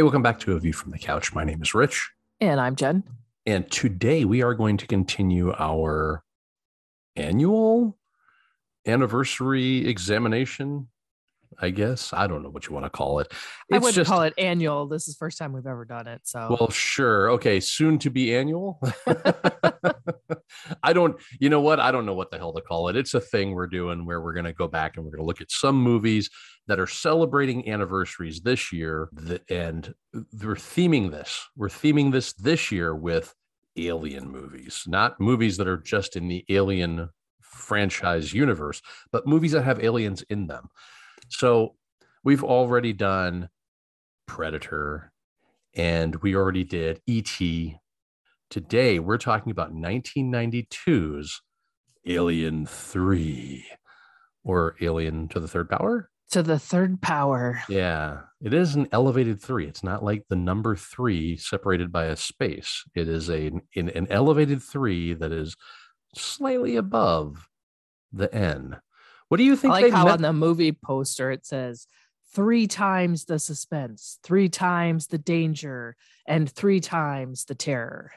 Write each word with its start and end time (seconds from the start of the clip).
Hey, 0.00 0.04
welcome 0.04 0.22
back 0.22 0.38
to 0.40 0.56
A 0.56 0.58
View 0.58 0.72
from 0.72 0.92
the 0.92 0.98
Couch. 0.98 1.34
My 1.34 1.44
name 1.44 1.60
is 1.60 1.74
Rich. 1.74 2.10
And 2.40 2.58
I'm 2.58 2.74
Jenn. 2.74 3.04
And 3.44 3.70
today 3.70 4.24
we 4.24 4.40
are 4.40 4.54
going 4.54 4.78
to 4.78 4.86
continue 4.86 5.52
our 5.52 6.24
annual 7.16 7.98
anniversary 8.86 9.86
examination. 9.86 10.88
I 11.60 11.70
guess 11.70 12.12
I 12.12 12.26
don't 12.26 12.42
know 12.42 12.50
what 12.50 12.66
you 12.66 12.74
want 12.74 12.86
to 12.86 12.90
call 12.90 13.20
it. 13.20 13.32
I 13.72 13.76
wouldn't 13.76 13.94
just, 13.94 14.10
call 14.10 14.22
it 14.22 14.34
annual. 14.38 14.86
This 14.86 15.08
is 15.08 15.14
the 15.14 15.18
first 15.18 15.38
time 15.38 15.52
we've 15.52 15.66
ever 15.66 15.84
done 15.84 16.06
it. 16.06 16.22
So 16.24 16.56
well, 16.58 16.70
sure, 16.70 17.30
okay, 17.32 17.60
soon 17.60 17.98
to 18.00 18.10
be 18.10 18.34
annual. 18.34 18.80
I 20.82 20.92
don't, 20.92 21.20
you 21.38 21.48
know 21.48 21.60
what? 21.60 21.80
I 21.80 21.90
don't 21.90 22.06
know 22.06 22.14
what 22.14 22.30
the 22.30 22.38
hell 22.38 22.52
to 22.52 22.60
call 22.60 22.88
it. 22.88 22.96
It's 22.96 23.14
a 23.14 23.20
thing 23.20 23.52
we're 23.52 23.66
doing 23.66 24.06
where 24.06 24.20
we're 24.20 24.32
going 24.32 24.44
to 24.44 24.52
go 24.52 24.68
back 24.68 24.96
and 24.96 25.04
we're 25.04 25.12
going 25.12 25.22
to 25.22 25.26
look 25.26 25.40
at 25.40 25.50
some 25.50 25.76
movies 25.76 26.30
that 26.66 26.78
are 26.78 26.86
celebrating 26.86 27.68
anniversaries 27.68 28.40
this 28.40 28.72
year, 28.72 29.08
and 29.48 29.94
we're 30.14 30.54
theming 30.54 31.10
this. 31.10 31.46
We're 31.56 31.68
theming 31.68 32.12
this 32.12 32.32
this 32.34 32.70
year 32.70 32.94
with 32.94 33.34
alien 33.76 34.30
movies, 34.30 34.84
not 34.86 35.20
movies 35.20 35.56
that 35.56 35.68
are 35.68 35.78
just 35.78 36.16
in 36.16 36.28
the 36.28 36.44
alien 36.48 37.08
franchise 37.40 38.32
universe, 38.32 38.82
but 39.10 39.26
movies 39.26 39.52
that 39.52 39.64
have 39.64 39.82
aliens 39.82 40.22
in 40.30 40.46
them. 40.46 40.68
So 41.30 41.76
we've 42.24 42.44
already 42.44 42.92
done 42.92 43.48
Predator 44.26 45.12
and 45.74 46.16
we 46.16 46.34
already 46.34 46.64
did 46.64 47.00
E.T. 47.06 47.76
Today 48.50 48.98
we're 48.98 49.18
talking 49.18 49.52
about 49.52 49.72
1992's 49.72 51.40
Alien 52.06 52.66
3 52.66 53.64
or 54.42 54.76
Alien 54.80 55.28
to 55.28 55.40
the 55.40 55.48
Third 55.48 55.70
Power. 55.70 56.10
To 56.32 56.42
the 56.44 56.60
third 56.60 57.00
power. 57.02 57.60
Yeah, 57.68 58.20
it 58.40 58.54
is 58.54 58.76
an 58.76 58.86
elevated 58.92 59.42
three. 59.42 59.66
It's 59.66 59.82
not 59.82 60.04
like 60.04 60.26
the 60.28 60.36
number 60.36 60.76
three 60.76 61.36
separated 61.36 61.90
by 61.90 62.04
a 62.04 62.14
space. 62.14 62.84
It 62.94 63.08
is 63.08 63.28
a 63.28 63.50
in 63.74 63.88
an 63.88 64.06
elevated 64.10 64.62
three 64.62 65.12
that 65.14 65.32
is 65.32 65.56
slightly 66.14 66.76
above 66.76 67.48
the 68.12 68.32
N. 68.32 68.76
What 69.30 69.36
do 69.38 69.44
you 69.44 69.56
think? 69.56 69.72
I 69.72 69.80
like 69.80 69.92
how 69.92 70.04
met- 70.04 70.14
on 70.14 70.22
the 70.22 70.32
movie 70.32 70.72
poster 70.72 71.30
it 71.30 71.46
says 71.46 71.86
three 72.34 72.66
times 72.66 73.26
the 73.26 73.38
suspense, 73.38 74.18
three 74.24 74.48
times 74.48 75.06
the 75.06 75.18
danger, 75.18 75.96
and 76.26 76.50
three 76.50 76.80
times 76.80 77.44
the 77.44 77.54
terror. 77.54 78.10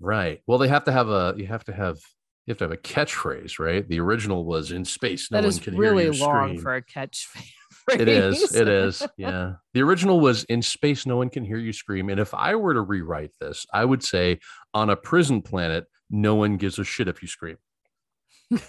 Right. 0.00 0.40
Well, 0.46 0.56
they 0.58 0.68
have 0.68 0.84
to 0.84 0.92
have 0.92 1.08
a. 1.10 1.34
You 1.36 1.46
have 1.46 1.64
to 1.64 1.72
have. 1.74 1.98
You 2.46 2.52
have 2.52 2.58
to 2.58 2.64
have 2.64 2.72
a 2.72 2.76
catchphrase, 2.76 3.58
right? 3.58 3.86
The 3.86 4.00
original 4.00 4.44
was 4.46 4.72
in 4.72 4.84
space. 4.86 5.30
No 5.30 5.40
that 5.40 5.46
is 5.46 5.66
really 5.66 6.04
hear 6.04 6.12
you 6.12 6.12
scream. 6.14 6.14
It's 6.14 6.20
really 6.20 6.32
long 6.32 6.48
scream. 6.48 6.62
for 6.62 6.74
a 6.76 6.82
catchphrase. 6.82 8.00
It 8.00 8.08
is. 8.08 8.54
It 8.54 8.68
is. 8.68 9.02
Yeah. 9.16 9.54
The 9.74 9.82
original 9.82 10.20
was 10.20 10.44
in 10.44 10.62
space. 10.62 11.06
No 11.06 11.16
one 11.18 11.28
can 11.28 11.44
hear 11.44 11.58
you 11.58 11.72
scream. 11.72 12.08
And 12.08 12.18
if 12.18 12.34
I 12.34 12.54
were 12.54 12.74
to 12.74 12.80
rewrite 12.80 13.32
this, 13.40 13.66
I 13.72 13.84
would 13.84 14.02
say 14.02 14.38
on 14.72 14.90
a 14.90 14.96
prison 14.96 15.42
planet, 15.42 15.84
no 16.10 16.34
one 16.34 16.56
gives 16.56 16.78
a 16.78 16.84
shit 16.84 17.08
if 17.08 17.20
you 17.22 17.28
scream. 17.28 17.56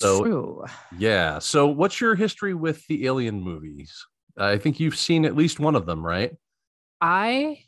so 0.00 0.22
True. 0.22 0.64
yeah. 0.98 1.38
So 1.38 1.66
what's 1.66 2.00
your 2.00 2.14
history 2.14 2.54
with 2.54 2.86
the 2.86 3.06
alien 3.06 3.40
movies? 3.42 4.06
I 4.38 4.58
think 4.58 4.80
you've 4.80 4.96
seen 4.96 5.24
at 5.24 5.36
least 5.36 5.60
one 5.60 5.74
of 5.74 5.86
them, 5.86 6.04
right? 6.04 6.34
I 7.00 7.60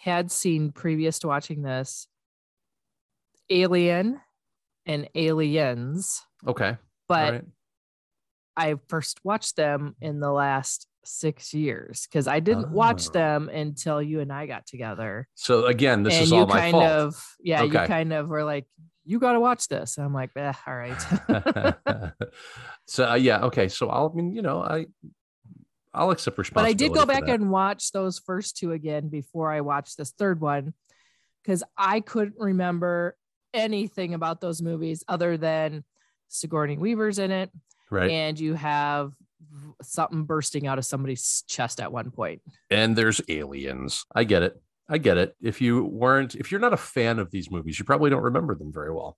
had 0.00 0.30
seen 0.30 0.72
previous 0.72 1.18
to 1.20 1.28
watching 1.28 1.62
this 1.62 2.08
Alien 3.50 4.20
and 4.86 5.08
Aliens. 5.14 6.22
Okay. 6.46 6.76
But 7.08 7.32
right. 7.32 7.44
I 8.56 8.74
first 8.88 9.20
watched 9.24 9.56
them 9.56 9.94
in 10.00 10.20
the 10.20 10.32
last 10.32 10.86
six 11.04 11.52
years 11.52 12.06
because 12.06 12.26
I 12.26 12.40
didn't 12.40 12.66
oh. 12.66 12.72
watch 12.72 13.10
them 13.10 13.48
until 13.48 14.00
you 14.00 14.20
and 14.20 14.32
I 14.32 14.46
got 14.46 14.66
together. 14.66 15.28
So 15.34 15.66
again, 15.66 16.02
this 16.02 16.14
and 16.14 16.22
is 16.24 16.32
all 16.32 16.46
my 16.46 16.60
kind 16.60 16.72
fault. 16.72 16.84
Of, 16.84 17.26
yeah, 17.40 17.62
okay. 17.62 17.82
you 17.82 17.86
kind 17.86 18.12
of 18.12 18.28
were 18.28 18.44
like, 18.44 18.66
you 19.04 19.18
got 19.18 19.32
to 19.32 19.40
watch 19.40 19.68
this. 19.68 19.96
And 19.96 20.06
I'm 20.06 20.14
like, 20.14 20.30
eh, 20.36 20.52
all 20.66 20.74
right. 20.74 21.00
so 22.86 23.10
uh, 23.10 23.14
yeah, 23.14 23.42
okay. 23.44 23.68
So 23.68 23.88
I'll, 23.88 24.10
I 24.12 24.16
mean, 24.16 24.34
you 24.34 24.42
know, 24.42 24.62
I, 24.62 24.86
I'll 25.92 26.10
accept 26.10 26.38
responsibility. 26.38 26.74
But 26.74 26.84
I 26.84 26.88
did 26.88 26.94
go 26.94 27.06
back 27.06 27.28
and 27.28 27.50
watch 27.50 27.92
those 27.92 28.18
first 28.18 28.56
two 28.56 28.72
again 28.72 29.08
before 29.08 29.50
I 29.50 29.60
watched 29.60 29.98
this 29.98 30.12
third 30.12 30.40
one 30.40 30.74
because 31.42 31.62
I 31.76 32.00
couldn't 32.00 32.36
remember 32.38 33.16
anything 33.52 34.14
about 34.14 34.40
those 34.40 34.62
movies 34.62 35.04
other 35.08 35.36
than 35.36 35.84
Sigourney 36.28 36.78
Weaver's 36.78 37.18
in 37.18 37.30
it. 37.30 37.50
Right. 37.90 38.10
And 38.10 38.40
you 38.40 38.54
have 38.54 39.12
something 39.82 40.24
bursting 40.24 40.66
out 40.66 40.78
of 40.78 40.84
somebody's 40.84 41.44
chest 41.48 41.80
at 41.80 41.92
one 41.92 42.10
point. 42.10 42.42
And 42.70 42.96
there's 42.96 43.20
aliens. 43.28 44.04
I 44.14 44.24
get 44.24 44.42
it. 44.42 44.60
I 44.88 44.98
get 44.98 45.16
it. 45.16 45.34
If 45.40 45.60
you 45.60 45.84
weren't, 45.84 46.34
if 46.34 46.50
you're 46.50 46.60
not 46.60 46.72
a 46.72 46.78
fan 46.78 47.18
of 47.18 47.30
these 47.30 47.50
movies, 47.50 47.78
you 47.78 47.84
probably 47.84 48.10
don't 48.10 48.22
remember 48.22 48.54
them 48.54 48.72
very 48.72 48.92
well. 48.92 49.16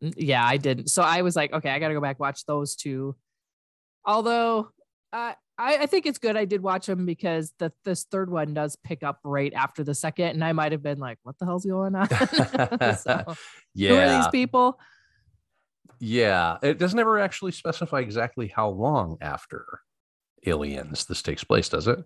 Yeah, 0.00 0.44
I 0.44 0.56
didn't. 0.56 0.88
So 0.88 1.02
I 1.02 1.22
was 1.22 1.36
like, 1.36 1.52
okay, 1.52 1.70
I 1.70 1.78
got 1.78 1.88
to 1.88 1.94
go 1.94 2.00
back 2.00 2.20
watch 2.20 2.46
those 2.46 2.76
two. 2.76 3.16
Although 4.04 4.70
uh, 5.12 5.32
I, 5.56 5.76
I 5.78 5.86
think 5.86 6.06
it's 6.06 6.18
good 6.18 6.36
I 6.36 6.44
did 6.44 6.62
watch 6.62 6.86
them 6.86 7.06
because 7.06 7.52
the 7.58 7.72
this 7.84 8.04
third 8.04 8.30
one 8.30 8.54
does 8.54 8.76
pick 8.76 9.02
up 9.02 9.20
right 9.24 9.52
after 9.54 9.84
the 9.84 9.94
second, 9.94 10.28
and 10.28 10.44
I 10.44 10.52
might 10.52 10.72
have 10.72 10.82
been 10.82 10.98
like, 10.98 11.18
what 11.22 11.38
the 11.38 11.46
hell's 11.46 11.64
going 11.64 11.94
on? 11.94 12.08
so, 12.96 13.34
yeah, 13.74 13.90
who 13.90 13.96
are 13.96 14.16
these 14.16 14.28
people? 14.28 14.78
Yeah, 16.06 16.58
it 16.62 16.78
doesn't 16.78 16.98
ever 16.98 17.18
actually 17.18 17.52
specify 17.52 18.00
exactly 18.00 18.48
how 18.48 18.68
long 18.68 19.16
after 19.22 19.80
Aliens 20.44 21.06
this 21.06 21.22
takes 21.22 21.42
place, 21.42 21.70
does 21.70 21.88
it? 21.88 21.98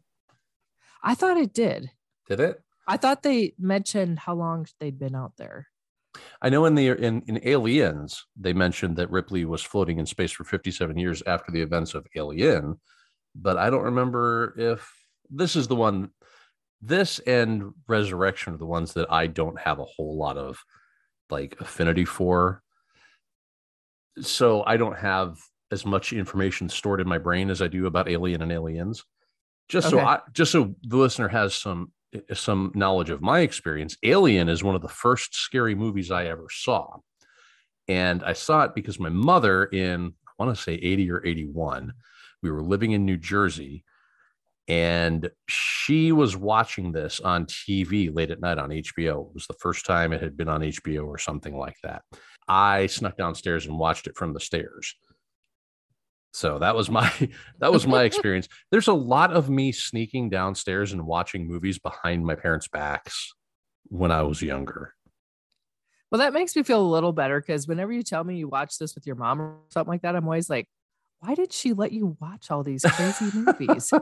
I 1.03 1.17
thought 1.17 1.37
it 1.37 1.53
did. 1.53 1.91
Did 2.29 2.39
it? 2.39 2.63
I 2.87 2.97
thought 2.97 3.25
they 3.25 3.55
mentioned 3.59 4.21
how 4.21 4.37
long 4.37 4.67
they'd 4.79 5.01
been 5.01 5.17
out 5.17 5.33
there. 5.37 5.67
I 6.41 6.49
know 6.49 6.65
in 6.67 6.77
the 6.77 6.91
in, 6.91 7.23
in 7.27 7.41
Aliens 7.43 8.25
they 8.37 8.53
mentioned 8.53 8.95
that 8.99 9.11
Ripley 9.11 9.45
was 9.45 9.63
floating 9.63 9.99
in 9.99 10.07
space 10.07 10.31
for 10.31 10.45
57 10.45 10.97
years 10.97 11.21
after 11.27 11.51
the 11.51 11.63
events 11.63 11.95
of 11.95 12.07
Alien, 12.15 12.79
but 13.35 13.57
I 13.57 13.69
don't 13.69 13.83
remember 13.83 14.55
if 14.57 14.89
this 15.29 15.57
is 15.57 15.67
the 15.67 15.75
one. 15.75 16.11
This 16.81 17.19
and 17.19 17.73
Resurrection 17.89 18.55
are 18.55 18.59
the 18.59 18.65
ones 18.65 18.93
that 18.93 19.11
I 19.11 19.27
don't 19.27 19.59
have 19.59 19.81
a 19.81 19.85
whole 19.85 20.17
lot 20.17 20.37
of 20.37 20.63
like 21.31 21.57
affinity 21.59 22.05
for 22.05 22.63
so 24.23 24.65
I 24.67 24.77
don't 24.77 24.97
have 24.97 25.39
as 25.71 25.85
much 25.85 26.13
information 26.13 26.69
stored 26.69 27.01
in 27.01 27.09
my 27.09 27.19
brain 27.19 27.51
as 27.51 27.61
I 27.61 27.69
do 27.69 27.87
about 27.87 28.09
Alien 28.09 28.43
and 28.43 28.53
Aliens. 28.53 29.05
Just 29.69 29.89
okay. 29.89 29.97
so 29.97 30.07
I 30.07 30.21
just 30.33 30.53
so 30.53 30.75
the 30.83 30.97
listener 30.97 31.29
has 31.29 31.55
some 31.55 31.93
eh, 32.15 32.21
some 32.33 32.73
knowledge 32.75 33.11
of 33.11 33.21
my 33.21 33.41
experience, 33.41 33.97
Alien 34.03 34.49
is 34.49 34.65
one 34.65 34.75
of 34.75 34.83
the 34.83 34.89
first 34.89 35.35
scary 35.35 35.75
movies 35.75 36.11
I 36.11 36.27
ever 36.27 36.47
saw. 36.51 36.97
And 37.87 38.23
I 38.23 38.35
saw 38.35 38.65
it 38.65 38.75
because 38.75 38.99
my 38.99 39.09
mother 39.09 39.65
in 39.65 40.15
I 40.27 40.45
want 40.45 40.57
to 40.57 40.63
say 40.63 40.75
80 40.75 41.11
or 41.11 41.27
81, 41.27 41.93
we 42.43 42.51
were 42.51 42.63
living 42.63 42.93
in 42.93 43.05
New 43.05 43.17
Jersey 43.17 43.85
and 44.69 45.31
she 45.49 46.13
was 46.13 46.37
watching 46.37 46.93
this 46.93 47.21
on 47.21 47.47
TV 47.47 48.15
late 48.15 48.31
at 48.31 48.41
night 48.41 48.59
on 48.59 48.69
HBO. 48.69 49.27
It 49.29 49.35
was 49.35 49.47
the 49.47 49.57
first 49.61 49.87
time 49.87 50.13
it 50.13 50.23
had 50.23 50.37
been 50.37 50.49
on 50.49 50.61
HBO 50.61 51.07
or 51.07 51.17
something 51.17 51.57
like 51.57 51.77
that. 51.83 52.03
I 52.49 52.87
snuck 52.87 53.17
downstairs 53.17 53.67
and 53.67 53.79
watched 53.79 54.07
it 54.07 54.17
from 54.17 54.33
the 54.33 54.41
stairs. 54.41 54.95
So 56.33 56.59
that 56.59 56.75
was 56.77 56.91
my 56.91 57.11
that 57.59 57.73
was 57.73 57.87
my 57.87 58.05
experience. 58.05 58.49
There's 58.71 58.89
a 58.89 58.93
lot 58.93 59.33
of 59.33 59.51
me 59.51 59.73
sneaking 59.73 60.31
downstairs 60.31 60.93
and 60.93 61.07
watching 61.07 61.47
movies 61.47 61.79
behind 61.79 62.25
my 62.25 62.35
parents' 62.35 62.69
backs 62.69 63.33
when 63.85 64.11
I 64.11 64.23
was 64.23 64.43
younger. 64.43 64.95
Well, 66.11 66.21
that 66.21 66.33
makes 66.33 66.57
me 66.57 66.63
feel 66.63 66.81
a 66.81 66.89
little 66.89 67.13
better 67.13 67.41
because 67.41 67.69
whenever 67.69 67.93
you 67.93 68.03
tell 68.03 68.25
me 68.25 68.37
you 68.37 68.49
watch 68.49 68.79
this 68.79 68.95
with 68.95 69.07
your 69.07 69.17
mom 69.17 69.43
or 69.43 69.57
something 69.71 69.91
like 69.91 70.03
that, 70.03 70.17
I'm 70.17 70.25
always 70.25 70.49
like, 70.49 70.67
why 71.21 71.35
did 71.35 71.53
she 71.53 71.75
let 71.75 71.93
you 71.93 72.17
watch 72.19 72.51
all 72.51 72.63
these 72.63 72.83
crazy 72.83 73.27
movies? 73.35 73.93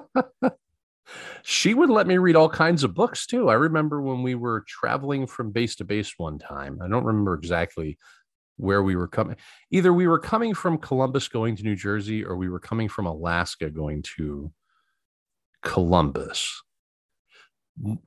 she 1.42 1.74
would 1.74 1.90
let 1.90 2.06
me 2.06 2.18
read 2.18 2.36
all 2.36 2.48
kinds 2.48 2.84
of 2.84 2.94
books 2.94 3.26
too. 3.26 3.48
I 3.48 3.54
remember 3.54 4.00
when 4.00 4.22
we 4.22 4.36
were 4.36 4.64
traveling 4.68 5.26
from 5.26 5.50
base 5.50 5.74
to 5.76 5.84
base 5.84 6.14
one 6.16 6.38
time. 6.38 6.78
I 6.80 6.86
don't 6.86 7.04
remember 7.04 7.34
exactly 7.34 7.98
where 8.56 8.82
we 8.82 8.96
were 8.96 9.08
coming. 9.08 9.36
Either 9.70 9.92
we 9.92 10.06
were 10.06 10.18
coming 10.18 10.54
from 10.54 10.78
Columbus 10.78 11.28
going 11.28 11.56
to 11.56 11.62
New 11.62 11.76
Jersey, 11.76 12.24
or 12.24 12.36
we 12.36 12.48
were 12.48 12.60
coming 12.60 12.88
from 12.88 13.06
Alaska 13.06 13.70
going 13.70 14.02
to 14.16 14.52
Columbus. 15.62 16.62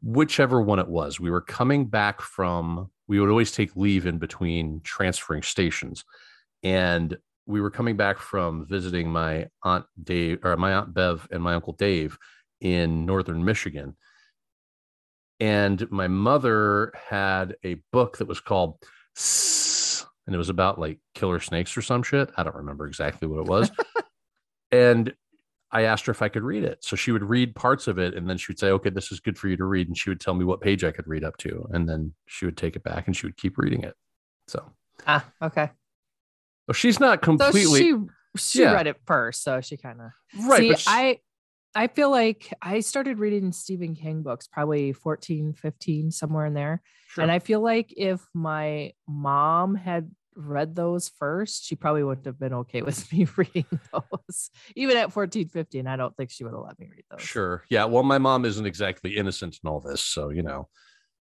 Whichever 0.02 0.62
one 0.62 0.80
it 0.80 0.88
was, 0.88 1.20
we 1.20 1.30
were 1.30 1.42
coming 1.42 1.86
back 1.86 2.22
from, 2.22 2.90
we 3.08 3.20
would 3.20 3.30
always 3.30 3.52
take 3.52 3.76
leave 3.76 4.08
in 4.08 4.18
between 4.18 4.82
transferring 4.84 5.44
stations. 5.44 6.04
And 6.64 7.18
we 7.46 7.62
were 7.62 7.72
coming 7.72 7.96
back 7.96 8.18
from 8.18 8.66
visiting 8.68 9.12
my 9.12 9.48
aunt 9.64 9.86
Dave 10.04 10.40
or 10.44 10.56
my 10.58 10.74
aunt 10.74 10.94
Bev 10.94 11.28
and 11.32 11.42
my 11.42 11.54
uncle 11.54 11.74
Dave 11.74 12.18
in 12.62 13.06
northern 13.06 13.46
Michigan. 13.46 13.96
And 15.40 15.90
my 15.92 16.08
mother 16.08 16.92
had 17.10 17.56
a 17.64 17.76
book 17.92 18.18
that 18.18 18.28
was 18.28 18.40
called 18.40 18.78
and 20.30 20.36
it 20.36 20.38
was 20.38 20.50
about 20.50 20.80
like 20.80 21.00
killer 21.16 21.40
snakes 21.40 21.76
or 21.76 21.82
some 21.82 22.04
shit. 22.04 22.30
I 22.38 22.44
don't 22.44 22.56
remember 22.56 22.86
exactly 22.86 23.28
what 23.28 23.40
it 23.40 23.48
was. 23.48 23.72
and 24.72 25.12
I 25.72 25.84
asked 25.84 26.06
her 26.06 26.12
if 26.12 26.22
I 26.22 26.30
could 26.30 26.44
read 26.44 26.64
it. 26.64 26.84
So 26.84 26.96
she 26.96 27.12
would 27.12 27.24
read 27.24 27.56
parts 27.56 27.88
of 27.88 27.98
it 27.98 28.14
and 28.14 28.30
then 28.30 28.38
she 28.38 28.52
would 28.52 28.60
say, 28.60 28.68
okay, 28.70 28.92
this 28.92 29.12
is 29.12 29.20
good 29.20 29.40
for 29.40 29.48
you 29.48 29.58
to 29.58 29.66
read. 29.66 29.88
And 29.88 29.98
she 29.98 30.12
would 30.12 30.20
tell 30.20 30.36
me 30.36 30.46
what 30.46 30.62
page 30.62 30.84
I 30.84 30.92
could 30.92 31.08
read 31.08 31.24
up 31.24 31.38
to. 31.38 31.68
And 31.72 31.90
then 31.90 32.14
she 32.28 32.46
would 32.46 32.58
take 32.58 32.76
it 32.76 32.84
back 32.84 33.08
and 33.08 33.18
she 33.18 33.26
would 33.26 33.38
keep 33.38 33.58
reading 33.58 33.84
it. 33.84 33.96
So, 34.48 34.72
Ah, 35.08 35.26
okay. 35.42 35.72
well, 36.68 36.74
she's 36.76 37.00
not 37.00 37.22
So 37.22 37.26
completely 37.26 37.80
she 37.82 37.96
she 38.38 38.62
Yeah. 38.62 38.74
read 38.74 38.86
it 38.86 38.98
first, 39.08 39.44
so 39.44 39.62
she 39.62 39.78
kind 39.78 40.00
of 40.00 40.12
right. 40.48 40.60
See, 40.60 40.76
she- 40.76 40.84
I 40.86 41.18
I 41.76 41.88
feel 41.88 42.10
like 42.12 42.52
I 42.64 42.80
started 42.80 43.18
reading 43.20 43.52
Stephen 43.52 43.96
King 43.96 44.22
books 44.24 44.48
probably 44.48 44.92
14, 44.94 45.54
15, 45.54 46.12
somewhere 46.12 46.46
in 46.46 46.54
there. 46.56 46.82
sure. 47.10 47.22
And 47.24 47.32
I 47.32 47.38
feel 47.40 47.62
like 47.62 47.94
if 47.96 48.22
my 48.34 48.94
mom 49.08 49.76
had 49.76 50.10
read 50.36 50.76
those 50.76 51.10
first, 51.10 51.66
she 51.66 51.76
probably 51.76 52.04
wouldn't 52.04 52.26
have 52.26 52.40
been 52.40 52.54
okay 52.54 52.82
with 52.84 53.12
me 53.12 53.28
reading 53.36 53.66
those. 53.92 54.50
Even 54.76 54.98
at 54.98 55.12
14, 55.14 55.50
15, 55.50 55.88
I 55.88 55.96
don't 55.96 56.16
think 56.16 56.32
she 56.32 56.44
would 56.44 56.54
have 56.54 56.64
let 56.66 56.80
me 56.80 56.88
read 56.90 57.04
those. 57.12 57.22
Sure. 57.22 57.64
Yeah. 57.70 57.86
Well, 57.86 58.04
my 58.04 58.18
mom 58.18 58.46
isn't 58.46 58.66
exactly 58.66 59.18
innocent 59.18 59.60
in 59.64 59.70
all 59.70 59.80
this. 59.80 60.02
So, 60.04 60.30
you 60.30 60.44
know, 60.44 60.68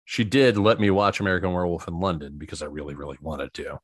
she 0.04 0.24
did 0.24 0.56
let 0.56 0.80
me 0.80 0.90
watch 0.90 1.20
American 1.20 1.52
Werewolf 1.52 1.88
in 1.88 2.00
London 2.00 2.34
because 2.38 2.62
I 2.62 2.66
really, 2.66 2.94
really 2.94 3.18
wanted 3.20 3.52
to 3.54 3.78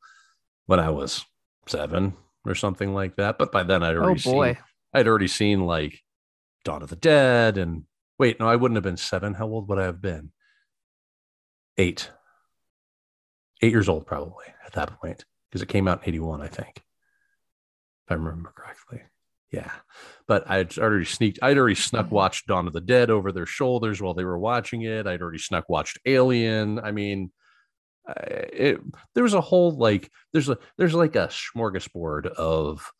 when 0.67 0.81
I 0.81 0.91
was 0.91 1.25
seven 1.67 2.15
or 2.47 2.55
something 2.55 2.95
like 2.95 3.17
that. 3.17 3.39
But 3.39 3.53
by 3.53 3.63
then 3.63 3.83
I'd 3.83 3.97
Oh 3.97 4.01
already 4.03 4.23
boy. 4.23 4.55
seen, 4.55 4.63
I'd 4.95 5.09
already 5.09 5.29
seen 5.29 5.67
like 5.67 6.01
Dawn 6.65 6.83
of 6.83 6.89
the 6.91 6.97
Dead 6.97 7.59
and 7.59 7.85
wait, 8.19 8.41
no, 8.41 8.49
I 8.49 8.57
wouldn't 8.57 8.77
have 8.77 8.85
been 8.85 8.97
seven. 8.97 9.35
How 9.35 9.47
old 9.47 9.69
would 9.69 9.79
I 9.79 9.85
have 9.85 10.01
been? 10.01 10.33
Eight. 11.77 12.11
Eight 13.65 13.73
years 13.73 13.89
old, 13.89 14.05
probably 14.05 14.45
at 14.67 14.75
that 14.75 15.01
point, 15.01 15.25
because 15.49 15.63
it 15.63 15.71
came 15.71 15.89
out 15.89 16.03
in 16.03 16.11
81, 16.11 16.43
I 16.43 16.49
think. 16.49 16.77
If 16.77 18.11
I 18.11 18.15
remember 18.15 18.53
correctly. 18.55 19.01
Yeah. 19.51 19.71
But 20.29 20.51
I'd 20.51 20.77
already 20.77 21.07
sneaked, 21.07 21.39
I'd 21.41 21.57
already 21.57 21.75
snuck 21.75 22.05
mm-hmm. 22.05 22.15
watched 22.15 22.47
Dawn 22.47 22.67
of 22.67 22.75
the 22.75 22.83
Dead 22.83 23.09
over 23.09 23.33
their 23.33 23.47
shoulders 23.47 24.03
while 24.03 24.13
they 24.13 24.25
were 24.25 24.39
watching 24.39 24.83
it. 24.83 25.07
I'd 25.07 25.23
already 25.23 25.39
snuck 25.39 25.71
watched 25.71 25.99
Alien. 26.05 26.79
I 26.79 26.91
mean, 26.91 27.33
it, 28.07 28.81
there 29.15 29.25
was 29.25 29.33
a 29.33 29.41
whole 29.41 29.71
like, 29.71 30.11
there's 30.35 30.51
a, 30.51 30.59
there's 30.77 30.93
like 30.93 31.17
a 31.17 31.29
smorgasbord 31.29 32.27
of 32.27 32.93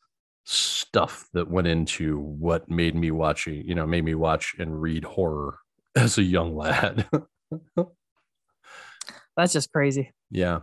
stuff 0.45 1.29
that 1.35 1.51
went 1.51 1.67
into 1.67 2.21
what 2.21 2.71
made 2.71 2.95
me 2.95 3.11
watch, 3.11 3.47
you 3.47 3.75
know, 3.75 3.87
made 3.87 4.07
me 4.07 4.15
watch 4.15 4.55
and 4.59 4.81
read 4.81 5.05
horror 5.05 5.59
as 5.95 6.17
a 6.17 6.23
young 6.23 6.57
lad. 6.57 7.07
That's 9.37 9.53
just 9.53 9.71
crazy. 9.71 10.13
Yeah. 10.35 10.61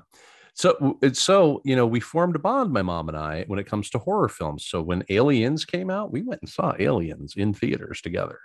So 0.56 1.00
it's 1.04 1.22
so 1.22 1.62
you 1.66 1.76
know 1.76 1.88
we 1.88 2.00
formed 2.02 2.36
a 2.36 2.40
bond, 2.40 2.74
my 2.74 2.84
mom 2.84 3.10
and 3.10 3.18
I, 3.18 3.46
when 3.48 3.60
it 3.60 3.68
comes 3.68 3.90
to 3.92 4.00
horror 4.00 4.30
films. 4.30 4.66
So 4.68 4.82
when 4.84 5.04
Aliens 5.10 5.66
came 5.66 5.90
out, 5.92 6.14
we 6.14 6.24
went 6.24 6.42
and 6.42 6.50
saw 6.50 6.76
Aliens 6.80 7.36
in 7.38 7.54
theaters 7.54 8.02
together. 8.02 8.40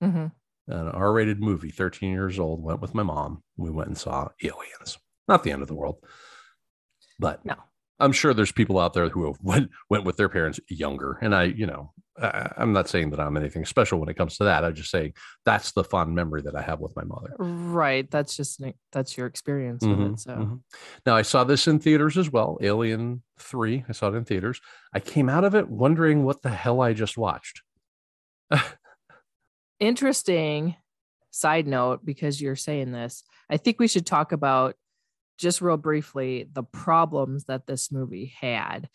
hmm 0.00 0.26
An 0.68 0.88
R-rated 0.88 1.40
movie, 1.40 1.70
13 1.70 2.12
years 2.12 2.38
old. 2.38 2.62
Went 2.62 2.80
with 2.80 2.94
my 2.94 3.02
mom. 3.02 3.42
We 3.58 3.70
went 3.70 3.88
and 3.88 3.98
saw 3.98 4.28
Aliens. 4.42 4.98
Not 5.28 5.44
the 5.44 5.52
end 5.52 5.62
of 5.62 5.68
the 5.68 5.74
world, 5.74 6.04
but 7.18 7.44
No. 7.44 7.54
I'm 7.98 8.12
sure 8.12 8.32
there's 8.32 8.52
people 8.52 8.78
out 8.78 8.94
there 8.94 9.08
who 9.08 9.26
have 9.26 9.38
went 9.42 9.70
went 9.88 10.04
with 10.04 10.16
their 10.16 10.28
parents 10.28 10.60
younger. 10.68 11.18
And 11.22 11.34
I, 11.34 11.44
you 11.44 11.66
know, 11.66 11.92
I'm 12.20 12.72
not 12.72 12.88
saying 12.88 13.10
that 13.10 13.20
I'm 13.20 13.36
anything 13.36 13.64
special 13.64 13.98
when 13.98 14.08
it 14.08 14.14
comes 14.14 14.36
to 14.38 14.44
that. 14.44 14.64
I'm 14.64 14.74
just 14.74 14.90
saying 14.90 15.14
that's 15.44 15.72
the 15.72 15.84
fond 15.84 16.14
memory 16.14 16.42
that 16.42 16.54
I 16.54 16.62
have 16.62 16.80
with 16.80 16.94
my 16.96 17.04
mother. 17.04 17.34
Right. 17.38 18.10
That's 18.10 18.36
just 18.36 18.62
that's 18.92 19.16
your 19.16 19.26
experience 19.26 19.82
with 19.84 19.98
Mhm, 19.98 20.12
it. 20.14 20.20
So 20.20 20.30
mhm. 20.36 20.60
Now 21.06 21.16
I 21.16 21.22
saw 21.22 21.44
this 21.44 21.66
in 21.66 21.78
theaters 21.78 22.18
as 22.18 22.30
well. 22.30 22.58
Alien 22.60 23.22
Three. 23.38 23.84
I 23.88 23.92
saw 23.92 24.08
it 24.08 24.14
in 24.16 24.24
theaters. 24.24 24.60
I 24.92 25.00
came 25.00 25.28
out 25.30 25.44
of 25.44 25.54
it 25.54 25.68
wondering 25.68 26.24
what 26.24 26.42
the 26.42 26.50
hell 26.50 26.80
I 26.82 26.92
just 26.92 27.16
watched. 27.16 27.62
interesting 29.80 30.76
side 31.30 31.66
note 31.66 32.04
because 32.04 32.40
you're 32.40 32.56
saying 32.56 32.90
this 32.90 33.22
i 33.48 33.56
think 33.56 33.78
we 33.78 33.86
should 33.86 34.04
talk 34.04 34.32
about 34.32 34.74
just 35.40 35.60
real 35.60 35.76
briefly 35.76 36.48
the 36.52 36.62
problems 36.62 37.44
that 37.44 37.66
this 37.66 37.90
movie 37.90 38.32
had 38.40 38.88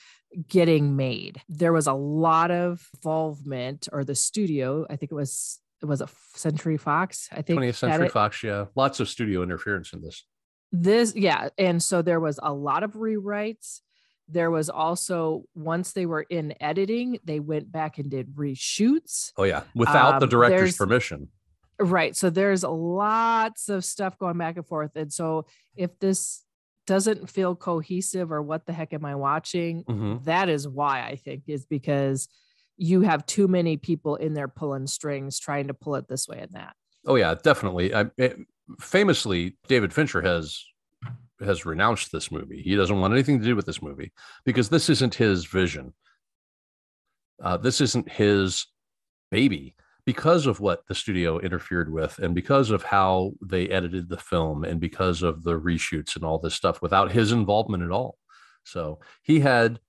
getting 0.48 0.96
made 0.96 1.42
there 1.50 1.74
was 1.74 1.88
a 1.88 1.94
lot 1.94 2.52
of 2.52 2.88
involvement 2.96 3.88
or 3.92 4.04
the 4.04 4.16
studio 4.16 4.86
i 4.90 4.96
think 4.96 5.12
it 5.12 5.16
was 5.16 5.60
it 5.82 5.86
was 5.86 6.02
a 6.02 6.10
century 6.36 6.78
fox 6.78 7.28
i 7.32 7.42
think 7.42 7.60
20th 7.60 7.76
Century. 7.76 8.10
Fox. 8.10 8.44
Yeah, 8.44 8.66
lots 8.76 9.00
of 9.00 9.10
studio 9.10 9.44
interference 9.44 9.92
in 9.94 10.02
this. 10.02 10.24
this 10.72 11.16
yeah 11.16 11.50
and 11.58 11.82
so 11.82 12.02
there 12.02 12.20
was 12.20 12.40
a 12.44 12.54
lot 12.54 12.84
of 12.84 12.94
rewrites 12.94 13.80
there 14.28 14.50
was 14.50 14.70
also 14.70 15.44
once 15.54 15.94
they 15.94 16.06
were 16.06 16.26
in 16.30 16.54
editing 16.60 17.20
they 17.24 17.40
went 17.40 17.72
back 17.72 17.98
and 18.00 18.10
did 18.10 18.36
reshoots 18.36 19.32
Oh 19.38 19.44
yeah, 19.44 19.64
without 19.76 20.20
the 20.20 20.26
Um, 20.26 20.30
director's 20.30 20.76
permission. 20.78 21.30
Right. 21.80 22.16
So 22.16 22.30
there's 22.30 22.64
lots 22.64 23.70
of 23.70 23.84
stuff 23.84 24.18
going 24.18 24.38
back 24.38 24.56
and 24.58 24.66
forth. 24.66 24.96
And 24.96 25.12
so 25.12 25.46
if 25.76 25.98
this 26.00 26.44
doesn't 26.88 27.30
feel 27.30 27.56
cohesive 27.56 28.32
or 28.32 28.42
what 28.42 28.66
the 28.66 28.74
heck 28.74 28.94
am 28.94 29.04
I 29.06 29.16
watching, 29.16 29.84
Mhm. 29.86 30.24
that 30.26 30.50
is 30.50 30.68
why 30.68 31.06
I 31.06 31.16
think 31.16 31.44
is 31.48 31.66
because 31.66 32.30
you 32.78 33.02
have 33.02 33.26
too 33.26 33.48
many 33.48 33.76
people 33.78 34.16
in 34.16 34.34
there 34.34 34.48
pulling 34.48 34.88
strings 34.88 35.40
trying 35.40 35.68
to 35.68 35.74
pull 35.74 35.96
it 35.96 36.08
this 36.08 36.28
way 36.28 36.40
and 36.40 36.52
that. 36.52 36.76
Oh 37.06 37.16
yeah, 37.16 37.34
definitely. 37.36 37.94
I, 37.94 38.06
it, 38.18 38.38
famously, 38.80 39.58
David 39.68 39.94
Fincher 39.94 40.22
has 40.22 40.64
has 41.42 41.66
renounced 41.66 42.12
this 42.14 42.32
movie. 42.32 42.62
He 42.62 42.76
doesn't 42.76 43.00
want 43.00 43.14
anything 43.14 43.40
to 43.40 43.46
do 43.46 43.56
with 43.58 43.66
this 43.66 43.82
movie 43.82 44.14
because 44.46 44.70
this 44.70 44.90
isn't 44.90 45.16
his 45.16 45.46
vision. 45.46 45.94
Uh, 47.44 47.58
this 47.58 47.82
isn't 47.82 48.10
his 48.10 48.68
baby 49.32 49.76
because 50.06 50.46
of 50.46 50.60
what 50.60 50.86
the 50.88 50.96
studio 50.96 51.40
interfered 51.40 51.92
with 51.92 52.20
and 52.20 52.36
because 52.36 52.70
of 52.70 52.84
how 52.84 53.32
they 53.42 53.68
edited 53.70 54.08
the 54.08 54.18
film 54.18 54.64
and 54.64 54.80
because 54.80 55.24
of 55.24 55.44
the 55.44 55.60
reshoots 55.60 56.16
and 56.16 56.24
all 56.24 56.38
this 56.38 56.54
stuff 56.54 56.82
without 56.82 57.12
his 57.12 57.32
involvement 57.32 57.84
at 57.84 57.92
all. 57.92 58.18
So 58.64 59.00
he 59.24 59.40
had 59.40 59.80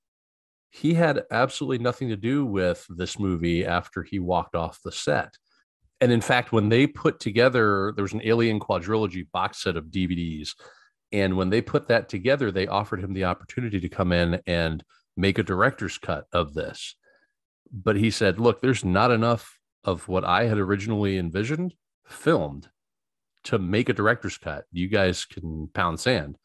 he 0.71 0.95
had 0.95 1.25
absolutely 1.31 1.79
nothing 1.79 2.11
to 2.11 2.17
do 2.17 2.45
with 2.45 2.85
this 2.89 3.19
movie 3.19 3.65
after 3.65 4.03
he 4.03 4.19
walked 4.19 4.55
off 4.55 4.81
the 4.83 4.93
set 4.93 5.35
and 6.01 6.13
in 6.13 6.21
fact, 6.21 6.53
when 6.53 6.69
they 6.69 6.87
put 6.87 7.21
together, 7.21 7.93
there 7.95 8.03
was 8.03 8.13
an 8.13 8.23
Alien 8.25 8.61
quadrilogy 8.61 9.27
box 9.33 9.63
set 9.63 9.77
of 9.77 9.87
DVDs. 9.87 10.51
And 11.13 11.37
when 11.37 11.51
they 11.51 11.63
put 11.63 11.89
that 11.89 12.09
together, 12.09 12.51
they 12.51 12.67
offered 12.67 13.01
him 13.01 13.15
the 13.15 13.25
opportunity 13.25 13.81
to 13.81 13.89
come 13.89 14.13
in 14.13 14.41
and 14.47 14.85
make 15.17 15.39
a 15.39 15.43
director's 15.43 15.97
cut 15.97 16.27
of 16.33 16.53
this. 16.53 16.97
But 17.73 17.97
he 17.97 18.11
said, 18.11 18.39
look, 18.39 18.61
there's 18.61 18.85
not 18.85 19.11
enough 19.11 19.56
of 19.87 20.09
what 20.09 20.25
I 20.25 20.45
had 20.45 20.59
originally 20.59 21.17
envisioned 21.17 21.75
filmed 22.07 22.69
to 23.45 23.59
make 23.59 23.89
a 23.89 23.95
director's 23.95 24.37
cut. 24.37 24.65
You 24.73 24.89
guys 24.89 25.25
can 25.25 25.69
pound 25.73 26.01
sand. 26.01 26.37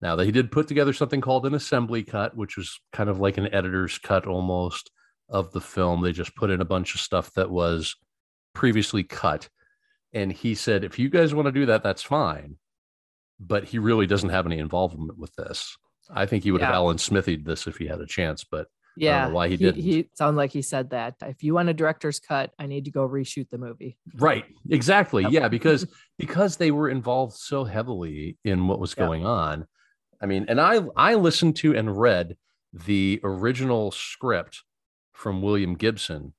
Now, 0.00 0.16
that 0.16 0.24
he 0.24 0.32
did 0.32 0.50
put 0.50 0.66
together 0.66 0.92
something 0.92 1.20
called 1.20 1.46
an 1.46 1.54
assembly 1.54 2.02
cut, 2.02 2.36
which 2.36 2.56
was 2.56 2.80
kind 2.92 3.08
of 3.08 3.20
like 3.20 3.38
an 3.38 3.54
editor's 3.54 3.98
cut 3.98 4.26
almost 4.26 4.90
of 5.28 5.52
the 5.52 5.60
film. 5.60 6.02
They 6.02 6.12
just 6.12 6.34
put 6.34 6.50
in 6.50 6.60
a 6.60 6.64
bunch 6.64 6.94
of 6.94 7.00
stuff 7.00 7.32
that 7.34 7.50
was 7.50 7.94
previously 8.54 9.04
cut. 9.04 9.48
And 10.12 10.32
he 10.32 10.54
said, 10.54 10.82
if 10.82 10.98
you 10.98 11.08
guys 11.08 11.34
want 11.34 11.46
to 11.46 11.52
do 11.52 11.66
that, 11.66 11.82
that's 11.82 12.02
fine. 12.02 12.56
But 13.38 13.64
he 13.64 13.78
really 13.78 14.06
doesn't 14.06 14.30
have 14.30 14.46
any 14.46 14.58
involvement 14.58 15.18
with 15.18 15.34
this. 15.36 15.76
I 16.10 16.26
think 16.26 16.42
he 16.42 16.50
would 16.50 16.62
have 16.62 16.70
Yeah. 16.70 16.76
Alan 16.76 16.96
Smithied 16.96 17.44
this 17.44 17.66
if 17.66 17.76
he 17.76 17.86
had 17.86 18.00
a 18.00 18.06
chance, 18.06 18.44
but 18.44 18.66
Yeah. 18.96 19.28
why 19.28 19.48
he 19.48 19.56
he, 19.56 19.64
didn't. 19.64 19.82
he 19.82 20.08
sounds 20.14 20.36
like 20.36 20.52
he 20.52 20.62
said 20.62 20.90
that. 20.90 21.14
If 21.22 21.42
you 21.42 21.54
want 21.54 21.68
a 21.68 21.74
director's 21.74 22.20
cut, 22.20 22.52
I 22.58 22.66
need 22.66 22.84
to 22.84 22.90
go 22.90 23.08
reshoot 23.08 23.48
the 23.50 23.58
movie. 23.58 23.96
right, 24.16 24.44
exactly. 24.70 25.22
Yep. 25.24 25.32
Yeah, 25.32 25.48
because 25.48 25.86
because 26.18 26.56
they 26.56 26.70
were 26.70 26.88
involved 26.88 27.34
so 27.34 27.64
heavily 27.64 28.38
in 28.44 28.68
what 28.68 28.80
was 28.80 28.94
going 28.94 29.24
on. 29.26 29.66
I 30.20 30.26
mean, 30.26 30.46
and 30.48 30.60
I 30.60 30.80
I 30.96 31.14
listened 31.14 31.56
to 31.56 31.74
and 31.76 31.98
read 31.98 32.36
the 32.72 33.20
original 33.24 33.90
script 33.90 34.62
from 35.12 35.42
William 35.42 35.74
Gibson 35.74 36.34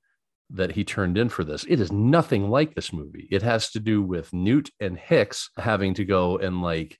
that 0.49 0.71
he 0.73 0.83
turned 0.83 1.17
in 1.17 1.29
for 1.29 1.43
this. 1.43 1.65
It 1.67 1.79
is 1.79 1.91
nothing 1.91 2.49
like 2.49 2.75
this 2.75 2.93
movie. 2.93 3.27
It 3.31 3.41
has 3.41 3.71
to 3.71 3.79
do 3.79 4.01
with 4.01 4.33
Newt 4.33 4.69
and 4.79 4.97
Hicks 4.97 5.49
having 5.57 5.93
to 5.95 6.05
go 6.05 6.37
and 6.37 6.61
like 6.61 6.99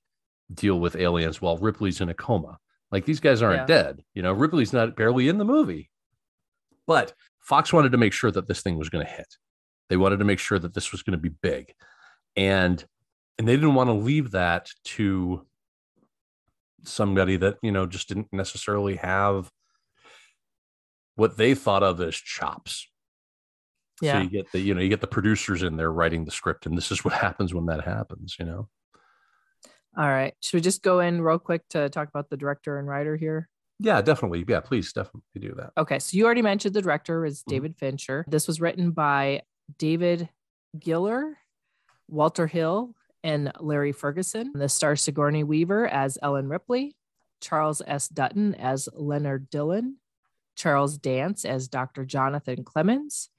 deal 0.53 0.79
with 0.79 0.95
aliens 0.95 1.41
while 1.41 1.57
Ripley's 1.57 2.01
in 2.01 2.09
a 2.09 2.13
coma. 2.13 2.57
Like 2.93 3.05
these 3.05 3.19
guys 3.19 3.41
aren't 3.41 3.61
Yeah. 3.61 3.65
dead. 3.65 4.03
You 4.13 4.21
know, 4.21 4.31
Ripley's 4.31 4.71
not 4.71 4.95
barely 4.95 5.27
in 5.27 5.39
the 5.39 5.43
movie. 5.45 5.89
But 6.85 7.13
Fox 7.41 7.73
wanted 7.73 7.91
to 7.93 7.97
make 7.97 8.13
sure 8.13 8.29
that 8.29 8.47
this 8.47 8.61
thing 8.61 8.77
was 8.77 8.89
going 8.89 9.03
to 9.05 9.11
hit. 9.11 9.37
They 9.89 9.97
wanted 9.97 10.17
to 10.19 10.25
make 10.25 10.37
sure 10.39 10.59
that 10.59 10.75
this 10.75 10.91
was 10.91 11.01
going 11.01 11.17
to 11.17 11.21
be 11.21 11.35
big. 11.41 11.73
And 12.35 12.85
and 13.39 13.47
they 13.47 13.55
didn't 13.55 13.73
want 13.73 13.87
to 13.89 13.93
leave 13.93 14.31
that 14.31 14.69
to 14.83 15.45
somebody 16.83 17.35
that, 17.37 17.57
you 17.63 17.71
know, 17.71 17.87
just 17.87 18.07
didn't 18.07 18.27
necessarily 18.31 18.97
have 18.97 19.51
what 21.15 21.35
they 21.37 21.55
thought 21.55 21.81
of 21.81 21.99
as 21.99 22.15
chops. 22.15 22.87
Yeah. 24.01 24.13
So 24.19 24.23
you 24.23 24.29
get 24.29 24.51
the, 24.51 24.59
you 24.59 24.75
know, 24.75 24.81
you 24.81 24.89
get 24.89 25.01
the 25.01 25.07
producers 25.07 25.63
in 25.63 25.77
there 25.77 25.91
writing 25.91 26.25
the 26.25 26.31
script, 26.31 26.67
and 26.67 26.77
this 26.77 26.91
is 26.91 27.03
what 27.03 27.13
happens 27.25 27.53
when 27.55 27.65
that 27.67 27.83
happens, 27.85 28.35
you 28.39 28.45
know. 28.45 28.69
All 29.97 30.07
right. 30.09 30.33
Should 30.41 30.57
we 30.57 30.61
just 30.61 30.81
go 30.81 30.99
in 30.99 31.21
real 31.21 31.39
quick 31.39 31.67
to 31.69 31.89
talk 31.89 32.07
about 32.09 32.29
the 32.29 32.37
director 32.37 32.79
and 32.79 32.87
writer 32.87 33.15
here? 33.15 33.49
Yeah, 33.79 34.01
definitely. 34.01 34.43
Yeah, 34.47 34.59
please 34.61 34.91
definitely 34.93 35.39
do 35.39 35.53
that. 35.55 35.71
Okay, 35.77 35.99
so 35.99 36.15
you 36.17 36.25
already 36.25 36.41
mentioned 36.41 36.73
the 36.73 36.81
director 36.81 37.25
is 37.25 37.41
Mhm. 37.43 37.47
David 37.47 37.77
Fincher. 37.77 38.25
This 38.27 38.47
was 38.47 38.61
written 38.61 38.91
by 38.91 39.41
David 39.77 40.29
Giller, 40.77 41.35
Walter 42.07 42.47
Hill, 42.47 42.95
and 43.23 43.51
Larry 43.59 43.91
Ferguson. 43.91 44.51
This 44.55 44.73
stars 44.73 45.01
Sigourney 45.01 45.43
Weaver 45.43 45.87
as 45.87 46.17
Ellen 46.21 46.49
Ripley, 46.49 46.95
Charles 47.41 47.81
S. 47.85 48.07
Dutton 48.07 48.55
as 48.55 48.89
Leonard 48.93 49.49
Dillon, 49.49 49.97
Charles 50.55 50.97
Dance 50.97 51.45
as 51.45 51.67
Dr. 51.67 52.05
Jonathan 52.05 52.63
Clemens, 52.63 53.29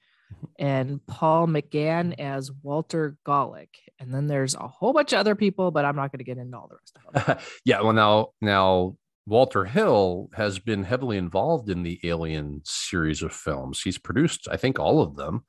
and 0.57 1.05
Paul 1.07 1.47
McGann 1.47 2.19
as 2.19 2.51
Walter 2.63 3.17
Golick. 3.25 3.69
And 3.99 4.13
then 4.13 4.27
there's 4.27 4.55
a 4.55 4.67
whole 4.67 4.93
bunch 4.93 5.13
of 5.13 5.19
other 5.19 5.35
people, 5.35 5.71
but 5.71 5.85
I'm 5.85 5.95
not 5.95 6.11
going 6.11 6.19
to 6.19 6.25
get 6.25 6.37
into 6.37 6.57
all 6.57 6.69
the 6.69 6.75
rest 6.75 6.97
of 6.97 7.25
them. 7.25 7.37
yeah, 7.65 7.81
well 7.81 7.93
now 7.93 8.29
now 8.41 8.97
Walter 9.25 9.65
Hill 9.65 10.29
has 10.33 10.59
been 10.59 10.83
heavily 10.83 11.17
involved 11.17 11.69
in 11.69 11.83
the 11.83 11.99
Alien 12.03 12.61
series 12.63 13.23
of 13.23 13.33
films. 13.33 13.81
He's 13.81 13.97
produced, 13.97 14.47
I 14.51 14.57
think, 14.57 14.79
all 14.79 15.01
of 15.01 15.15
them. 15.15 15.45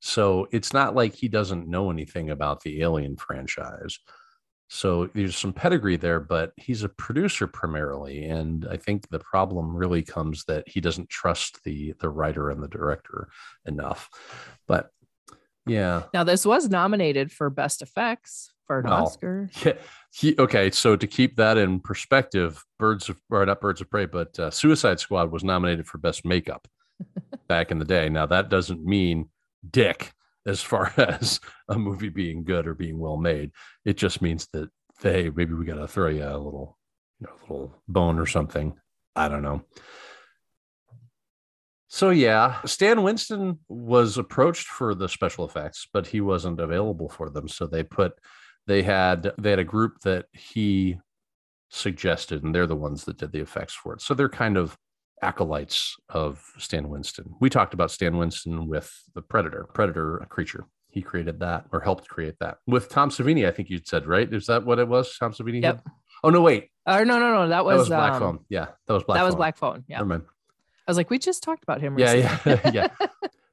So 0.00 0.48
it's 0.50 0.72
not 0.72 0.96
like 0.96 1.14
he 1.14 1.28
doesn't 1.28 1.68
know 1.68 1.90
anything 1.90 2.30
about 2.30 2.62
the 2.62 2.82
Alien 2.82 3.16
franchise. 3.16 3.98
So 4.74 5.10
there's 5.12 5.36
some 5.36 5.52
pedigree 5.52 5.98
there, 5.98 6.18
but 6.18 6.54
he's 6.56 6.82
a 6.82 6.88
producer 6.88 7.46
primarily, 7.46 8.24
and 8.24 8.66
I 8.70 8.78
think 8.78 9.06
the 9.10 9.18
problem 9.18 9.76
really 9.76 10.00
comes 10.00 10.44
that 10.44 10.66
he 10.66 10.80
doesn't 10.80 11.10
trust 11.10 11.62
the 11.62 11.92
the 12.00 12.08
writer 12.08 12.48
and 12.48 12.62
the 12.62 12.68
director 12.68 13.28
enough. 13.66 14.08
But 14.66 14.88
yeah, 15.66 16.04
Now, 16.14 16.24
this 16.24 16.46
was 16.46 16.70
nominated 16.70 17.30
for 17.30 17.50
Best 17.50 17.82
Effects 17.82 18.50
for 18.66 18.78
an 18.78 18.86
Well, 18.86 19.04
Oscar. 19.04 19.50
yeah. 19.62 19.74
He, 20.10 20.34
okay, 20.38 20.70
so 20.70 20.96
to 20.96 21.06
keep 21.06 21.36
that 21.36 21.58
in 21.58 21.78
perspective, 21.78 22.64
Birds 22.78 23.10
of 23.10 23.20
or 23.28 23.44
not 23.44 23.60
Birds 23.60 23.82
of 23.82 23.90
Prey, 23.90 24.06
but 24.06 24.38
uh, 24.38 24.50
Suicide 24.50 25.00
Squad 25.00 25.30
was 25.30 25.44
nominated 25.44 25.86
for 25.86 25.98
best 25.98 26.24
makeup 26.24 26.66
back 27.46 27.70
in 27.72 27.78
the 27.78 27.84
day. 27.84 28.08
Now 28.08 28.24
that 28.24 28.48
doesn't 28.48 28.82
mean 28.82 29.28
dick 29.70 30.12
as 30.46 30.60
far 30.60 30.92
as 30.98 31.40
a 31.68 31.78
movie 31.78 32.08
being 32.08 32.44
good 32.44 32.66
or 32.66 32.74
being 32.74 32.98
well 32.98 33.16
made. 33.16 33.50
It 33.84 33.96
just 33.96 34.22
means 34.22 34.48
that 34.52 34.70
hey, 35.02 35.30
maybe 35.34 35.54
we 35.54 35.64
got 35.64 35.76
to 35.76 35.88
throw 35.88 36.08
you 36.08 36.24
a 36.24 36.38
little, 36.38 36.78
you 37.20 37.26
know, 37.26 37.34
little 37.42 37.82
bone 37.88 38.18
or 38.18 38.26
something. 38.26 38.74
I 39.16 39.28
don't 39.28 39.42
know. 39.42 39.62
So 41.88 42.10
yeah, 42.10 42.60
Stan 42.64 43.02
Winston 43.02 43.58
was 43.68 44.16
approached 44.16 44.68
for 44.68 44.94
the 44.94 45.08
special 45.08 45.44
effects, 45.44 45.86
but 45.92 46.06
he 46.06 46.22
wasn't 46.22 46.60
available 46.60 47.08
for 47.10 47.28
them. 47.28 47.48
So 47.48 47.66
they 47.66 47.82
put 47.82 48.14
they 48.66 48.82
had 48.82 49.32
they 49.38 49.50
had 49.50 49.58
a 49.58 49.64
group 49.64 50.00
that 50.04 50.26
he 50.32 50.98
suggested, 51.68 52.44
and 52.44 52.54
they're 52.54 52.66
the 52.66 52.76
ones 52.76 53.04
that 53.04 53.18
did 53.18 53.32
the 53.32 53.40
effects 53.40 53.74
for 53.74 53.92
it. 53.94 54.00
So 54.00 54.14
they're 54.14 54.28
kind 54.30 54.56
of 54.56 54.76
acolytes 55.22 55.96
of 56.08 56.44
Stan 56.58 56.88
Winston. 56.88 57.34
We 57.40 57.48
talked 57.50 57.74
about 57.74 57.90
Stan 57.90 58.16
Winston 58.16 58.66
with 58.68 58.92
the 59.14 59.22
Predator, 59.22 59.66
Predator 59.72 60.24
creature. 60.28 60.66
He 60.88 61.00
created 61.00 61.40
that 61.40 61.66
or 61.72 61.80
helped 61.80 62.08
create 62.08 62.34
that 62.40 62.58
with 62.66 62.88
Tom 62.90 63.10
Savini. 63.10 63.46
I 63.48 63.50
think 63.50 63.70
you 63.70 63.80
said 63.82 64.06
right. 64.06 64.30
Is 64.32 64.46
that 64.46 64.64
what 64.66 64.78
it 64.78 64.88
was? 64.88 65.16
Tom 65.16 65.32
Savini. 65.32 65.62
Yep. 65.62 65.76
had- 65.76 65.92
Oh 66.24 66.30
no, 66.30 66.40
wait. 66.40 66.68
Or 66.86 67.04
no, 67.04 67.18
no, 67.18 67.32
no. 67.34 67.40
That 67.48 67.56
That 67.56 67.64
was, 67.64 67.78
was, 67.80 67.88
Black 67.88 68.12
um, 68.12 68.20
Phone. 68.20 68.38
Yeah, 68.48 68.66
that 68.86 68.92
was 68.94 69.02
Black. 69.02 69.18
that 69.18 69.24
was 69.24 69.32
Phone. 69.32 69.38
Black 69.38 69.56
Phone. 69.56 69.84
Yeah. 69.88 69.96
Never 69.96 70.08
mind. 70.08 70.22
I 70.86 70.90
was 70.90 70.96
like, 70.96 71.10
we 71.10 71.18
just 71.18 71.42
talked 71.42 71.64
about 71.64 71.80
him. 71.80 71.98
Yeah, 71.98 72.12
yeah, 72.46 72.70
yeah. 72.72 72.88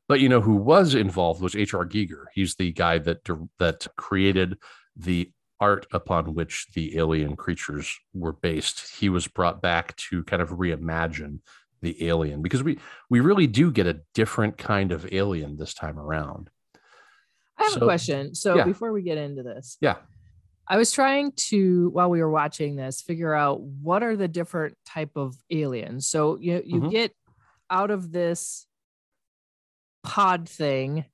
But 0.08 0.20
you 0.22 0.28
know 0.30 0.42
who 0.42 0.56
was 0.56 0.96
involved 0.96 1.40
was 1.40 1.56
H.R. 1.56 1.86
Giger. 1.86 2.26
He's 2.34 2.56
the 2.56 2.72
guy 2.72 2.98
that 2.98 3.20
that 3.60 3.86
created 3.96 4.58
the 4.96 5.32
art 5.60 5.86
upon 5.94 6.34
which 6.34 6.66
the 6.74 6.98
alien 6.98 7.36
creatures 7.36 7.96
were 8.14 8.34
based. 8.34 8.98
He 8.98 9.10
was 9.10 9.28
brought 9.28 9.62
back 9.62 9.96
to 9.98 10.24
kind 10.24 10.42
of 10.42 10.50
reimagine 10.50 11.42
the 11.82 12.08
alien 12.08 12.42
because 12.42 12.64
we 12.64 12.80
we 13.10 13.20
really 13.20 13.48
do 13.48 13.72
get 13.72 13.88
a 13.88 14.02
different 14.14 14.58
kind 14.58 14.92
of 14.92 15.12
alien 15.14 15.58
this 15.58 15.74
time 15.74 15.98
around. 16.00 16.50
I 17.58 17.64
have 17.64 17.74
So- 17.74 17.82
a 17.82 17.84
question. 17.86 18.36
So 18.36 18.56
yeah. 18.58 18.64
before 18.66 18.92
we 18.94 19.02
get 19.02 19.18
into 19.18 19.44
this, 19.44 19.78
Yeah. 19.82 19.98
I 20.72 20.78
was 20.78 20.92
trying 20.92 21.32
to, 21.50 21.90
while 21.90 22.12
we 22.12 22.22
were 22.22 22.30
watching 22.30 22.76
this, 22.76 23.02
figure 23.02 23.34
out 23.34 23.60
what 23.62 24.04
are 24.04 24.16
the 24.16 24.28
different 24.28 24.78
type 24.86 25.12
of 25.16 25.36
aliens. 25.50 26.06
So 26.08 26.38
you 26.38 26.62
you 26.66 26.82
Mhm. 26.82 26.92
get 26.92 27.16
out 27.70 27.92
of 27.92 28.12
this 28.12 28.68
pod 30.04 30.48
thing. 30.48 31.06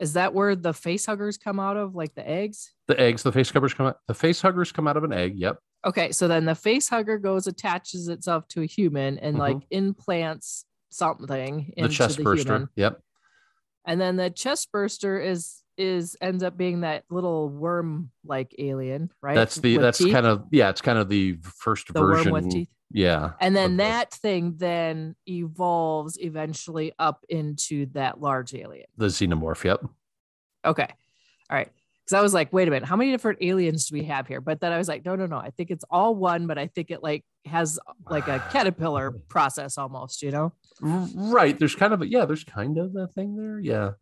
Is 0.00 0.12
that 0.14 0.32
where 0.32 0.54
the 0.56 0.72
face 0.72 1.06
huggers 1.06 1.36
come 1.38 1.58
out 1.60 1.76
of, 1.76 1.94
like 1.94 2.14
the 2.14 2.26
eggs? 2.28 2.72
The 2.86 2.98
eggs, 2.98 3.22
the 3.24 3.32
face 3.32 3.50
covers 3.50 3.74
come 3.74 3.86
out. 3.86 3.98
The 4.06 4.14
face 4.14 4.40
huggers 4.40 4.70
come 4.72 4.86
out 4.88 4.96
of 4.96 5.04
an 5.04 5.12
egg. 5.12 5.36
Yep. 5.36 5.58
Okay, 5.86 6.10
so 6.12 6.26
then 6.28 6.44
the 6.44 6.54
face 6.54 6.88
hugger 6.88 7.18
goes, 7.18 7.46
attaches 7.46 8.08
itself 8.08 8.48
to 8.48 8.62
a 8.62 8.66
human, 8.66 9.18
and 9.18 9.36
Mhm. 9.36 9.38
like 9.38 9.56
implants 9.70 10.64
something 10.90 11.72
The 11.76 11.82
into 11.82 11.94
chest 11.94 12.16
the 12.16 12.24
burster. 12.24 12.52
human. 12.54 12.68
Yep. 12.76 13.02
and 13.84 13.98
then 14.00 14.16
the 14.16 14.28
chest 14.30 14.70
burster 14.72 15.18
is 15.20 15.62
is 15.78 16.16
ends 16.20 16.42
up 16.42 16.56
being 16.56 16.80
that 16.80 17.04
little 17.08 17.48
worm 17.48 18.10
like 18.24 18.52
alien 18.58 19.10
right 19.22 19.36
That's 19.36 19.54
the 19.56 19.76
With 19.76 19.82
that's 19.82 19.98
teeth? 19.98 20.12
kind 20.12 20.26
of 20.26 20.44
yeah. 20.50 20.68
It's 20.70 20.80
kind 20.80 20.98
of 20.98 21.08
the 21.08 21.38
first 21.42 21.86
the 21.92 22.00
version. 22.00 22.32
worm 22.32 22.42
with 22.44 22.52
teeth 22.52 22.68
Yeah. 22.90 23.32
and 23.40 23.54
then 23.54 23.76
the- 23.76 23.84
that 23.84 24.12
thing 24.12 24.56
then 24.56 25.14
evolves 25.28 26.18
eventually 26.20 26.92
up 26.98 27.24
into 27.28 27.86
that 27.92 28.20
large 28.20 28.52
alien 28.54 28.86
the 28.96 29.06
xenomorph. 29.06 29.62
Yep. 29.64 29.84
okay 30.64 30.88
all 31.48 31.56
right 31.56 31.70
because 32.08 32.18
i 32.18 32.22
was 32.22 32.32
like 32.32 32.52
wait 32.52 32.68
a 32.68 32.70
minute 32.70 32.88
how 32.88 32.96
many 32.96 33.10
different 33.10 33.38
aliens 33.42 33.88
do 33.88 33.94
we 33.94 34.04
have 34.04 34.26
here 34.26 34.40
but 34.40 34.60
then 34.60 34.72
i 34.72 34.78
was 34.78 34.88
like 34.88 35.04
no 35.04 35.14
no 35.14 35.26
no 35.26 35.36
i 35.36 35.50
think 35.50 35.70
it's 35.70 35.84
all 35.90 36.14
one 36.14 36.46
but 36.46 36.58
i 36.58 36.66
think 36.66 36.90
it 36.90 37.02
like 37.02 37.24
has 37.44 37.78
like 38.08 38.28
a 38.28 38.38
caterpillar 38.50 39.10
process 39.28 39.76
almost 39.76 40.22
you 40.22 40.30
know 40.30 40.52
Right. 40.80 41.58
There's 41.58 41.74
kind 41.74 41.92
of 41.92 42.02
a, 42.02 42.08
yeah, 42.08 42.24
there's 42.24 42.44
kind 42.44 42.78
of 42.78 42.94
a 42.96 43.08
thing 43.08 43.36
there. 43.36 43.58
Yeah. 43.58 43.92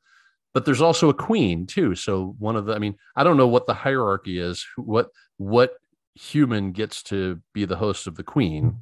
But 0.55 0.65
there's 0.65 0.81
also 0.81 1.09
a 1.09 1.15
queen 1.15 1.67
too. 1.67 1.95
So 1.95 2.35
one 2.39 2.57
of 2.57 2.67
the, 2.67 2.75
I 2.75 2.79
mean, 2.79 2.97
I 3.15 3.25
don't 3.25 3.37
know 3.37 3.49
what 3.49 3.67
the 3.67 3.75
hierarchy 3.75 4.39
is, 4.39 4.67
what, 4.77 5.11
what 5.37 5.75
human 6.15 6.73
gets 6.73 7.03
to 7.05 7.41
be 7.53 7.65
the 7.65 7.77
host 7.77 8.07
of 8.07 8.17
the 8.17 8.23
queen, 8.23 8.79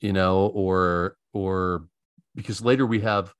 you 0.00 0.12
know, 0.12 0.46
or, 0.46 1.16
or 1.32 1.84
because 2.34 2.62
later 2.62 2.86
we 2.86 3.00
have 3.00 3.32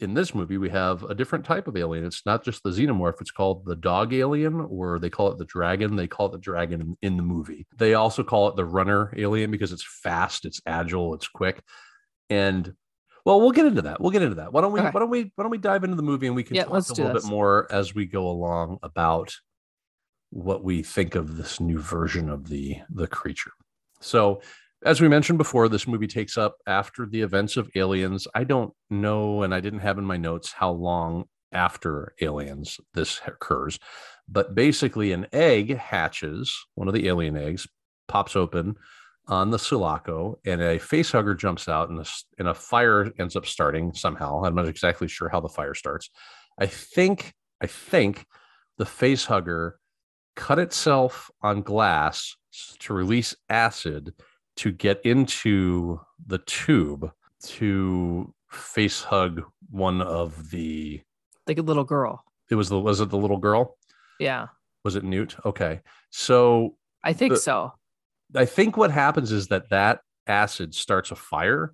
in 0.00 0.14
this 0.14 0.34
movie, 0.34 0.58
we 0.58 0.70
have 0.70 1.02
a 1.04 1.14
different 1.14 1.44
type 1.44 1.68
of 1.68 1.76
alien. 1.76 2.04
It's 2.04 2.26
not 2.26 2.44
just 2.44 2.62
the 2.62 2.70
xenomorph, 2.70 3.20
it's 3.20 3.30
called 3.30 3.64
the 3.64 3.76
dog 3.76 4.12
alien, 4.12 4.60
or 4.60 4.98
they 4.98 5.10
call 5.10 5.30
it 5.30 5.38
the 5.38 5.44
dragon. 5.44 5.96
They 5.96 6.06
call 6.08 6.26
it 6.26 6.32
the 6.32 6.38
dragon 6.38 6.80
in, 6.80 6.96
in 7.02 7.16
the 7.16 7.22
movie. 7.22 7.66
They 7.76 7.94
also 7.94 8.22
call 8.24 8.48
it 8.48 8.56
the 8.56 8.64
runner 8.64 9.14
alien 9.16 9.50
because 9.50 9.72
it's 9.72 9.86
fast, 10.02 10.44
it's 10.44 10.60
agile, 10.66 11.14
it's 11.14 11.28
quick 11.28 11.62
and 12.30 12.72
well 13.24 13.40
we'll 13.40 13.50
get 13.50 13.66
into 13.66 13.82
that 13.82 14.00
we'll 14.00 14.10
get 14.10 14.22
into 14.22 14.36
that 14.36 14.52
why 14.52 14.60
don't 14.60 14.72
we 14.72 14.80
Okay. 14.80 14.90
why 14.90 15.00
don't 15.00 15.10
we 15.10 15.32
why 15.36 15.44
don't 15.44 15.50
we 15.50 15.58
dive 15.58 15.84
into 15.84 15.96
the 15.96 16.02
movie 16.02 16.26
and 16.26 16.34
we 16.36 16.42
can 16.42 16.56
Yeah, 16.56 16.64
talk 16.64 16.88
a 16.88 16.92
little 16.94 17.12
this. 17.12 17.22
bit 17.22 17.30
more 17.30 17.66
as 17.70 17.94
we 17.94 18.06
go 18.06 18.28
along 18.28 18.78
about 18.82 19.34
what 20.30 20.64
we 20.64 20.82
think 20.82 21.14
of 21.14 21.36
this 21.36 21.60
new 21.60 21.78
version 21.78 22.28
of 22.28 22.48
the 22.48 22.78
the 22.90 23.06
creature 23.06 23.52
so 24.00 24.40
as 24.84 25.00
we 25.00 25.08
mentioned 25.08 25.38
before 25.38 25.68
this 25.68 25.86
movie 25.86 26.06
takes 26.06 26.36
up 26.36 26.56
after 26.66 27.06
the 27.06 27.20
events 27.20 27.56
of 27.56 27.70
aliens 27.74 28.26
i 28.34 28.44
don't 28.44 28.72
know 28.90 29.42
and 29.42 29.54
i 29.54 29.60
didn't 29.60 29.80
have 29.80 29.98
in 29.98 30.04
my 30.04 30.16
notes 30.16 30.52
how 30.52 30.70
long 30.70 31.24
after 31.52 32.14
aliens 32.20 32.80
this 32.94 33.20
occurs 33.26 33.78
but 34.28 34.54
basically 34.54 35.12
an 35.12 35.26
egg 35.32 35.76
hatches 35.76 36.54
one 36.74 36.88
of 36.88 36.94
the 36.94 37.06
alien 37.08 37.36
eggs 37.36 37.66
pops 38.08 38.36
open 38.36 38.76
on 39.26 39.50
the 39.50 39.58
Sulaco, 39.58 40.38
and 40.44 40.60
a 40.60 40.78
face 40.78 41.12
hugger 41.12 41.34
jumps 41.34 41.68
out, 41.68 41.88
and 41.88 42.00
a, 42.00 42.04
and 42.38 42.48
a 42.48 42.54
fire 42.54 43.10
ends 43.18 43.36
up 43.36 43.46
starting 43.46 43.94
somehow. 43.94 44.44
I'm 44.44 44.54
not 44.54 44.68
exactly 44.68 45.08
sure 45.08 45.28
how 45.28 45.40
the 45.40 45.48
fire 45.48 45.74
starts. 45.74 46.10
I 46.58 46.66
think 46.66 47.32
I 47.60 47.66
think 47.66 48.26
the 48.76 48.86
face 48.86 49.24
hugger 49.24 49.78
cut 50.36 50.58
itself 50.58 51.30
on 51.40 51.62
glass 51.62 52.36
to 52.80 52.92
release 52.92 53.34
acid 53.48 54.12
to 54.56 54.70
get 54.72 55.00
into 55.04 56.00
the 56.26 56.38
tube 56.38 57.10
to 57.42 58.32
face 58.50 59.02
hug 59.02 59.42
one 59.70 60.00
of 60.00 60.50
the. 60.50 61.00
like 61.46 61.58
a 61.58 61.62
little 61.62 61.84
girl 61.84 62.24
It 62.50 62.54
was 62.54 62.68
the 62.68 62.78
was 62.80 63.00
it 63.00 63.10
the 63.10 63.18
little 63.18 63.38
girl? 63.38 63.76
yeah 64.20 64.48
Was 64.84 64.96
it 64.96 65.04
Newt? 65.04 65.36
Okay, 65.44 65.80
so 66.10 66.76
i 67.02 67.12
think 67.12 67.32
The- 67.34 67.38
so 67.40 67.72
I 68.36 68.46
think 68.46 68.76
what 68.76 68.90
happens 68.90 69.30
is 69.32 69.48
that 69.48 69.68
that 69.70 70.00
acid 70.26 70.74
starts 70.74 71.10
a 71.12 71.14
fire, 71.16 71.72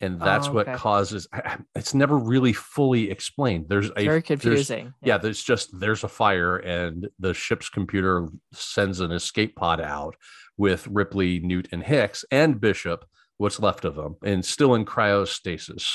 and 0.00 0.20
that's 0.20 0.48
Oh, 0.48 0.52
what 0.52 0.72
causes. 0.74 1.26
It's 1.74 1.94
never 1.94 2.16
really 2.18 2.52
fully 2.52 3.10
explained. 3.10 3.66
There's 3.68 3.90
a 3.90 3.94
very 3.94 4.06
there's- 4.06 4.22
confusing 4.24 4.94
yeah, 5.02 5.18
there's 5.18 5.42
just 5.42 5.78
there's 5.78 6.04
a 6.04 6.08
fire, 6.08 6.56
and 6.56 7.08
the 7.18 7.32
ship's 7.34 7.68
computer 7.68 8.28
sends 8.52 9.00
an 9.00 9.12
escape 9.12 9.56
pod 9.56 9.80
out 9.80 10.16
with 10.58 10.86
Ripley, 10.88 11.40
Newt, 11.40 11.68
and 11.72 11.82
Hicks, 11.82 12.24
and 12.30 12.60
Bishop, 12.60 13.04
what's 13.38 13.60
left 13.60 13.84
of 13.84 13.94
them, 13.94 14.16
and 14.22 14.44
still 14.44 14.74
in 14.74 14.84
cryostasis. 14.84 15.86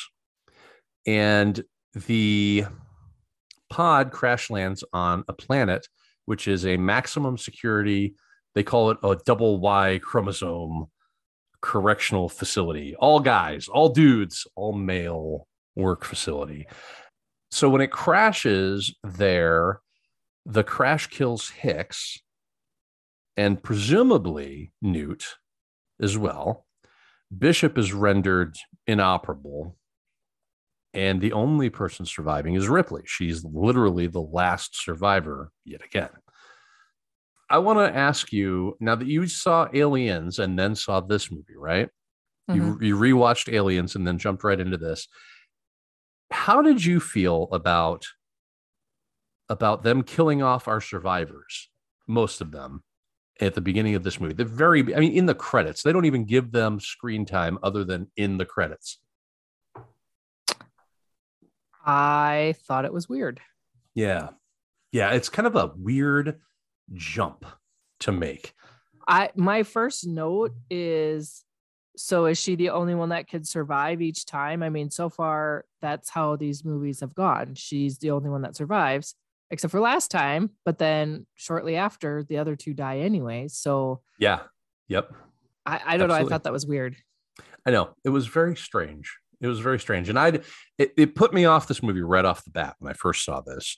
And 1.08 1.64
the 1.94 2.66
pod 3.70 4.12
crash 4.12 4.50
lands 4.50 4.84
on 4.94 5.24
a 5.28 5.34
planet, 5.34 5.88
which 6.26 6.48
is 6.48 6.66
a 6.66 6.78
maximum 6.78 7.38
security. 7.38 8.16
They 8.54 8.64
call 8.64 8.92
it 8.92 8.98
a 9.04 9.18
double 9.26 9.60
Y 9.60 10.00
chromosome 10.04 10.88
correctional 11.62 12.30
facility, 12.30 12.96
all 12.96 13.20
guys, 13.20 13.68
all 13.68 13.90
dudes, 13.90 14.48
all 14.56 14.74
male 14.74 15.48
work 15.76 16.04
facility. 16.04 16.68
So 17.52 17.70
when 17.70 17.82
it 17.82 17.92
crashes 17.92 18.96
there, 19.04 19.82
the 20.46 20.64
crash 20.64 21.08
kills 21.08 21.50
Hicks 21.50 22.20
and 23.38 23.62
presumably 23.62 24.72
Newt 24.82 25.36
as 26.02 26.18
well. 26.18 26.66
Bishop 27.36 27.78
is 27.78 27.94
rendered 27.94 28.56
inoperable. 28.88 29.78
And 30.94 31.22
the 31.22 31.32
only 31.32 31.70
person 31.70 32.06
surviving 32.06 32.56
is 32.56 32.68
Ripley. 32.68 33.04
She's 33.06 33.46
literally 33.46 34.08
the 34.08 34.22
last 34.22 34.76
survivor 34.76 35.52
yet 35.64 35.86
again. 35.86 36.10
I 37.52 37.58
want 37.60 37.80
to 37.80 37.98
ask 37.98 38.32
you 38.32 38.78
now 38.80 38.96
that 38.96 39.08
you 39.08 39.28
saw 39.28 39.68
Aliens 39.74 40.40
and 40.40 40.58
then 40.58 40.76
saw 40.76 41.00
this 41.02 41.32
movie, 41.32 41.58
right? 41.58 41.90
Mm-hmm. 42.50 42.82
You, 42.82 42.88
you 42.88 42.96
rewatched 42.98 43.54
Aliens 43.54 43.96
and 43.96 44.08
then 44.08 44.18
jumped 44.18 44.44
right 44.44 44.60
into 44.60 44.78
this. 44.78 45.08
How 46.32 46.62
did 46.62 46.84
you 46.84 47.00
feel 47.00 47.50
about 47.52 48.06
about 49.52 49.84
them 49.84 50.02
killing 50.02 50.42
off 50.42 50.70
our 50.70 50.80
survivors, 50.80 51.70
most 52.08 52.40
of 52.40 52.52
them, 52.52 52.84
at 53.42 53.54
the 53.54 53.62
beginning 53.62 53.96
of 53.96 54.04
this 54.04 54.20
movie. 54.20 54.34
The 54.34 54.46
very, 54.46 54.96
I 54.96 55.00
mean, 55.00 55.12
in 55.12 55.26
the 55.26 55.36
credits, 55.36 55.84
they 55.84 55.92
don't 55.92 56.06
even 56.06 56.24
give 56.24 56.54
them 56.54 56.80
screen 56.80 57.26
time 57.26 57.60
other 57.62 57.84
than 57.84 58.10
in 58.16 58.38
the 58.38 58.46
credits. 58.46 59.00
I 61.86 62.56
thought 62.66 62.86
it 62.86 62.94
was 62.94 63.10
weird. 63.10 63.42
Yeah. 63.94 64.30
Yeah. 64.94 65.12
It's 65.12 65.30
kind 65.30 65.48
of 65.48 65.56
a 65.58 65.72
weird 65.76 66.40
jump 66.94 67.46
to 68.02 68.12
make. 68.12 68.54
I, 69.08 69.30
my 69.36 69.64
first 69.64 70.08
note 70.08 70.54
is 70.70 71.44
so 71.98 72.26
is 72.26 72.40
she 72.40 72.56
the 72.56 72.70
only 72.70 72.96
one 72.96 73.10
that 73.10 73.30
could 73.30 73.48
survive 73.48 74.02
each 74.02 74.26
time? 74.26 74.64
I 74.64 74.70
mean, 74.70 74.90
so 74.90 75.10
far, 75.10 75.66
that's 75.82 76.10
how 76.10 76.36
these 76.36 76.64
movies 76.64 77.02
have 77.02 77.14
gone. 77.14 77.56
She's 77.56 77.98
the 77.98 78.12
only 78.12 78.30
one 78.30 78.42
that 78.44 78.56
survives 78.56 79.16
except 79.52 79.72
for 79.72 79.80
last 79.80 80.10
time. 80.10 80.52
But 80.66 80.80
then 80.80 81.28
shortly 81.36 81.76
after, 81.76 82.24
the 82.24 82.38
other 82.38 82.56
two 82.56 82.74
die 82.74 83.00
anyway. 83.00 83.48
So 83.50 84.02
yeah, 84.18 84.42
yep. 84.88 85.14
I, 85.66 85.74
I 85.74 85.78
don't 85.78 85.84
Absolutely. 85.86 86.08
know. 86.08 86.26
I 86.26 86.30
thought 86.30 86.44
that 86.44 86.54
was 86.54 86.66
weird. 86.66 86.96
I 87.66 87.72
know 87.72 87.94
it 88.04 88.10
was 88.10 88.28
very 88.28 88.56
strange. 88.56 89.18
It 89.42 89.48
was 89.48 89.60
very 89.60 89.80
strange, 89.80 90.08
and 90.08 90.20
I 90.20 90.40
it, 90.78 90.94
it 90.96 91.16
put 91.16 91.34
me 91.34 91.46
off 91.46 91.68
this 91.68 91.82
movie 91.82 92.02
right 92.02 92.26
off 92.26 92.44
the 92.44 92.52
bat 92.52 92.76
when 92.80 92.92
I 92.92 92.94
first 92.94 93.26
saw 93.26 93.42
this. 93.42 93.78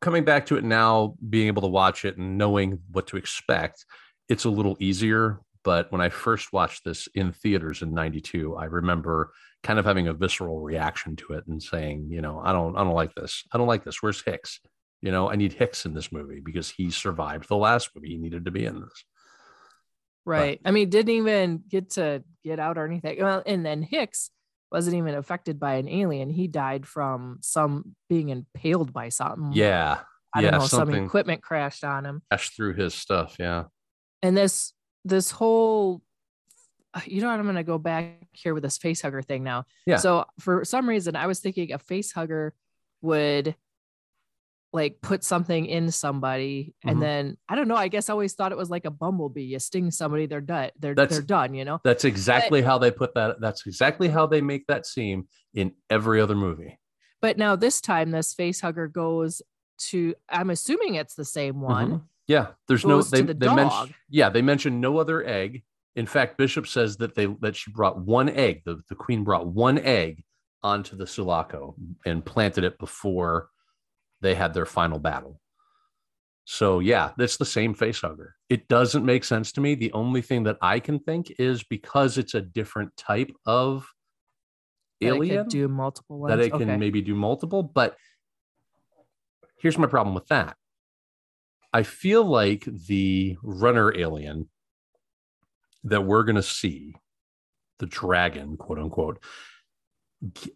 Coming 0.00 0.24
back 0.24 0.46
to 0.46 0.56
it 0.56 0.64
now, 0.64 1.14
being 1.28 1.48
able 1.48 1.62
to 1.62 1.68
watch 1.68 2.04
it 2.04 2.16
and 2.16 2.38
knowing 2.38 2.80
what 2.90 3.06
to 3.08 3.16
expect, 3.16 3.84
it's 4.28 4.44
a 4.44 4.50
little 4.50 4.76
easier. 4.80 5.40
But 5.62 5.90
when 5.92 6.00
I 6.00 6.08
first 6.08 6.52
watched 6.52 6.84
this 6.84 7.08
in 7.14 7.32
theaters 7.32 7.82
in 7.82 7.92
'92, 7.92 8.56
I 8.56 8.64
remember 8.64 9.32
kind 9.62 9.78
of 9.78 9.84
having 9.84 10.08
a 10.08 10.12
visceral 10.12 10.60
reaction 10.60 11.16
to 11.16 11.32
it 11.32 11.46
and 11.46 11.62
saying, 11.62 12.08
you 12.10 12.20
know, 12.20 12.40
I 12.44 12.52
don't, 12.52 12.76
I 12.76 12.84
don't 12.84 12.92
like 12.92 13.14
this. 13.14 13.44
I 13.50 13.58
don't 13.58 13.66
like 13.66 13.82
this. 13.82 14.02
Where's 14.02 14.22
Hicks? 14.22 14.60
You 15.00 15.10
know, 15.10 15.30
I 15.30 15.36
need 15.36 15.54
Hicks 15.54 15.86
in 15.86 15.94
this 15.94 16.12
movie 16.12 16.40
because 16.40 16.70
he 16.70 16.90
survived 16.90 17.48
the 17.48 17.56
last 17.56 17.90
movie. 17.94 18.10
He 18.10 18.18
needed 18.18 18.44
to 18.44 18.50
be 18.50 18.66
in 18.66 18.80
this. 18.80 19.04
Right. 20.26 20.60
But, 20.62 20.68
I 20.68 20.72
mean, 20.72 20.90
didn't 20.90 21.14
even 21.14 21.62
get 21.68 21.90
to 21.92 22.22
get 22.44 22.58
out 22.58 22.78
or 22.78 22.84
anything. 22.84 23.18
Well, 23.22 23.42
and 23.44 23.64
then 23.64 23.82
Hicks 23.82 24.30
wasn't 24.74 24.96
even 24.96 25.14
affected 25.14 25.60
by 25.60 25.74
an 25.74 25.88
alien. 25.88 26.30
He 26.30 26.48
died 26.48 26.84
from 26.84 27.38
some 27.40 27.94
being 28.08 28.30
impaled 28.30 28.92
by 28.92 29.08
something. 29.08 29.52
Yeah. 29.52 30.00
I 30.34 30.40
yeah, 30.40 30.50
don't 30.50 30.60
know, 30.60 30.66
some 30.66 30.92
equipment 30.92 31.42
crashed 31.42 31.84
on 31.84 32.04
him. 32.04 32.22
Crashed 32.28 32.56
through 32.56 32.74
his 32.74 32.92
stuff, 32.92 33.36
yeah. 33.38 33.64
And 34.20 34.36
this 34.36 34.72
this 35.04 35.30
whole 35.30 36.02
you 37.06 37.20
know 37.20 37.28
what 37.28 37.38
I'm 37.38 37.46
gonna 37.46 37.62
go 37.62 37.78
back 37.78 38.26
here 38.32 38.52
with 38.52 38.64
this 38.64 38.76
face 38.76 39.00
hugger 39.00 39.22
thing 39.22 39.44
now. 39.44 39.64
Yeah. 39.86 39.98
So 39.98 40.24
for 40.40 40.64
some 40.64 40.88
reason 40.88 41.14
I 41.14 41.28
was 41.28 41.38
thinking 41.38 41.72
a 41.72 41.78
face 41.78 42.10
hugger 42.10 42.52
would 43.00 43.54
like 44.74 44.96
put 45.00 45.22
something 45.22 45.66
in 45.66 45.90
somebody 45.92 46.74
and 46.82 46.94
mm-hmm. 46.94 47.00
then 47.00 47.36
I 47.48 47.54
don't 47.54 47.68
know. 47.68 47.76
I 47.76 47.86
guess 47.86 48.10
I 48.10 48.12
always 48.12 48.34
thought 48.34 48.50
it 48.50 48.58
was 48.58 48.70
like 48.70 48.84
a 48.84 48.90
bumblebee. 48.90 49.42
You 49.44 49.60
sting 49.60 49.92
somebody, 49.92 50.26
they're 50.26 50.40
done. 50.40 50.70
They're 50.78 50.96
that's, 50.96 51.12
they're 51.12 51.22
done. 51.22 51.54
You 51.54 51.64
know. 51.64 51.80
That's 51.84 52.04
exactly 52.04 52.60
but, 52.60 52.66
how 52.66 52.78
they 52.78 52.90
put 52.90 53.14
that. 53.14 53.40
That's 53.40 53.64
exactly 53.66 54.08
how 54.08 54.26
they 54.26 54.40
make 54.40 54.66
that 54.66 54.84
seem 54.84 55.28
in 55.54 55.72
every 55.88 56.20
other 56.20 56.34
movie. 56.34 56.78
But 57.22 57.38
now 57.38 57.54
this 57.54 57.80
time, 57.80 58.10
this 58.10 58.34
face 58.34 58.60
hugger 58.60 58.88
goes 58.88 59.40
to. 59.90 60.14
I'm 60.28 60.50
assuming 60.50 60.96
it's 60.96 61.14
the 61.14 61.24
same 61.24 61.60
one. 61.60 61.86
Mm-hmm. 61.86 62.04
Yeah, 62.26 62.48
there's 62.66 62.84
no. 62.84 63.00
They, 63.00 63.22
the 63.22 63.34
they 63.34 63.54
mentioned. 63.54 63.94
Yeah, 64.10 64.28
they 64.28 64.42
mentioned 64.42 64.80
no 64.80 64.98
other 64.98 65.24
egg. 65.24 65.62
In 65.94 66.06
fact, 66.06 66.36
Bishop 66.36 66.66
says 66.66 66.96
that 66.96 67.14
they 67.14 67.26
that 67.42 67.54
she 67.54 67.70
brought 67.70 67.98
one 67.98 68.28
egg. 68.28 68.62
The 68.64 68.82
the 68.88 68.96
queen 68.96 69.22
brought 69.22 69.46
one 69.46 69.78
egg 69.78 70.24
onto 70.64 70.96
the 70.96 71.06
Sulaco 71.06 71.76
and 72.04 72.24
planted 72.24 72.64
it 72.64 72.78
before 72.78 73.50
they 74.24 74.34
had 74.34 74.54
their 74.54 74.66
final 74.66 74.98
battle. 74.98 75.40
So 76.46 76.80
yeah, 76.80 77.12
that's 77.16 77.36
the 77.36 77.44
same 77.44 77.74
face 77.74 78.00
hugger. 78.00 78.34
It 78.48 78.68
doesn't 78.68 79.04
make 79.04 79.24
sense 79.24 79.52
to 79.52 79.60
me. 79.60 79.74
The 79.74 79.92
only 79.92 80.22
thing 80.22 80.44
that 80.44 80.58
I 80.60 80.80
can 80.80 80.98
think 80.98 81.32
is 81.38 81.62
because 81.62 82.18
it's 82.18 82.34
a 82.34 82.40
different 82.40 82.96
type 82.96 83.30
of 83.46 83.86
that 85.00 85.08
alien, 85.08 85.48
do 85.48 85.68
multiple 85.68 86.18
ones. 86.18 86.30
that 86.30 86.40
it 86.40 86.52
can 86.52 86.78
maybe 86.78 87.02
do 87.02 87.14
multiple. 87.14 87.62
But 87.62 87.96
here's 89.58 89.78
my 89.78 89.86
problem 89.86 90.14
with 90.14 90.26
that. 90.28 90.56
I 91.72 91.82
feel 91.82 92.24
like 92.24 92.64
the 92.64 93.36
runner 93.42 93.94
alien 93.96 94.48
that 95.84 96.02
we're 96.04 96.22
going 96.22 96.36
to 96.36 96.42
see, 96.42 96.94
the 97.78 97.86
dragon, 97.86 98.56
quote 98.56 98.78
unquote, 98.78 99.22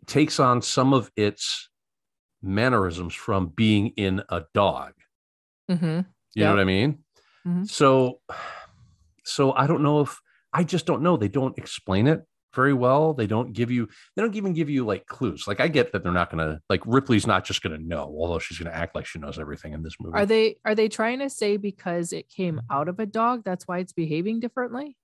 takes 0.07 0.39
on 0.39 0.63
some 0.63 0.95
of 0.95 1.11
its 1.17 1.69
mannerisms 2.43 3.15
from 3.15 3.49
being 3.49 3.89
in 3.97 4.23
a 4.29 4.45
dog. 4.55 4.93
Mm-hmm. 5.71 6.01
You 6.35 6.45
know 6.45 6.51
what 6.51 6.61
I 6.61 6.65
mean? 6.65 6.99
Mm-hmm. 7.47 7.65
So, 7.65 8.21
so 9.25 9.53
I 9.53 9.67
don't 9.67 9.83
know 9.83 10.01
if 10.01 10.21
I 10.53 10.65
just 10.65 10.87
don't 10.87 11.03
know. 11.03 11.17
They 11.17 11.29
don't 11.29 11.57
explain 11.59 12.07
it 12.07 12.23
very 12.55 12.73
well. 12.73 13.13
They 13.15 13.27
don't 13.27 13.53
give 13.53 13.71
you, 13.71 13.89
they 14.15 14.23
don't 14.23 14.35
even 14.35 14.53
give 14.53 14.71
you 14.71 14.85
like 14.85 15.07
clues. 15.07 15.47
Like 15.47 15.61
I 15.61 15.69
get 15.69 15.93
that 15.93 16.03
they're 16.03 16.13
not 16.13 16.31
gonna 16.31 16.61
like 16.69 16.81
Ripley's 16.87 17.27
not 17.27 17.45
just 17.45 17.63
gonna 17.63 17.79
know, 17.79 18.15
although 18.19 18.39
she's 18.39 18.59
gonna 18.59 18.75
act 18.75 18.95
like 18.95 19.07
she 19.07 19.19
knows 19.19 19.39
everything 19.39 19.73
in 19.73 19.83
this 19.83 19.95
movie. 20.01 20.17
Are 20.17 20.27
they 20.27 20.57
are 20.65 20.75
they 20.75 20.89
trying 20.89 21.19
to 21.21 21.31
say 21.31 21.57
because 21.57 22.13
it 22.13 22.29
came 22.29 22.61
out 22.71 22.89
of 22.89 22.99
a 23.01 23.07
dog, 23.07 23.43
that's 23.45 23.67
why 23.67 23.79
it's 23.79 23.93
behaving 23.93 24.41
differently? 24.41 24.97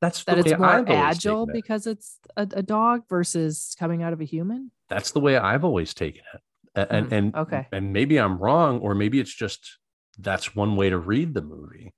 That's 0.00 0.24
that 0.24 0.38
it's 0.38 0.58
more 0.58 0.84
agile 0.88 1.46
because 1.46 1.86
it's 1.86 2.18
a, 2.36 2.48
a, 2.52 2.62
dog 2.62 3.02
versus 3.08 3.76
coming 3.78 4.02
out 4.02 4.14
of 4.14 4.20
a 4.22 4.24
human. 4.24 4.70
That's 4.88 5.10
the 5.10 5.20
way 5.20 5.36
I've 5.36 5.62
always 5.62 5.92
taken 5.92 6.22
it, 6.34 6.88
and 6.90 7.10
mm, 7.10 7.12
and 7.12 7.36
okay, 7.36 7.66
and 7.70 7.92
maybe 7.92 8.18
I'm 8.18 8.38
wrong, 8.38 8.80
or 8.80 8.94
maybe 8.94 9.20
it's 9.20 9.34
just 9.34 9.78
that's 10.18 10.56
one 10.56 10.76
way 10.76 10.88
to 10.88 10.96
read 10.96 11.34
the 11.34 11.42
movie. 11.42 11.92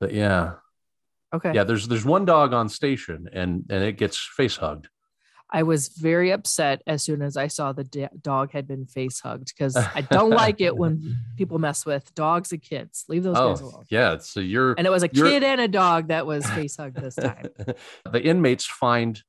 But 0.00 0.12
yeah, 0.12 0.54
okay, 1.34 1.54
yeah. 1.54 1.64
There's 1.64 1.88
there's 1.88 2.04
one 2.04 2.26
dog 2.26 2.52
on 2.52 2.68
station, 2.68 3.26
and 3.32 3.64
and 3.70 3.82
it 3.82 3.96
gets 3.96 4.18
face 4.18 4.56
hugged, 4.56 4.88
I 5.52 5.64
was 5.64 5.88
very 5.88 6.30
upset 6.30 6.82
as 6.86 7.02
soon 7.02 7.20
as 7.20 7.36
I 7.36 7.46
saw 7.46 7.72
the 7.72 7.84
da- 7.84 8.08
dog 8.20 8.52
had 8.52 8.66
been 8.66 8.86
face 8.86 9.20
hugged 9.20 9.48
because 9.48 9.76
I 9.76 10.00
don't 10.00 10.30
like 10.44 10.62
it 10.62 10.76
when 10.76 11.18
people 11.36 11.58
mess 11.58 11.84
with 11.84 12.14
dogs 12.14 12.52
and 12.52 12.62
kids. 12.62 13.04
Leave 13.08 13.22
those 13.22 13.36
oh, 13.36 13.50
guys 13.50 13.60
alone. 13.60 13.84
Yeah, 13.90 14.16
so 14.18 14.40
you're 14.40 14.72
and 14.72 14.86
it 14.86 14.90
was 14.90 15.02
a 15.02 15.08
kid 15.08 15.44
and 15.44 15.60
a 15.60 15.68
dog 15.68 16.08
that 16.08 16.26
was 16.26 16.48
face 16.50 16.76
hugged 16.76 16.96
this 16.96 17.14
time. 17.16 17.48
the 18.10 18.22
inmates 18.22 18.64
find 18.64 19.22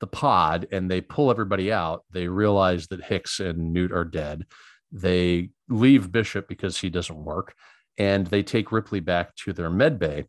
the 0.00 0.08
pod 0.08 0.66
and 0.72 0.90
they 0.90 1.00
pull 1.00 1.30
everybody 1.30 1.72
out. 1.72 2.04
They 2.10 2.26
realize 2.26 2.88
that 2.88 3.04
Hicks 3.04 3.38
and 3.38 3.72
Newt 3.72 3.92
are 3.92 4.04
dead. 4.04 4.46
They 4.90 5.50
leave 5.68 6.10
Bishop 6.10 6.48
because 6.48 6.78
he 6.78 6.90
doesn't 6.90 7.24
work, 7.24 7.54
and 7.98 8.26
they 8.26 8.42
take 8.42 8.72
Ripley 8.72 9.00
back 9.00 9.34
to 9.36 9.52
their 9.52 9.70
med 9.70 10.00
bay 10.00 10.26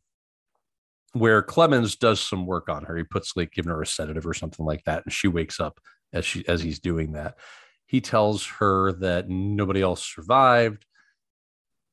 where 1.13 1.41
Clemens 1.41 1.95
does 1.95 2.19
some 2.19 2.45
work 2.45 2.69
on 2.69 2.85
her. 2.85 2.95
He 2.95 3.03
puts 3.03 3.35
like 3.35 3.51
giving 3.51 3.71
her 3.71 3.81
a 3.81 3.87
sedative 3.87 4.27
or 4.27 4.33
something 4.33 4.65
like 4.65 4.83
that, 4.85 5.03
and 5.05 5.13
she 5.13 5.27
wakes 5.27 5.59
up 5.59 5.79
as 6.13 6.25
she 6.25 6.47
as 6.47 6.61
he's 6.61 6.79
doing 6.79 7.13
that. 7.13 7.37
He 7.85 8.01
tells 8.01 8.45
her 8.45 8.91
that 8.93 9.29
nobody 9.29 9.81
else 9.81 10.03
survived. 10.05 10.85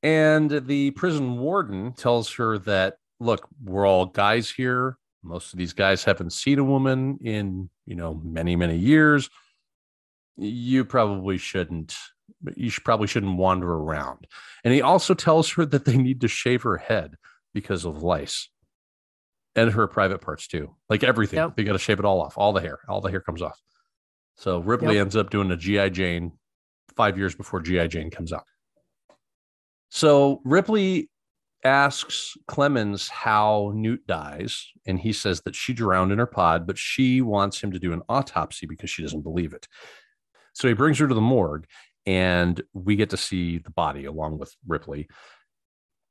And 0.02 0.50
the 0.50 0.90
prison 0.90 1.38
warden 1.38 1.92
tells 1.92 2.34
her 2.34 2.58
that, 2.58 2.96
look, 3.20 3.48
we're 3.62 3.86
all 3.86 4.06
guys 4.06 4.50
here. 4.50 4.98
Most 5.22 5.54
of 5.54 5.58
these 5.58 5.72
guys 5.72 6.04
haven't 6.04 6.34
seen 6.34 6.58
a 6.58 6.64
woman 6.64 7.18
in, 7.22 7.70
you 7.86 7.94
know, 7.94 8.20
many, 8.22 8.56
many 8.56 8.76
years. 8.76 9.30
You 10.36 10.84
probably 10.84 11.38
shouldn't, 11.38 11.94
you 12.54 12.68
should 12.68 12.84
probably 12.84 13.06
shouldn't 13.06 13.38
wander 13.38 13.72
around. 13.72 14.26
And 14.62 14.74
he 14.74 14.82
also 14.82 15.14
tells 15.14 15.50
her 15.52 15.64
that 15.64 15.86
they 15.86 15.96
need 15.96 16.20
to 16.20 16.28
shave 16.28 16.62
her 16.62 16.76
head 16.76 17.16
because 17.54 17.86
of 17.86 18.02
lice 18.02 18.50
and 19.56 19.70
her 19.70 19.86
private 19.86 20.20
parts 20.20 20.46
too. 20.46 20.74
Like 20.88 21.04
everything, 21.04 21.38
yep. 21.38 21.56
they 21.56 21.64
got 21.64 21.72
to 21.72 21.78
shave 21.78 21.98
it 21.98 22.04
all 22.04 22.20
off. 22.20 22.36
All 22.36 22.52
the 22.52 22.60
hair, 22.60 22.78
all 22.88 23.00
the 23.00 23.10
hair 23.10 23.20
comes 23.20 23.42
off. 23.42 23.60
So 24.36 24.58
Ripley 24.58 24.96
yep. 24.96 25.02
ends 25.02 25.16
up 25.16 25.30
doing 25.30 25.50
a 25.50 25.56
GI 25.56 25.90
Jane 25.90 26.32
five 26.96 27.16
years 27.16 27.34
before 27.34 27.60
GI 27.60 27.88
Jane 27.88 28.10
comes 28.10 28.32
out. 28.32 28.44
So 29.90 30.40
Ripley 30.44 31.08
asks 31.64 32.36
Clemens 32.46 33.08
how 33.08 33.72
Newt 33.74 34.06
dies, 34.06 34.66
and 34.86 34.98
he 34.98 35.12
says 35.12 35.40
that 35.42 35.54
she 35.54 35.72
drowned 35.72 36.12
in 36.12 36.18
her 36.18 36.26
pod, 36.26 36.66
but 36.66 36.76
she 36.76 37.20
wants 37.20 37.62
him 37.62 37.72
to 37.72 37.78
do 37.78 37.92
an 37.92 38.02
autopsy 38.08 38.66
because 38.66 38.90
she 38.90 39.02
doesn't 39.02 39.22
believe 39.22 39.54
it. 39.54 39.66
So 40.52 40.68
he 40.68 40.74
brings 40.74 40.98
her 40.98 41.08
to 41.08 41.14
the 41.14 41.20
morgue, 41.20 41.66
and 42.06 42.60
we 42.74 42.96
get 42.96 43.10
to 43.10 43.16
see 43.16 43.58
the 43.58 43.70
body 43.70 44.04
along 44.04 44.38
with 44.38 44.54
Ripley. 44.66 45.08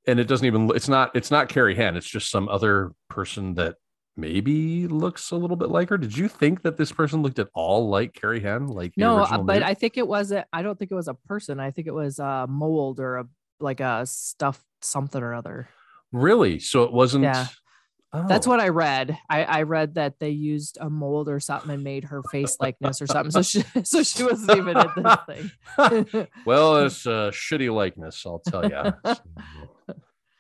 And 0.06 0.20
it 0.20 0.28
doesn't 0.28 0.46
even 0.46 0.70
it's 0.76 0.90
not 0.90 1.16
it's 1.16 1.32
not 1.32 1.50
Carrie 1.50 1.76
Henn, 1.76 1.96
it's 1.96 2.08
just 2.08 2.30
some 2.30 2.50
other 2.50 2.92
person 3.10 3.54
that 3.56 3.76
maybe 4.16 4.88
looks 4.88 5.32
a 5.32 5.36
little 5.36 5.56
bit 5.56 5.70
like 5.70 5.90
her. 5.90 5.98
Did 5.98 6.18
you 6.18 6.28
think 6.28 6.62
that 6.64 6.78
this 6.78 6.92
person 6.92 7.22
looked 7.22 7.40
at 7.40 7.50
all 7.54 7.90
like 7.90 8.14
Carrie 8.14 8.42
Henn? 8.42 8.68
Like 8.68 8.94
no, 8.98 9.20
uh, 9.20 9.38
but? 9.40 9.64
I 9.64 9.74
think 9.74 9.98
it 9.98 10.08
was 10.08 10.32
a, 10.32 10.46
I 10.54 10.62
don't 10.62 10.78
think 10.78 10.92
it 10.92 10.96
was 10.96 11.08
a 11.08 11.14
person. 11.14 11.60
I 11.60 11.72
think 11.72 11.88
it 11.88 11.94
was 11.94 12.20
a 12.20 12.46
mold 12.48 13.00
or 13.00 13.18
a 13.18 13.26
like 13.60 13.80
a 13.80 14.06
stuffed 14.06 14.66
something 14.82 15.22
or 15.22 15.34
other. 15.34 15.70
Really? 16.12 16.60
So 16.60 16.84
it 16.84 16.94
wasn't. 16.94 17.24
Yeah. 17.24 17.48
Oh. 18.16 18.28
That's 18.28 18.46
what 18.46 18.60
I 18.60 18.68
read. 18.68 19.18
I, 19.28 19.44
I 19.44 19.64
read 19.64 19.96
that 19.96 20.20
they 20.20 20.30
used 20.30 20.78
a 20.80 20.88
mold 20.88 21.28
or 21.28 21.40
something 21.40 21.72
and 21.72 21.84
made 21.84 22.04
her 22.04 22.22
face 22.32 22.58
likeness 22.60 23.02
or 23.02 23.08
something. 23.08 23.32
So 23.32 23.42
she, 23.42 23.64
so 23.84 24.04
she 24.04 24.24
wasn't 24.24 24.56
even 24.56 24.78
in 24.78 25.04
this 25.04 25.18
thing. 25.28 26.28
well, 26.46 26.76
it's 26.86 27.08
a 27.08 27.32
shitty 27.34 27.74
likeness, 27.74 28.24
I'll 28.24 28.38
tell 28.48 28.70
you. 28.70 28.94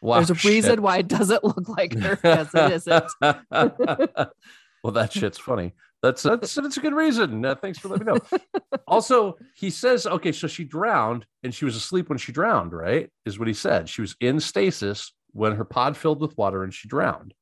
Wow, 0.03 0.15
There's 0.17 0.31
a 0.31 0.35
shit. 0.35 0.51
reason 0.51 0.81
why 0.81 0.97
it 0.97 1.07
doesn't 1.07 1.43
look 1.45 1.69
like 1.69 1.97
her 1.97 2.15
because 2.17 2.53
it 2.53 2.73
isn't. 2.73 3.05
well, 3.21 4.91
that 4.91 5.13
shit's 5.13 5.37
funny. 5.37 5.73
That's 6.01 6.21
that's 6.23 6.55
that's 6.55 6.75
a 6.75 6.81
good 6.81 6.93
reason. 6.93 7.45
Uh, 7.45 7.55
thanks 7.55 7.79
for 7.79 7.87
letting 7.87 8.07
me 8.07 8.13
know. 8.13 8.39
also, 8.87 9.37
he 9.55 9.69
says, 9.69 10.05
okay, 10.05 10.33
so 10.33 10.47
she 10.47 10.65
drowned 10.65 11.25
and 11.43 11.55
she 11.55 11.63
was 11.63 11.77
asleep 11.77 12.09
when 12.09 12.17
she 12.17 12.33
drowned, 12.33 12.73
right? 12.73 13.09
Is 13.25 13.39
what 13.39 13.47
he 13.47 13.53
said. 13.53 13.87
She 13.87 14.01
was 14.01 14.13
in 14.19 14.41
stasis 14.41 15.13
when 15.31 15.55
her 15.55 15.63
pod 15.63 15.95
filled 15.95 16.19
with 16.19 16.37
water 16.37 16.65
and 16.65 16.73
she 16.73 16.89
drowned, 16.89 17.33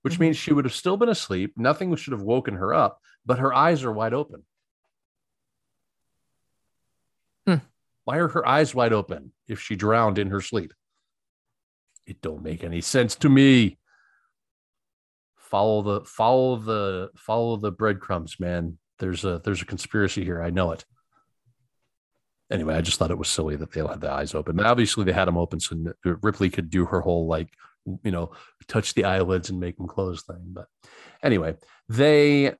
which 0.00 0.14
mm-hmm. 0.14 0.22
means 0.22 0.38
she 0.38 0.54
would 0.54 0.64
have 0.64 0.72
still 0.72 0.96
been 0.96 1.10
asleep. 1.10 1.52
Nothing 1.58 1.94
should 1.96 2.14
have 2.14 2.22
woken 2.22 2.54
her 2.54 2.72
up, 2.72 2.98
but 3.26 3.40
her 3.40 3.52
eyes 3.52 3.84
are 3.84 3.92
wide 3.92 4.14
open. 4.14 4.42
Hmm. 7.46 7.56
Why 8.04 8.16
are 8.16 8.28
her 8.28 8.48
eyes 8.48 8.74
wide 8.74 8.94
open 8.94 9.32
if 9.46 9.60
she 9.60 9.76
drowned 9.76 10.16
in 10.16 10.30
her 10.30 10.40
sleep? 10.40 10.72
It 12.06 12.22
don't 12.22 12.42
make 12.42 12.62
any 12.62 12.80
sense 12.80 13.16
to 13.16 13.28
me 13.28 13.78
follow 15.46 15.82
the 15.82 16.04
follow 16.04 16.56
the 16.56 17.10
follow 17.16 17.56
the 17.56 17.72
breadcrumbs, 17.72 18.38
man. 18.38 18.78
There's 18.98 19.24
a 19.24 19.40
there's 19.44 19.62
a 19.62 19.66
conspiracy 19.66 20.24
here. 20.24 20.42
I 20.42 20.50
know 20.50 20.72
it. 20.72 20.84
Anyway, 22.50 22.74
I 22.74 22.80
just 22.80 22.98
thought 22.98 23.10
it 23.10 23.18
was 23.18 23.28
silly 23.28 23.56
that 23.56 23.72
they 23.72 23.80
had 23.80 24.00
the 24.00 24.10
eyes 24.10 24.34
open. 24.34 24.56
But 24.56 24.66
obviously, 24.66 25.04
they 25.04 25.12
had 25.12 25.26
them 25.26 25.36
open 25.36 25.60
so 25.60 25.76
uh, 26.04 26.16
Ripley 26.22 26.50
could 26.50 26.70
do 26.70 26.84
her 26.86 27.00
whole 27.00 27.26
like 27.26 27.48
you 28.02 28.10
know 28.10 28.32
touch 28.68 28.94
the 28.94 29.04
eyelids 29.04 29.50
and 29.50 29.60
make 29.60 29.76
them 29.76 29.88
close 29.88 30.22
thing. 30.22 30.42
But 30.48 30.66
anyway, 31.22 31.56
they 31.88 32.54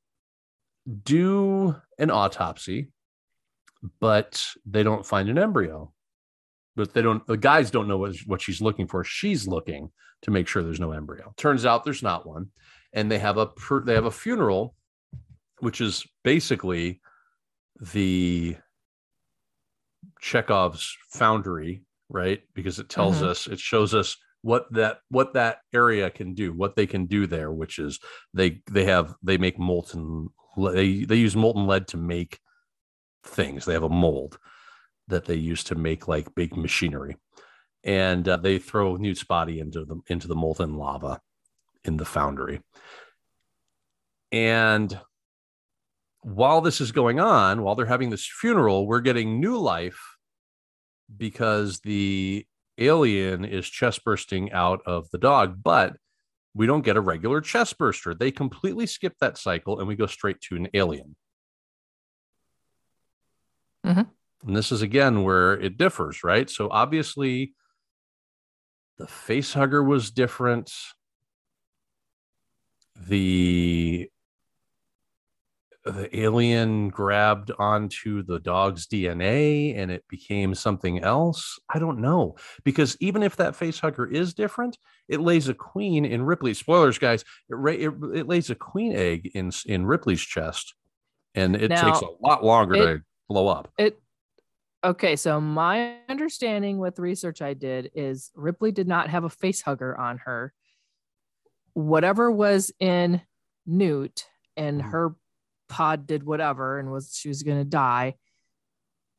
do 1.05 1.77
an 1.99 2.11
autopsy, 2.11 2.93
but 4.01 4.45
they 4.65 4.83
don't 4.83 5.07
find 5.07 5.29
an 5.29 5.39
embryo. 5.39 5.93
But 6.77 6.93
they 6.93 7.03
don't. 7.03 7.27
The 7.27 7.37
guys 7.37 7.71
don't 7.71 7.89
know 7.89 7.99
what, 7.99 8.17
what 8.27 8.43
she's 8.43 8.61
looking 8.61 8.87
for. 8.87 9.03
She's 9.03 9.49
looking 9.49 9.91
to 10.23 10.31
make 10.31 10.47
sure 10.47 10.62
there's 10.62 10.81
no 10.81 10.93
embryo. 10.93 11.33
Turns 11.37 11.65
out 11.65 11.85
there's 11.85 12.03
not 12.03 12.27
one 12.27 12.51
and 12.97 13.12
they 13.12 13.19
have 13.19 13.37
a 13.37 13.51
they 13.85 13.95
have 13.95 14.07
a 14.07 14.11
funeral, 14.11 14.75
which 15.61 15.81
is 15.81 16.05
basically 16.25 17.01
the 17.93 18.57
Chekhov's 20.21 20.97
foundry, 21.11 21.83
right? 22.09 22.41
Because 22.55 22.79
it 22.79 22.89
tells 22.89 23.17
mm-hmm. 23.17 23.29
us, 23.29 23.47
it 23.47 23.61
shows 23.61 23.95
us 23.95 24.17
what 24.41 24.67
that 24.73 24.99
what 25.11 25.35
that 25.35 25.59
area 25.75 26.11
can 26.11 26.35
do, 26.35 26.53
what 26.53 26.75
they 26.75 26.87
can 26.87 27.05
do 27.05 27.27
there, 27.27 27.53
which 27.53 27.79
is 27.79 28.01
they 28.33 28.62
they 28.71 28.87
have 28.87 29.15
they 29.23 29.37
make 29.37 29.59
molten 29.59 30.29
they 30.57 31.05
they 31.05 31.17
use 31.17 31.37
molten 31.37 31.67
lead 31.67 31.89
to 31.89 31.99
make 31.99 32.41
things. 33.25 33.67
They 33.67 33.75
have 33.75 33.83
a 33.83 33.91
mold 33.91 34.39
that 35.09 35.25
they 35.25 35.35
use 35.35 35.64
to 35.64 35.75
make 35.75 36.09
like 36.09 36.35
big 36.35 36.57
machinery, 36.57 37.16
and 37.85 38.29
uh, 38.29 38.37
they 38.37 38.59
throw 38.59 38.97
Newt's 38.97 39.25
body 39.25 39.61
into 39.61 39.85
the 39.85 40.01
into 40.09 40.29
the 40.29 40.35
molten 40.35 40.75
lava 40.75 41.21
in 41.85 41.97
the 41.97 42.05
foundry. 42.05 42.61
And 44.33 44.99
while 46.23 46.61
this 46.61 46.81
is 46.81 46.90
going 46.90 47.21
on, 47.21 47.62
while 47.62 47.77
they're 47.77 47.87
having 47.87 48.11
this 48.11 48.27
funeral, 48.27 48.87
we're 48.87 49.01
getting 49.01 49.40
new 49.40 49.59
life 49.59 50.16
because 51.16 51.79
the 51.81 52.45
alien 52.79 53.45
is 53.45 53.69
chest 53.69 54.05
bursting 54.05 54.53
out 54.53 54.83
of 54.87 55.09
the 55.11 55.19
dog, 55.19 55.62
but 55.62 55.97
we 56.55 56.66
don't 56.66 56.85
get 56.85 56.97
a 56.97 57.01
regular 57.01 57.40
chest 57.40 57.79
burster. 57.79 58.14
They 58.14 58.31
completely 58.31 58.87
skip 58.87 59.14
that 59.21 59.38
cycle 59.38 59.79
and 59.79 59.87
we 59.87 59.95
go 59.95 60.07
straight 60.07 60.40
to 60.42 60.57
an 60.57 60.69
alien. 60.75 61.14
Mm-hmm. 63.85 64.03
And 64.47 64.57
this 64.57 64.71
is 64.71 64.83
again 64.83 65.25
where 65.25 65.55
it 65.55 65.77
differs, 65.77 66.23
right? 66.23 66.49
So 66.49 66.69
obviously, 66.71 67.55
the 68.99 69.07
face 69.07 69.53
hugger 69.53 69.83
was 69.83 70.11
different 70.11 70.73
the 73.09 74.09
the 75.85 76.19
alien 76.19 76.89
grabbed 76.89 77.53
onto 77.61 78.25
the 78.25 78.41
dog's 78.41 78.89
DNA 78.89 79.79
and 79.79 79.89
it 79.89 80.05
became 80.09 80.53
something 80.53 81.01
else. 81.01 81.61
I 81.73 81.79
don't 81.79 82.01
know. 82.01 82.35
Because 82.65 82.97
even 82.99 83.23
if 83.23 83.37
that 83.37 83.55
face 83.55 83.79
hugger 83.79 84.05
is 84.05 84.35
different, 84.35 84.79
it 85.09 85.21
lays 85.21 85.49
a 85.49 85.55
queen 85.55 86.05
in 86.05 86.25
Ripley. 86.25 86.55
Spoilers, 86.55 86.99
guys. 86.99 87.25
It, 87.49 87.55
it, 87.81 87.93
it 88.15 88.27
lays 88.27 88.51
a 88.51 88.57
queen 88.57 88.97
egg 88.97 89.31
in, 89.35 89.53
in 89.67 89.87
Ripley's 89.87 90.23
chest 90.23 90.75
and 91.37 91.55
it 91.55 91.69
now, 91.69 91.93
takes 91.93 92.03
a 92.03 92.09
lot 92.21 92.43
longer 92.43 92.75
it, 92.75 92.87
to 92.97 93.03
blow 93.29 93.47
up. 93.47 93.71
It 93.79 93.97
Okay, 94.87 95.16
so 95.16 95.40
my 95.40 95.96
understanding 96.09 96.79
with 96.79 96.94
the 96.94 97.03
research 97.03 97.42
I 97.42 97.55
did 97.55 97.90
is 97.96 98.31
Ripley 98.37 98.70
did 98.70 98.87
not 98.87 99.11
have 99.11 99.25
a 99.25 99.29
face 99.29 99.61
hugger 99.61 99.99
on 99.99 100.18
her. 100.18 100.53
Whatever 101.75 102.31
was 102.31 102.70
in 102.79 103.20
Newt 103.66 104.27
and 104.57 104.81
mm-hmm. 104.81 104.90
her 104.90 105.16
pod 105.68 106.07
did 106.07 106.22
whatever 106.22 106.79
and 106.79 106.92
was 106.92 107.16
she 107.16 107.27
was 107.27 107.42
going 107.42 107.59
to 107.59 107.64
die 107.64 108.14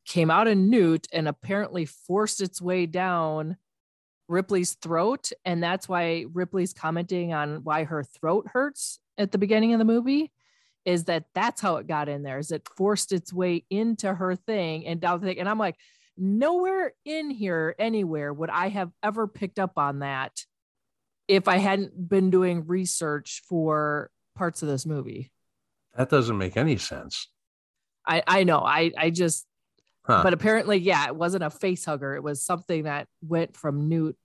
came 0.06 0.30
out 0.30 0.48
in 0.48 0.70
Newt 0.70 1.06
and 1.12 1.28
apparently 1.28 1.84
forced 1.84 2.40
its 2.40 2.62
way 2.62 2.86
down 2.86 3.58
Ripley's 4.26 4.72
throat. 4.72 5.32
And 5.44 5.62
that's 5.62 5.86
why 5.86 6.24
Ripley's 6.32 6.72
commenting 6.72 7.34
on 7.34 7.62
why 7.62 7.84
her 7.84 8.02
throat 8.02 8.46
hurts 8.50 9.00
at 9.18 9.32
the 9.32 9.38
beginning 9.38 9.74
of 9.74 9.78
the 9.78 9.84
movie 9.84 10.32
is 10.88 11.04
that 11.04 11.24
that's 11.34 11.60
how 11.60 11.76
it 11.76 11.86
got 11.86 12.08
in 12.08 12.22
there 12.22 12.38
is 12.38 12.50
it 12.50 12.66
forced 12.74 13.12
its 13.12 13.30
way 13.30 13.62
into 13.68 14.12
her 14.12 14.34
thing 14.34 14.86
and 14.86 15.02
down 15.02 15.20
the 15.20 15.26
thing 15.26 15.38
and 15.38 15.48
I'm 15.48 15.58
like 15.58 15.76
nowhere 16.16 16.94
in 17.04 17.30
here 17.30 17.74
anywhere 17.78 18.32
would 18.32 18.48
I 18.48 18.70
have 18.70 18.90
ever 19.02 19.28
picked 19.28 19.58
up 19.58 19.72
on 19.76 19.98
that 19.98 20.32
if 21.28 21.46
I 21.46 21.58
hadn't 21.58 22.08
been 22.08 22.30
doing 22.30 22.66
research 22.66 23.42
for 23.46 24.10
parts 24.34 24.62
of 24.62 24.68
this 24.68 24.86
movie. 24.86 25.30
That 25.94 26.08
doesn't 26.08 26.38
make 26.38 26.56
any 26.56 26.78
sense. 26.78 27.28
I 28.06 28.22
I 28.26 28.44
know. 28.44 28.60
I 28.60 28.90
I 28.96 29.10
just 29.10 29.46
huh. 30.06 30.22
but 30.22 30.32
apparently 30.32 30.78
yeah, 30.78 31.06
it 31.06 31.14
wasn't 31.14 31.44
a 31.44 31.50
face 31.50 31.84
hugger. 31.84 32.14
It 32.14 32.22
was 32.22 32.42
something 32.42 32.84
that 32.84 33.08
went 33.20 33.56
from 33.56 33.90
Newt 33.90 34.16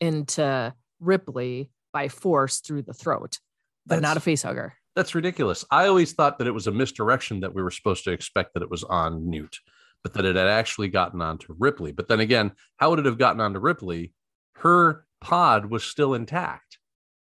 into 0.00 0.72
Ripley 1.00 1.70
by 1.92 2.08
force 2.08 2.60
through 2.60 2.82
the 2.82 2.94
throat, 2.94 3.40
but 3.86 3.96
that's, 3.96 4.02
not 4.02 4.16
a 4.16 4.20
face 4.20 4.44
hugger. 4.44 4.74
That's 4.96 5.14
ridiculous. 5.14 5.62
I 5.70 5.86
always 5.86 6.14
thought 6.14 6.38
that 6.38 6.46
it 6.46 6.52
was 6.52 6.66
a 6.66 6.72
misdirection 6.72 7.40
that 7.40 7.54
we 7.54 7.62
were 7.62 7.70
supposed 7.70 8.02
to 8.04 8.12
expect 8.12 8.54
that 8.54 8.62
it 8.62 8.70
was 8.70 8.82
on 8.82 9.28
Newt, 9.28 9.60
but 10.02 10.14
that 10.14 10.24
it 10.24 10.36
had 10.36 10.48
actually 10.48 10.88
gotten 10.88 11.20
onto 11.20 11.54
Ripley. 11.58 11.92
But 11.92 12.08
then 12.08 12.18
again, 12.18 12.52
how 12.78 12.88
would 12.90 12.98
it 12.98 13.04
have 13.04 13.18
gotten 13.18 13.42
onto 13.42 13.58
Ripley? 13.58 14.14
Her 14.54 15.04
pod 15.20 15.66
was 15.66 15.84
still 15.84 16.14
intact. 16.14 16.78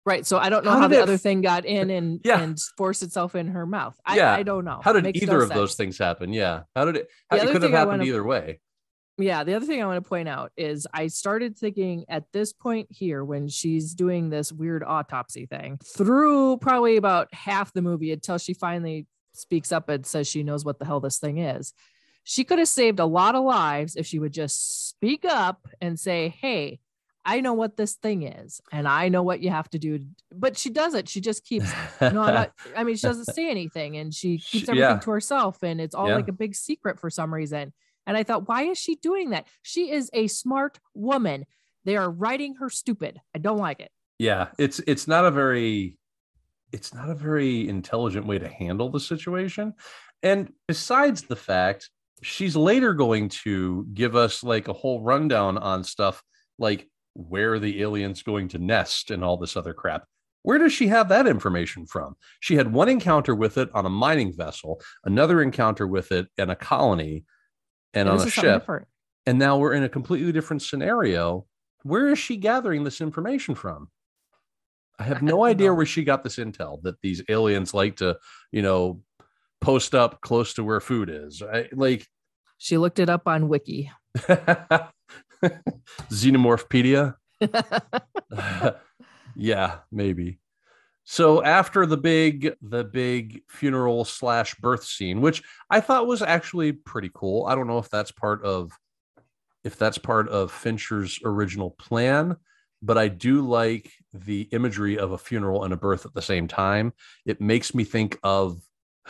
Right. 0.05 0.25
So 0.25 0.39
I 0.39 0.51
don't 0.51 0.65
know 0.65 0.71
how, 0.71 0.83
how 0.83 0.89
the 0.89 1.03
other 1.03 1.17
thing 1.17 1.41
got 1.41 1.65
in 1.65 1.91
and 1.91 2.21
yeah. 2.25 2.41
and 2.41 2.59
forced 2.77 3.03
itself 3.03 3.35
in 3.35 3.49
her 3.49 3.67
mouth. 3.67 3.99
I, 4.05 4.17
yeah. 4.17 4.35
I 4.35 4.43
don't 4.43 4.65
know. 4.65 4.81
How 4.85 4.93
did 4.93 5.17
either 5.17 5.33
no 5.33 5.41
of 5.41 5.49
sense. 5.49 5.55
those 5.55 5.75
things 5.75 5.99
happen? 5.99 6.33
Yeah. 6.33 6.63
How 6.77 6.85
did 6.85 6.97
it? 6.97 7.09
How, 7.31 7.39
it 7.39 7.51
could 7.51 7.63
have 7.63 7.73
happened 7.73 7.99
wanna, 7.99 8.05
either 8.05 8.23
way. 8.23 8.61
Yeah. 9.19 9.45
The 9.45 9.55
other 9.55 9.67
thing 9.67 9.83
I 9.83 9.87
want 9.87 10.03
to 10.03 10.09
point 10.09 10.29
out 10.29 10.53
is 10.57 10.87
I 10.93 11.07
started 11.07 11.57
thinking 11.57 12.05
at 12.09 12.25
this 12.33 12.53
point 12.53 12.89
here 12.91 13.25
when 13.25 13.49
she's 13.49 13.95
doing 13.95 14.29
this 14.29 14.53
weird 14.53 14.85
autopsy 14.85 15.47
thing 15.47 15.79
through 15.85 16.59
probably 16.59 16.97
about 16.97 17.33
half 17.33 17.73
the 17.73 17.83
movie 17.83 18.13
until 18.13 18.39
she 18.39 18.53
finally 18.53 19.07
speaks 19.33 19.73
up 19.73 19.89
and 19.89 20.05
says 20.05 20.29
she 20.29 20.43
knows 20.43 20.65
what 20.65 20.79
the 20.79 20.85
hell 20.85 21.01
this 21.01 21.19
thing 21.19 21.39
is. 21.39 21.73
She 22.25 22.45
could 22.45 22.59
have 22.59 22.69
saved 22.69 22.99
a 22.99 23.07
lot 23.07 23.35
of 23.35 23.45
lives 23.45 23.97
if 23.97 24.07
she 24.07 24.19
would 24.19 24.33
just 24.33 24.89
speak 24.89 25.25
up 25.25 25.69
and 25.81 25.99
say, 25.99 26.29
"Hey, 26.29 26.81
I 27.27 27.41
know 27.41 27.55
what 27.55 27.77
this 27.77 27.95
thing 27.95 28.23
is 28.23 28.61
and 28.71 28.87
I 28.87 29.09
know 29.09 29.25
what 29.25 29.41
you 29.41 29.51
have 29.51 29.69
to 29.71 29.81
do. 29.81 30.07
But 30.33 30.57
she 30.57 30.71
doesn't. 30.71 31.09
She 31.09 31.21
just 31.21 31.45
keeps, 31.45 31.71
no, 32.01 32.11
not, 32.11 32.53
I 32.77 32.85
mean, 32.85 32.95
she 32.95 33.03
doesn't 33.03 33.35
say 33.35 33.51
anything 33.51 33.97
and 33.97 34.15
she 34.15 34.39
keeps 34.39 34.69
everything 34.69 34.91
yeah. 34.91 34.99
to 35.01 35.11
herself. 35.11 35.63
And 35.65 35.81
it's 35.81 35.95
all 35.95 36.09
yeah. 36.09 36.15
like 36.15 36.29
a 36.29 36.33
big 36.33 36.55
secret 36.55 37.01
for 37.01 37.11
some 37.11 37.35
reason. 37.35 37.73
And 38.07 38.17
I 38.17 38.23
thought, 38.23 38.49
why 38.49 38.63
is 38.63 38.79
she 38.79 38.97
doing 38.97 39.31
that? 39.31 39.47
She 39.63 39.91
is 39.91 40.11
a 40.13 40.29
smart 40.29 40.79
woman. 40.95 41.47
They 41.85 41.97
are 41.97 42.11
writing 42.11 42.55
her 42.57 42.71
stupid. 42.71 43.21
I 43.35 43.39
don't 43.39 43.59
like 43.59 43.81
it. 43.81 43.91
Yeah, 44.19 44.49
it's 44.59 44.79
it's 44.87 45.07
not 45.07 45.25
a 45.25 45.31
very 45.31 45.99
it's 46.73 46.95
not 46.95 47.11
a 47.11 47.15
very 47.15 47.69
intelligent 47.69 48.27
way 48.27 48.39
to 48.39 48.49
handle 48.49 48.91
the 48.91 49.01
situation. 49.01 49.75
And 50.23 50.53
besides 50.67 51.23
the 51.23 51.37
fact, 51.37 51.91
she's 52.23 52.57
later 52.57 52.95
going 52.95 53.29
to 53.29 53.87
give 53.93 54.17
us 54.17 54.43
like 54.43 54.69
a 54.69 54.73
whole 54.73 55.03
rundown 55.03 55.59
on 55.59 55.85
stuff 55.85 56.23
like 56.59 56.89
where 57.15 57.59
the 57.59 57.83
aliens 57.83 58.23
going 58.23 58.49
to 58.49 58.59
nest 58.59 59.11
and 59.11 59.23
all 59.23 59.37
this 59.37 59.57
other 59.57 59.75
crap. 59.75 60.05
Where 60.43 60.59
does 60.59 60.73
she 60.73 60.87
have 60.89 61.09
that 61.09 61.27
information 61.27 61.87
from? 61.87 62.15
She 62.41 62.57
had 62.57 62.73
one 62.73 62.89
encounter 62.89 63.35
with 63.35 63.59
it 63.59 63.69
on 63.75 63.85
a 63.85 63.91
mining 63.91 64.33
vessel, 64.37 64.81
another 65.05 65.43
encounter 65.43 65.87
with 65.87 66.13
it 66.13 66.29
in 66.39 66.51
a 66.51 66.57
colony 66.57 67.25
and 67.95 68.09
on 68.09 68.21
a 68.21 68.31
ship. 68.31 68.61
Different. 68.61 68.87
And 69.27 69.39
now 69.39 69.59
we're 69.59 69.73
in 69.73 69.83
a 69.83 69.89
completely 69.89 70.33
different 70.33 70.63
scenario. 70.63 71.47
Where 71.83 72.09
is 72.09 72.19
she 72.19 72.37
gathering 72.37 72.85
this 72.85 73.01
information 73.01 73.55
from? 73.55 73.89
I 74.99 75.05
have 75.05 75.23
no 75.23 75.45
idea 75.45 75.75
where 75.75 75.87
she 75.87 76.05
got 76.05 76.25
this 76.25 76.37
intel 76.37 76.83
that 76.83 77.01
these 77.03 77.23
aliens 77.29 77.75
like 77.75 77.97
to, 77.97 78.19
you 78.51 78.63
know, 78.63 79.03
post 79.61 79.95
up 79.95 80.21
close 80.23 80.55
to 80.55 80.65
where 80.65 80.81
food 80.81 81.11
is. 81.11 81.43
I, 81.43 81.69
like 81.73 82.07
she 82.59 82.79
looked 82.79 82.99
it 82.99 83.11
up 83.11 83.29
on 83.29 83.49
Wiki. 83.49 83.91
Xenomorphpedia. 86.11 87.15
yeah, 89.37 89.79
maybe. 89.93 90.39
So 91.09 91.41
after 91.45 91.87
the 91.87 91.97
big 91.97 92.57
the 92.61 92.83
big 92.83 93.43
funeral 93.49 94.05
slash 94.05 94.57
birth 94.57 94.83
scene, 94.83 95.21
which 95.21 95.43
I 95.71 95.81
thought 95.81 96.09
was 96.09 96.21
actually 96.21 96.73
pretty 96.73 97.13
cool. 97.15 97.47
I 97.47 97.55
don't 97.55 97.69
know 97.69 97.79
if 97.79 97.89
that's 97.89 98.11
part 98.11 98.45
of 98.45 98.73
if 99.63 99.79
that's 99.79 99.99
part 99.99 100.29
of 100.29 100.51
Fincher's 100.51 101.21
original 101.25 101.71
plan, 101.71 102.37
but 102.83 102.99
I 102.99 103.07
do 103.07 103.41
like 103.41 103.93
the 104.13 104.49
imagery 104.51 104.99
of 104.99 105.13
a 105.13 105.19
funeral 105.19 105.63
and 105.63 105.73
a 105.73 105.77
birth 105.77 106.07
at 106.07 106.15
the 106.15 106.23
same 106.23 106.49
time. 106.49 106.93
It 107.25 107.41
makes 107.41 107.73
me 107.73 107.85
think 107.85 108.19
of 108.25 108.61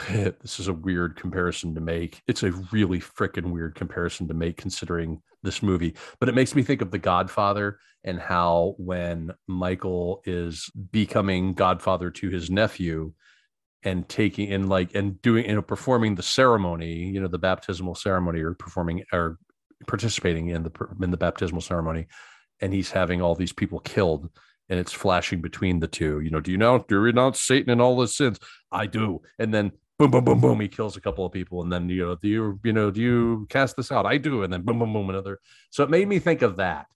this 0.10 0.60
is 0.60 0.68
a 0.68 0.72
weird 0.72 1.16
comparison 1.16 1.74
to 1.74 1.80
make. 1.80 2.22
It's 2.26 2.42
a 2.42 2.52
really 2.72 3.00
freaking 3.00 3.50
weird 3.50 3.74
comparison 3.74 4.28
to 4.28 4.34
make 4.34 4.56
considering 4.56 5.22
this 5.42 5.62
movie, 5.62 5.94
but 6.20 6.28
it 6.28 6.34
makes 6.34 6.54
me 6.54 6.62
think 6.62 6.82
of 6.82 6.90
The 6.90 6.98
Godfather 6.98 7.78
and 8.04 8.20
how 8.20 8.74
when 8.78 9.32
Michael 9.46 10.22
is 10.24 10.70
becoming 10.90 11.54
godfather 11.54 12.10
to 12.10 12.30
his 12.30 12.50
nephew 12.50 13.12
and 13.82 14.08
taking 14.08 14.52
and 14.52 14.68
like 14.68 14.94
and 14.94 15.20
doing 15.22 15.46
you 15.46 15.54
know 15.54 15.62
performing 15.62 16.14
the 16.14 16.22
ceremony, 16.22 16.94
you 16.94 17.20
know, 17.20 17.28
the 17.28 17.38
baptismal 17.38 17.94
ceremony 17.94 18.40
or 18.40 18.54
performing 18.54 19.04
or 19.12 19.38
participating 19.86 20.48
in 20.48 20.62
the 20.62 20.70
in 21.02 21.10
the 21.10 21.16
baptismal 21.16 21.60
ceremony 21.60 22.06
and 22.60 22.72
he's 22.72 22.90
having 22.90 23.20
all 23.20 23.34
these 23.34 23.52
people 23.52 23.78
killed 23.80 24.30
and 24.68 24.78
it's 24.80 24.92
flashing 24.92 25.40
between 25.40 25.80
the 25.80 25.86
two. 25.86 26.20
You 26.20 26.30
know, 26.30 26.40
do 26.40 26.50
you 26.50 26.58
know, 26.58 26.84
do 26.88 26.96
you 26.96 27.00
renounce 27.00 27.40
Satan 27.40 27.70
and 27.70 27.80
all 27.80 28.00
his 28.00 28.16
sins? 28.16 28.38
I 28.72 28.86
do. 28.86 29.22
And 29.38 29.54
then 29.54 29.72
boom, 29.98 30.10
boom, 30.10 30.24
boom, 30.24 30.40
boom, 30.40 30.60
he 30.60 30.68
kills 30.68 30.96
a 30.96 31.00
couple 31.00 31.24
of 31.24 31.32
people. 31.32 31.62
And 31.62 31.72
then, 31.72 31.88
you 31.88 32.04
know, 32.04 32.16
do 32.16 32.28
you, 32.28 32.60
you 32.64 32.72
know, 32.72 32.90
do 32.90 33.00
you 33.00 33.46
cast 33.48 33.76
this 33.76 33.90
out? 33.90 34.06
I 34.06 34.18
do. 34.18 34.42
And 34.42 34.52
then 34.52 34.62
boom, 34.62 34.78
boom, 34.78 34.92
boom, 34.92 35.10
another. 35.10 35.40
So 35.70 35.82
it 35.82 35.90
made 35.90 36.08
me 36.08 36.18
think 36.18 36.42
of 36.42 36.56
that. 36.56 36.86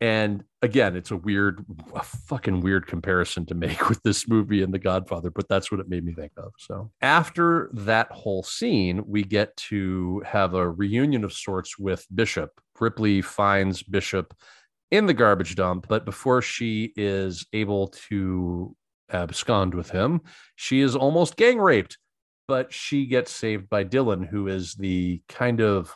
And 0.00 0.44
again, 0.60 0.96
it's 0.96 1.12
a 1.12 1.16
weird, 1.16 1.64
a 1.94 2.02
fucking 2.02 2.60
weird 2.60 2.86
comparison 2.86 3.46
to 3.46 3.54
make 3.54 3.88
with 3.88 4.02
this 4.02 4.28
movie 4.28 4.62
and 4.62 4.72
The 4.72 4.78
Godfather, 4.78 5.30
but 5.30 5.48
that's 5.48 5.70
what 5.70 5.80
it 5.80 5.88
made 5.88 6.04
me 6.04 6.12
think 6.12 6.32
of. 6.36 6.52
So 6.58 6.90
after 7.00 7.70
that 7.72 8.10
whole 8.10 8.42
scene, 8.42 9.02
we 9.06 9.24
get 9.24 9.56
to 9.56 10.22
have 10.26 10.54
a 10.54 10.68
reunion 10.68 11.24
of 11.24 11.32
sorts 11.32 11.78
with 11.78 12.06
Bishop. 12.14 12.60
Ripley 12.78 13.22
finds 13.22 13.82
Bishop 13.82 14.34
in 14.90 15.06
the 15.06 15.14
garbage 15.14 15.54
dump, 15.54 15.86
but 15.88 16.04
before 16.04 16.42
she 16.42 16.92
is 16.96 17.46
able 17.52 17.88
to 18.08 18.76
abscond 19.10 19.74
with 19.74 19.90
him, 19.90 20.20
she 20.56 20.80
is 20.80 20.94
almost 20.94 21.36
gang 21.36 21.58
raped 21.58 21.98
but 22.46 22.72
she 22.72 23.06
gets 23.06 23.32
saved 23.32 23.68
by 23.68 23.82
Dillon, 23.82 24.22
who 24.22 24.48
is 24.48 24.74
the 24.74 25.22
kind 25.28 25.60
of 25.60 25.94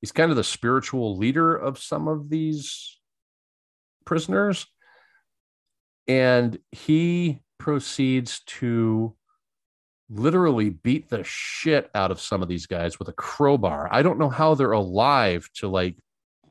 he's 0.00 0.12
kind 0.12 0.30
of 0.30 0.36
the 0.36 0.44
spiritual 0.44 1.16
leader 1.16 1.54
of 1.54 1.78
some 1.78 2.08
of 2.08 2.28
these 2.30 2.98
prisoners. 4.04 4.66
And 6.06 6.58
he 6.72 7.40
proceeds 7.58 8.40
to 8.46 9.14
literally 10.10 10.70
beat 10.70 11.08
the 11.10 11.22
shit 11.24 11.90
out 11.94 12.10
of 12.10 12.20
some 12.20 12.42
of 12.42 12.48
these 12.48 12.66
guys 12.66 12.98
with 12.98 13.08
a 13.08 13.12
crowbar. 13.12 13.88
I 13.92 14.02
don't 14.02 14.18
know 14.18 14.30
how 14.30 14.54
they're 14.54 14.72
alive 14.72 15.48
to 15.56 15.68
like 15.68 15.96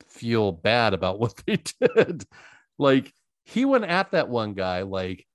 feel 0.08 0.52
bad 0.52 0.93
about 0.93 1.19
what 1.19 1.41
they 1.45 1.58
did. 1.58 2.23
like 2.78 3.12
he 3.45 3.65
went 3.65 3.86
at 3.86 4.12
that 4.12 4.30
one 4.30 4.54
guy 4.54 4.82
like 4.84 5.26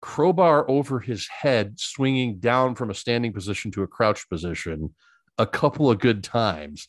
crowbar 0.00 0.68
over 0.70 1.00
his 1.00 1.28
head, 1.28 1.78
swinging 1.78 2.38
down 2.38 2.74
from 2.74 2.90
a 2.90 2.94
standing 2.94 3.32
position 3.32 3.70
to 3.72 3.82
a 3.82 3.86
crouched 3.86 4.28
position 4.28 4.94
a 5.38 5.46
couple 5.46 5.90
of 5.90 5.98
good 5.98 6.22
times. 6.22 6.88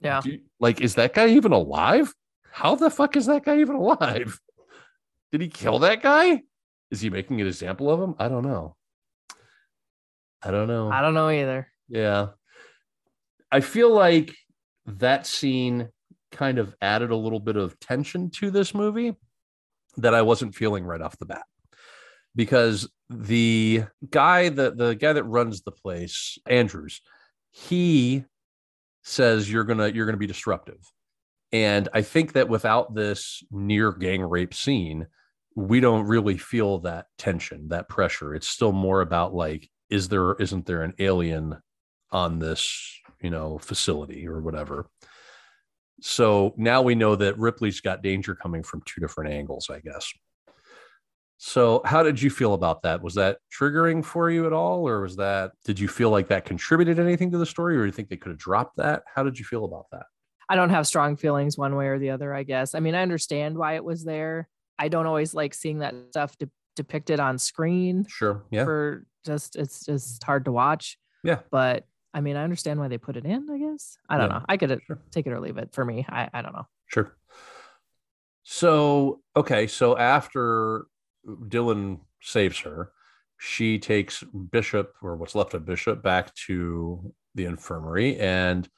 Yeah. 0.00 0.20
You, 0.24 0.40
like, 0.60 0.80
is 0.80 0.94
that 0.94 1.14
guy 1.14 1.28
even 1.28 1.52
alive? 1.52 2.12
How 2.50 2.74
the 2.74 2.90
fuck 2.90 3.16
is 3.16 3.26
that 3.26 3.44
guy 3.44 3.60
even 3.60 3.76
alive? 3.76 4.38
Did 5.32 5.40
he 5.40 5.48
kill 5.48 5.80
that 5.80 6.02
guy? 6.02 6.42
Is 6.90 7.00
he 7.00 7.10
making 7.10 7.40
an 7.40 7.46
example 7.46 7.90
of 7.90 8.00
him? 8.00 8.14
I 8.18 8.28
don't 8.28 8.44
know. 8.44 8.76
I 10.42 10.50
don't 10.50 10.68
know. 10.68 10.90
I 10.90 11.02
don't 11.02 11.14
know 11.14 11.28
either. 11.28 11.68
Yeah. 11.88 12.28
I 13.50 13.60
feel 13.60 13.92
like 13.92 14.34
that 14.86 15.26
scene 15.26 15.88
kind 16.32 16.58
of 16.58 16.74
added 16.80 17.10
a 17.10 17.16
little 17.16 17.40
bit 17.40 17.56
of 17.56 17.78
tension 17.80 18.30
to 18.30 18.50
this 18.50 18.74
movie 18.74 19.16
that 19.96 20.14
I 20.14 20.22
wasn't 20.22 20.54
feeling 20.54 20.84
right 20.84 21.00
off 21.00 21.18
the 21.18 21.26
bat 21.26 21.44
because 22.38 22.88
the 23.10 23.82
guy 24.10 24.48
the 24.48 24.70
the 24.70 24.94
guy 24.94 25.12
that 25.12 25.24
runs 25.24 25.62
the 25.62 25.72
place 25.72 26.38
andrews 26.46 27.00
he 27.50 28.24
says 29.02 29.50
you're 29.50 29.64
gonna 29.64 29.88
you're 29.88 30.06
gonna 30.06 30.16
be 30.16 30.26
disruptive. 30.26 30.78
And 31.50 31.88
i 31.92 32.02
think 32.02 32.34
that 32.34 32.48
without 32.48 32.94
this 32.94 33.42
near 33.50 33.92
gang 33.92 34.22
rape 34.22 34.54
scene 34.54 35.08
we 35.56 35.80
don't 35.80 36.06
really 36.06 36.38
feel 36.38 36.78
that 36.78 37.06
tension 37.18 37.68
that 37.68 37.88
pressure. 37.88 38.32
It's 38.34 38.46
still 38.46 38.72
more 38.72 39.00
about 39.00 39.34
like 39.34 39.68
is 39.90 40.08
there 40.08 40.34
isn't 40.34 40.66
there 40.66 40.82
an 40.82 40.94
alien 41.00 41.56
on 42.12 42.38
this 42.38 43.00
you 43.20 43.30
know 43.30 43.58
facility 43.58 44.28
or 44.28 44.40
whatever? 44.40 44.88
So 46.00 46.54
now 46.56 46.82
we 46.82 46.94
know 46.94 47.16
that 47.16 47.38
ripley's 47.38 47.80
got 47.80 48.02
danger 48.02 48.36
coming 48.36 48.62
from 48.62 48.82
two 48.84 49.00
different 49.00 49.32
angles 49.32 49.68
i 49.68 49.80
guess 49.80 50.12
so, 51.40 51.82
how 51.84 52.02
did 52.02 52.20
you 52.20 52.30
feel 52.30 52.52
about 52.52 52.82
that? 52.82 53.00
Was 53.00 53.14
that 53.14 53.38
triggering 53.56 54.04
for 54.04 54.28
you 54.28 54.46
at 54.46 54.52
all, 54.52 54.86
or 54.88 55.00
was 55.00 55.16
that 55.16 55.52
did 55.64 55.78
you 55.78 55.86
feel 55.86 56.10
like 56.10 56.28
that 56.28 56.44
contributed 56.44 56.98
anything 56.98 57.30
to 57.30 57.38
the 57.38 57.46
story, 57.46 57.76
or 57.76 57.82
do 57.82 57.86
you 57.86 57.92
think 57.92 58.08
they 58.08 58.16
could 58.16 58.30
have 58.30 58.38
dropped 58.38 58.76
that? 58.78 59.04
How 59.14 59.22
did 59.22 59.38
you 59.38 59.44
feel 59.44 59.64
about 59.64 59.86
that? 59.92 60.06
I 60.48 60.56
don't 60.56 60.70
have 60.70 60.84
strong 60.86 61.14
feelings 61.14 61.56
one 61.56 61.76
way 61.76 61.86
or 61.86 62.00
the 62.00 62.10
other. 62.10 62.34
I 62.34 62.42
guess. 62.42 62.74
I 62.74 62.80
mean, 62.80 62.96
I 62.96 63.02
understand 63.02 63.56
why 63.56 63.76
it 63.76 63.84
was 63.84 64.04
there. 64.04 64.48
I 64.80 64.88
don't 64.88 65.06
always 65.06 65.32
like 65.32 65.54
seeing 65.54 65.78
that 65.78 65.94
stuff 66.10 66.36
de- 66.38 66.50
depicted 66.74 67.20
on 67.20 67.38
screen. 67.38 68.04
Sure. 68.08 68.44
Yeah. 68.50 68.64
For 68.64 69.06
just 69.24 69.54
it's 69.54 69.86
just 69.86 70.24
hard 70.24 70.44
to 70.46 70.52
watch. 70.52 70.98
Yeah. 71.22 71.38
But 71.52 71.86
I 72.12 72.20
mean, 72.20 72.34
I 72.34 72.42
understand 72.42 72.80
why 72.80 72.88
they 72.88 72.98
put 72.98 73.16
it 73.16 73.24
in. 73.24 73.48
I 73.48 73.58
guess. 73.58 73.96
I 74.08 74.18
don't 74.18 74.28
yeah. 74.28 74.38
know. 74.38 74.44
I 74.48 74.56
could 74.56 74.80
sure. 74.88 74.98
take 75.12 75.28
it 75.28 75.32
or 75.32 75.38
leave 75.38 75.56
it. 75.58 75.72
For 75.72 75.84
me, 75.84 76.04
I 76.08 76.30
I 76.34 76.42
don't 76.42 76.52
know. 76.52 76.66
Sure. 76.88 77.16
So 78.42 79.20
okay, 79.36 79.68
so 79.68 79.96
after 79.96 80.86
Dillon 81.48 82.00
saves 82.20 82.58
her. 82.60 82.92
She 83.38 83.78
takes 83.78 84.24
Bishop, 84.50 84.94
or 85.02 85.16
what's 85.16 85.34
left 85.34 85.54
of 85.54 85.64
Bishop, 85.64 86.02
back 86.02 86.34
to 86.46 87.14
the 87.34 87.44
infirmary, 87.44 88.18
and 88.18 88.68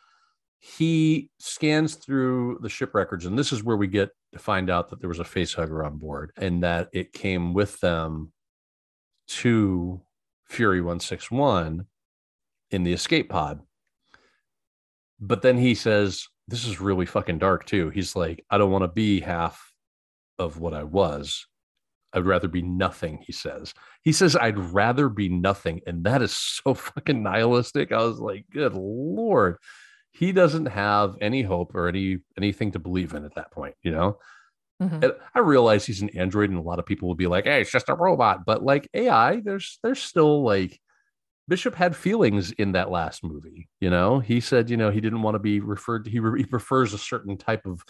he 0.59 1.31
scans 1.39 1.95
through 1.95 2.59
the 2.63 2.69
ship 2.69 2.95
records. 2.95 3.25
And 3.25 3.39
this 3.39 3.53
is 3.53 3.65
where 3.65 3.79
we 3.79 3.87
get 3.87 4.11
to 4.33 4.39
find 4.39 4.69
out 4.69 4.91
that 4.91 5.01
there 5.01 5.09
was 5.09 5.19
a 5.19 5.25
face 5.25 5.55
hugger 5.55 5.85
on 5.85 5.97
board 5.97 6.33
and 6.37 6.63
that 6.63 6.89
it 6.93 7.13
came 7.13 7.55
with 7.55 7.81
them 7.81 8.33
to 9.29 10.03
Fury 10.49 10.81
161 10.81 11.87
in 12.71 12.83
the 12.83 12.93
escape 12.93 13.31
pod. 13.31 13.61
But 15.19 15.43
then 15.43 15.57
he 15.57 15.75
says, 15.75 16.27
This 16.49 16.67
is 16.67 16.81
really 16.81 17.07
fucking 17.07 17.39
dark, 17.39 17.65
too. 17.65 17.91
He's 17.91 18.15
like, 18.15 18.45
I 18.51 18.59
don't 18.59 18.71
want 18.71 18.85
to 18.85 18.89
be 18.89 19.21
half 19.21 19.73
of 20.39 20.59
what 20.59 20.75
I 20.75 20.85
was. 20.85 21.47
I'd 22.13 22.27
rather 22.27 22.49
be 22.49 22.63
nothing, 22.63 23.23
he 23.25 23.33
says. 23.33 23.73
He 24.03 24.13
says, 24.13 24.37
I'd 24.37 24.59
rather 24.59 25.09
be 25.09 25.29
nothing. 25.29 25.81
And 25.87 26.05
that 26.05 26.23
is 26.23 26.33
so 26.33 26.75
fucking 26.75 27.23
nihilistic. 27.23 27.93
I 27.93 28.03
was 28.05 28.19
like, 28.19 28.47
good 28.51 28.75
Lord. 28.75 29.57
He 30.13 30.33
doesn't 30.33 30.67
have 30.67 31.17
any 31.21 31.43
hope 31.43 31.75
or 31.75 31.89
any 31.89 32.19
anything 32.37 32.73
to 32.73 32.81
believe 32.81 33.15
in 33.15 33.25
at 33.25 33.37
that 33.37 33.53
point, 33.53 33.77
you 33.83 33.93
know? 33.93 34.19
Mm-hmm. 34.83 35.05
And 35.05 35.13
I 35.35 35.39
realize 35.41 35.87
he's 35.87 36.03
an 36.03 36.11
android, 36.11 36.51
and 36.51 36.59
a 36.59 36.63
lot 36.63 36.79
of 36.79 36.87
people 36.87 37.07
will 37.07 37.15
be 37.15 37.27
like, 37.27 37.45
hey, 37.45 37.61
it's 37.61 37.71
just 37.71 37.89
a 37.89 37.95
robot. 37.95 38.45
But 38.45 38.65
like 38.65 38.89
AI, 38.95 39.41
there's 39.41 39.79
there's 39.83 40.03
still 40.03 40.43
like 40.43 40.81
Bishop 41.51 41.75
had 41.75 41.97
feelings 41.97 42.53
in 42.53 42.73
that 42.73 42.91
last 42.93 43.25
movie, 43.25 43.69
you 43.81 43.91
know. 43.91 44.21
He 44.21 44.41
said, 44.41 44.71
you 44.71 44.77
know, 44.77 44.91
he 44.91 45.01
didn't 45.01 45.23
want 45.23 45.35
to 45.35 45.41
be 45.41 45.59
referred 45.59 46.05
to, 46.05 46.11
he, 46.11 46.21
re- 46.21 46.41
he 46.41 46.47
prefers 46.47 46.95
a 46.95 46.99
certain 46.99 47.37
type 47.37 47.67
of 47.67 47.83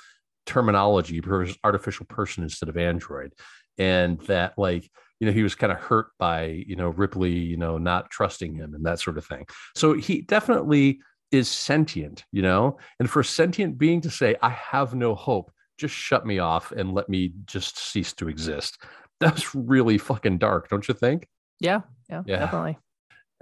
terminology, 0.46 1.20
prefers 1.20 1.58
artificial 1.62 2.06
person 2.06 2.42
instead 2.42 2.70
of 2.70 2.78
android, 2.78 3.34
and 3.78 4.20
that 4.22 4.54
like 4.58 4.88
you 5.18 5.26
know 5.26 5.32
he 5.32 5.42
was 5.42 5.54
kind 5.54 5.72
of 5.72 5.78
hurt 5.78 6.08
by 6.18 6.64
you 6.66 6.76
know 6.76 6.88
Ripley 6.88 7.32
you 7.32 7.56
know 7.56 7.78
not 7.78 8.10
trusting 8.10 8.54
him 8.54 8.74
and 8.74 8.84
that 8.84 9.00
sort 9.00 9.18
of 9.18 9.24
thing. 9.24 9.46
So 9.76 9.94
he 9.94 10.22
definitely 10.22 11.00
is 11.30 11.48
sentient, 11.48 12.24
you 12.32 12.42
know, 12.42 12.78
and 12.98 13.08
for 13.08 13.20
a 13.20 13.24
sentient 13.24 13.78
being 13.78 14.00
to 14.00 14.10
say 14.10 14.36
I 14.42 14.50
have 14.50 14.94
no 14.94 15.14
hope, 15.14 15.52
just 15.78 15.94
shut 15.94 16.26
me 16.26 16.38
off 16.38 16.72
and 16.72 16.92
let 16.92 17.08
me 17.08 17.32
just 17.46 17.78
cease 17.78 18.12
to 18.14 18.28
exist. 18.28 18.82
That's 19.20 19.54
really 19.54 19.98
fucking 19.98 20.38
dark, 20.38 20.68
don't 20.68 20.86
you 20.88 20.94
think? 20.94 21.28
Yeah, 21.60 21.82
yeah, 22.08 22.22
yeah. 22.26 22.38
definitely. 22.38 22.78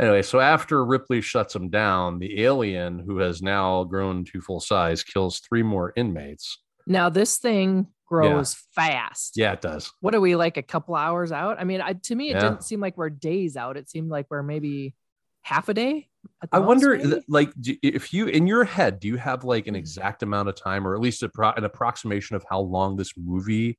Anyway, 0.01 0.23
so 0.23 0.38
after 0.38 0.85
Ripley 0.85 1.21
shuts 1.21 1.57
him 1.57 1.71
down, 1.71 2.21
the 2.21 2.45
alien, 2.45 3.01
who 3.01 3.19
has 3.19 3.43
now 3.43 3.83
grown 3.85 4.25
to 4.27 4.41
full 4.41 4.61
size, 4.61 5.03
kills 5.03 5.41
three 5.41 5.62
more 5.62 5.93
inmates. 5.97 6.59
Now, 6.88 7.09
this 7.11 7.38
thing 7.38 7.87
grows 8.07 8.57
yeah. 8.77 8.83
fast. 8.83 9.33
Yeah, 9.37 9.53
it 9.53 9.61
does. 9.61 9.92
What 10.01 10.14
are 10.14 10.20
we 10.20 10.35
like 10.37 10.57
a 10.57 10.62
couple 10.62 10.94
hours 10.94 11.31
out? 11.31 11.61
I 11.61 11.64
mean, 11.64 11.81
I, 11.81 11.92
to 11.92 12.14
me, 12.14 12.31
it 12.31 12.37
yeah. 12.37 12.40
didn't 12.40 12.64
seem 12.64 12.81
like 12.81 12.96
we're 12.96 13.11
days 13.11 13.57
out. 13.57 13.77
It 13.77 13.90
seemed 13.90 14.11
like 14.11 14.27
we're 14.31 14.42
maybe 14.42 14.94
half 15.42 15.68
a 15.68 15.74
day. 15.74 16.09
I 16.51 16.59
most, 16.59 16.66
wonder, 16.66 16.96
maybe? 16.96 17.22
like, 17.29 17.53
if 17.83 18.12
you 18.12 18.27
in 18.27 18.46
your 18.46 18.64
head, 18.64 19.01
do 19.01 19.09
you 19.09 19.16
have 19.16 19.44
like 19.44 19.66
an 19.66 19.74
mm-hmm. 19.74 19.81
exact 19.81 20.22
amount 20.22 20.48
of 20.48 20.57
time, 20.57 20.87
or 20.87 20.94
at 20.94 21.01
least 21.01 21.22
a 21.22 21.29
pro- 21.29 21.53
an 21.53 21.64
approximation 21.64 22.37
of 22.37 22.44
how 22.48 22.61
long 22.61 22.96
this 22.96 23.12
movie 23.16 23.79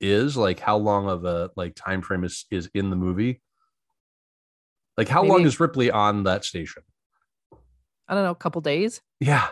is? 0.00 0.36
Like, 0.36 0.60
how 0.60 0.76
long 0.76 1.08
of 1.08 1.24
a 1.24 1.50
like 1.56 1.74
time 1.74 2.02
frame 2.02 2.24
is 2.24 2.44
is 2.50 2.70
in 2.74 2.90
the 2.90 2.96
movie? 2.96 3.40
Like, 4.96 5.08
how 5.08 5.22
maybe, 5.22 5.32
long 5.32 5.46
is 5.46 5.60
Ripley 5.60 5.90
on 5.90 6.24
that 6.24 6.44
station? 6.44 6.82
I 8.08 8.14
don't 8.14 8.24
know, 8.24 8.30
a 8.30 8.34
couple 8.34 8.60
days. 8.60 9.00
Yeah, 9.20 9.48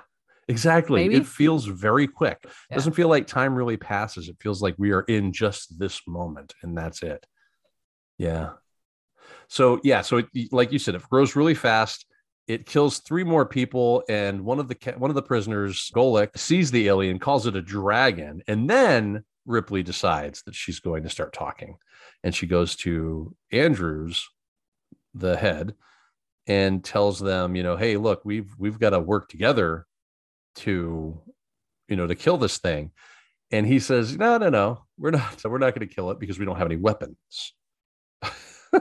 exactly. 0.48 1.02
Maybe? 1.02 1.16
It 1.16 1.26
feels 1.26 1.66
very 1.66 2.06
quick. 2.06 2.38
Yeah. 2.42 2.76
Doesn't 2.76 2.94
feel 2.94 3.08
like 3.08 3.26
time 3.26 3.54
really 3.54 3.76
passes. 3.76 4.28
It 4.28 4.36
feels 4.40 4.62
like 4.62 4.74
we 4.78 4.92
are 4.92 5.02
in 5.02 5.32
just 5.32 5.78
this 5.78 6.00
moment, 6.06 6.54
and 6.62 6.76
that's 6.76 7.02
it. 7.02 7.24
Yeah. 8.18 8.50
So 9.48 9.80
yeah, 9.84 10.02
so 10.02 10.18
it, 10.18 10.26
like 10.52 10.72
you 10.72 10.78
said, 10.78 10.94
it 10.94 11.08
grows 11.08 11.36
really 11.36 11.54
fast. 11.54 12.06
It 12.46 12.66
kills 12.66 12.98
three 13.00 13.24
more 13.24 13.44
people, 13.44 14.04
and 14.08 14.44
one 14.44 14.60
of 14.60 14.68
the 14.68 14.94
one 14.96 15.10
of 15.10 15.16
the 15.16 15.22
prisoners, 15.22 15.90
Golic, 15.94 16.36
sees 16.38 16.70
the 16.70 16.88
alien, 16.88 17.18
calls 17.18 17.46
it 17.46 17.56
a 17.56 17.62
dragon, 17.62 18.42
and 18.46 18.70
then 18.70 19.24
Ripley 19.46 19.82
decides 19.82 20.42
that 20.42 20.54
she's 20.54 20.80
going 20.80 21.02
to 21.02 21.10
start 21.10 21.32
talking, 21.32 21.76
and 22.22 22.34
she 22.34 22.46
goes 22.46 22.76
to 22.76 23.34
Andrews, 23.50 24.28
the 25.14 25.36
head, 25.36 25.74
and 26.46 26.84
tells 26.84 27.18
them, 27.18 27.56
you 27.56 27.62
know, 27.62 27.76
hey, 27.76 27.96
look, 27.96 28.24
we've 28.24 28.52
we've 28.58 28.78
got 28.78 28.90
to 28.90 29.00
work 29.00 29.28
together 29.28 29.86
to, 30.56 31.20
you 31.88 31.96
know, 31.96 32.06
to 32.06 32.14
kill 32.14 32.38
this 32.38 32.58
thing. 32.58 32.90
And 33.50 33.66
he 33.66 33.78
says, 33.78 34.16
no, 34.16 34.38
no, 34.38 34.48
no, 34.48 34.84
we're 34.98 35.10
not. 35.10 35.40
So 35.40 35.48
we're 35.50 35.58
not 35.58 35.74
going 35.74 35.86
to 35.88 35.94
kill 35.94 36.10
it 36.10 36.18
because 36.18 36.38
we 36.38 36.44
don't 36.44 36.56
have 36.56 36.66
any 36.66 36.76
weapons. 36.76 37.54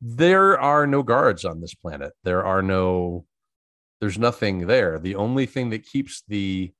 there 0.00 0.58
are 0.60 0.86
no 0.86 1.02
guards 1.02 1.44
on 1.44 1.60
this 1.60 1.74
planet. 1.74 2.12
There 2.24 2.44
are 2.44 2.62
no, 2.62 3.24
there's 4.00 4.18
nothing 4.18 4.66
there. 4.66 4.98
The 4.98 5.16
only 5.16 5.46
thing 5.46 5.70
that 5.70 5.84
keeps 5.84 6.22
the, 6.28 6.72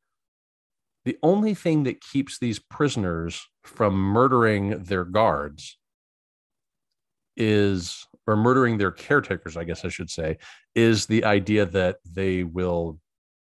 the 1.04 1.18
only 1.22 1.54
thing 1.54 1.84
that 1.84 2.00
keeps 2.00 2.38
these 2.38 2.58
prisoners 2.58 3.46
from 3.62 3.94
murdering 3.94 4.82
their 4.82 5.04
guards 5.04 5.78
is, 7.36 8.06
or 8.26 8.34
murdering 8.36 8.78
their 8.78 8.90
caretakers, 8.90 9.56
I 9.56 9.64
guess 9.64 9.84
I 9.84 9.88
should 9.88 10.10
say, 10.10 10.38
is 10.74 11.06
the 11.06 11.24
idea 11.24 11.64
that 11.66 11.98
they 12.04 12.42
will 12.42 12.98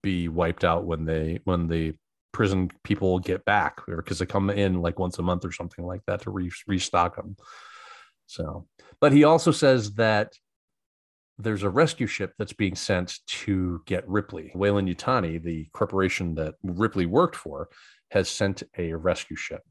be 0.07 0.29
wiped 0.29 0.65
out 0.65 0.85
when 0.85 1.05
they, 1.05 1.41
when 1.45 1.69
the 1.69 1.95
prison 2.33 2.71
people 2.85 3.19
get 3.19 3.45
back 3.45 3.81
because 3.87 4.19
they 4.19 4.27
come 4.27 4.51
in 4.51 4.83
like 4.83 4.99
once 4.99 5.19
a 5.19 5.23
month 5.23 5.45
or 5.45 5.53
something 5.53 5.85
like 5.87 6.03
that 6.07 6.21
to 6.23 6.31
re- 6.31 6.51
restock 6.67 7.17
them. 7.17 7.35
So, 8.27 8.67
but 9.01 9.13
he 9.13 9.25
also 9.25 9.53
says 9.53 9.95
that 9.95 10.33
there's 11.39 11.65
a 11.65 11.71
rescue 11.71 12.07
ship 12.07 12.33
that's 12.39 12.53
being 12.53 12.75
sent 12.75 13.19
to 13.45 13.83
get 13.87 14.09
Ripley. 14.09 14.53
Weyland-Yutani, 14.55 15.43
the 15.43 15.67
corporation 15.73 16.35
that 16.37 16.55
Ripley 16.63 17.07
worked 17.07 17.37
for, 17.37 17.69
has 18.11 18.29
sent 18.29 18.63
a 18.79 18.95
rescue 18.95 19.37
ship. 19.37 19.63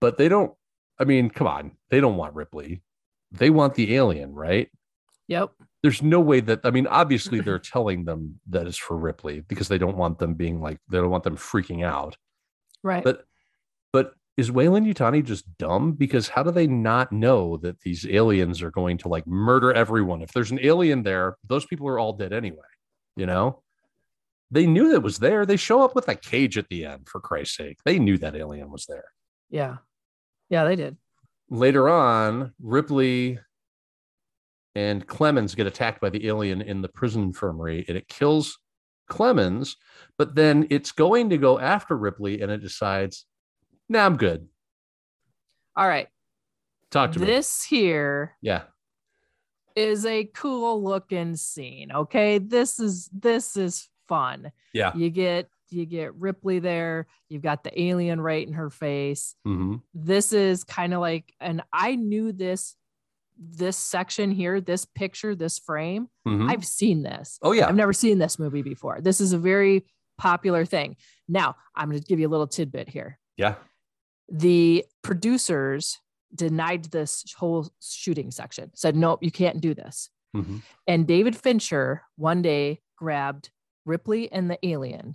But 0.00 0.16
they 0.18 0.28
don't, 0.28 0.52
I 0.98 1.04
mean, 1.04 1.30
come 1.30 1.46
on, 1.46 1.72
they 1.90 2.00
don't 2.00 2.16
want 2.16 2.34
Ripley. 2.34 2.82
They 3.32 3.50
want 3.50 3.74
the 3.74 3.94
alien, 3.94 4.32
right? 4.34 4.68
Yep. 5.28 5.50
There's 5.82 6.02
no 6.02 6.20
way 6.20 6.40
that, 6.40 6.60
I 6.64 6.70
mean, 6.70 6.86
obviously 6.86 7.40
they're 7.40 7.58
telling 7.74 8.04
them 8.04 8.40
that 8.50 8.66
it's 8.66 8.76
for 8.76 8.96
Ripley 8.96 9.40
because 9.40 9.68
they 9.68 9.78
don't 9.78 9.96
want 9.96 10.18
them 10.18 10.34
being 10.34 10.60
like, 10.60 10.78
they 10.90 10.98
don't 10.98 11.10
want 11.10 11.24
them 11.24 11.36
freaking 11.36 11.84
out. 11.84 12.16
Right. 12.82 13.04
But, 13.04 13.24
but 13.92 14.14
is 14.36 14.50
Weyland-Yutani 14.50 15.24
just 15.24 15.44
dumb? 15.58 15.92
Because 15.92 16.28
how 16.28 16.42
do 16.42 16.50
they 16.50 16.66
not 16.66 17.12
know 17.12 17.56
that 17.58 17.80
these 17.80 18.06
aliens 18.06 18.62
are 18.62 18.70
going 18.70 18.98
to 18.98 19.08
like 19.08 19.26
murder 19.26 19.72
everyone? 19.72 20.22
If 20.22 20.32
there's 20.32 20.50
an 20.50 20.60
alien 20.62 21.02
there, 21.02 21.36
those 21.48 21.66
people 21.66 21.88
are 21.88 21.98
all 21.98 22.12
dead 22.12 22.32
anyway. 22.32 22.58
You 23.16 23.26
know, 23.26 23.62
they 24.50 24.66
knew 24.66 24.90
that 24.92 25.00
was 25.02 25.18
there. 25.18 25.44
They 25.46 25.56
show 25.56 25.82
up 25.82 25.94
with 25.94 26.08
a 26.08 26.14
cage 26.14 26.58
at 26.58 26.68
the 26.68 26.84
end, 26.84 27.08
for 27.08 27.20
Christ's 27.20 27.56
sake. 27.56 27.78
They 27.84 27.98
knew 27.98 28.18
that 28.18 28.36
alien 28.36 28.70
was 28.70 28.86
there. 28.86 29.04
Yeah. 29.50 29.78
Yeah, 30.48 30.64
they 30.64 30.76
did. 30.76 30.96
Later 31.48 31.88
on, 31.88 32.52
Ripley 32.60 33.38
and 34.74 35.06
Clemens 35.06 35.54
get 35.54 35.66
attacked 35.66 36.00
by 36.00 36.10
the 36.10 36.26
alien 36.26 36.62
in 36.62 36.82
the 36.82 36.88
prison 36.88 37.22
infirmary 37.22 37.84
and 37.88 37.96
it 37.96 38.08
kills 38.08 38.58
Clemens, 39.08 39.76
but 40.18 40.34
then 40.34 40.66
it's 40.70 40.92
going 40.92 41.30
to 41.30 41.38
go 41.38 41.58
after 41.58 41.96
Ripley 41.96 42.40
and 42.40 42.50
it 42.50 42.62
decides 42.62 43.26
nah, 43.88 44.06
I'm 44.06 44.16
good. 44.16 44.48
All 45.76 45.86
right. 45.86 46.08
Talk 46.90 47.12
to 47.12 47.18
this 47.18 47.26
me. 47.26 47.34
This 47.34 47.64
here. 47.64 48.36
Yeah. 48.40 48.62
Is 49.74 50.04
a 50.04 50.24
cool 50.24 50.82
looking 50.82 51.36
scene. 51.36 51.92
Okay. 51.92 52.38
This 52.38 52.78
is 52.78 53.08
this 53.12 53.56
is 53.56 53.88
fun. 54.08 54.52
Yeah. 54.74 54.92
You 54.94 55.10
get 55.10 55.48
you 55.70 55.86
get 55.86 56.14
Ripley 56.14 56.58
there. 56.58 57.06
You've 57.28 57.42
got 57.42 57.64
the 57.64 57.80
alien 57.80 58.20
right 58.20 58.46
in 58.46 58.52
her 58.54 58.70
face. 58.70 59.34
Mm-hmm. 59.46 59.76
This 59.94 60.32
is 60.32 60.64
kind 60.64 60.92
of 60.92 61.00
like, 61.00 61.32
and 61.40 61.62
I 61.72 61.96
knew 61.96 62.32
this 62.32 62.76
this 63.50 63.76
section 63.76 64.30
here, 64.30 64.60
this 64.60 64.84
picture, 64.84 65.34
this 65.34 65.58
frame. 65.58 66.08
Mm-hmm. 66.26 66.50
I've 66.50 66.64
seen 66.64 67.02
this. 67.02 67.38
Oh 67.42 67.52
yeah. 67.52 67.68
I've 67.68 67.74
never 67.74 67.92
seen 67.92 68.18
this 68.18 68.38
movie 68.38 68.62
before. 68.62 69.00
This 69.00 69.20
is 69.20 69.32
a 69.32 69.38
very 69.38 69.84
popular 70.18 70.64
thing. 70.64 70.96
Now 71.28 71.56
I'm 71.74 71.88
going 71.88 72.00
to 72.00 72.06
give 72.06 72.20
you 72.20 72.28
a 72.28 72.30
little 72.30 72.46
tidbit 72.46 72.88
here. 72.88 73.18
Yeah 73.36 73.54
the 74.32 74.84
producers 75.02 76.00
denied 76.34 76.86
this 76.86 77.24
whole 77.36 77.68
shooting 77.80 78.30
section, 78.30 78.70
said, 78.74 78.96
nope, 78.96 79.22
you 79.22 79.30
can't 79.30 79.60
do 79.60 79.74
this. 79.74 80.08
Mm-hmm. 80.34 80.58
And 80.86 81.06
David 81.06 81.36
Fincher 81.36 82.02
one 82.16 82.40
day 82.40 82.80
grabbed 82.96 83.50
Ripley 83.84 84.32
and 84.32 84.50
the 84.50 84.58
alien 84.66 85.14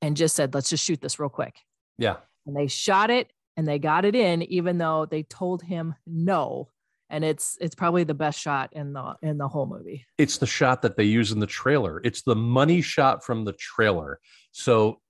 and 0.00 0.16
just 0.16 0.36
said, 0.36 0.54
let's 0.54 0.70
just 0.70 0.84
shoot 0.84 1.00
this 1.00 1.18
real 1.18 1.28
quick. 1.28 1.56
Yeah. 1.98 2.16
And 2.46 2.56
they 2.56 2.68
shot 2.68 3.10
it 3.10 3.32
and 3.56 3.66
they 3.66 3.80
got 3.80 4.04
it 4.04 4.14
in, 4.14 4.42
even 4.42 4.78
though 4.78 5.06
they 5.06 5.24
told 5.24 5.62
him 5.62 5.94
no. 6.06 6.68
And 7.10 7.24
it's 7.24 7.58
it's 7.60 7.74
probably 7.74 8.04
the 8.04 8.14
best 8.14 8.40
shot 8.40 8.72
in 8.72 8.92
the 8.92 9.14
in 9.22 9.38
the 9.38 9.48
whole 9.48 9.66
movie. 9.66 10.06
It's 10.18 10.38
the 10.38 10.46
shot 10.46 10.82
that 10.82 10.96
they 10.96 11.04
use 11.04 11.32
in 11.32 11.38
the 11.38 11.46
trailer. 11.46 12.00
It's 12.04 12.22
the 12.22 12.34
money 12.34 12.80
shot 12.80 13.24
from 13.24 13.44
the 13.44 13.52
trailer. 13.52 14.18
So 14.52 15.00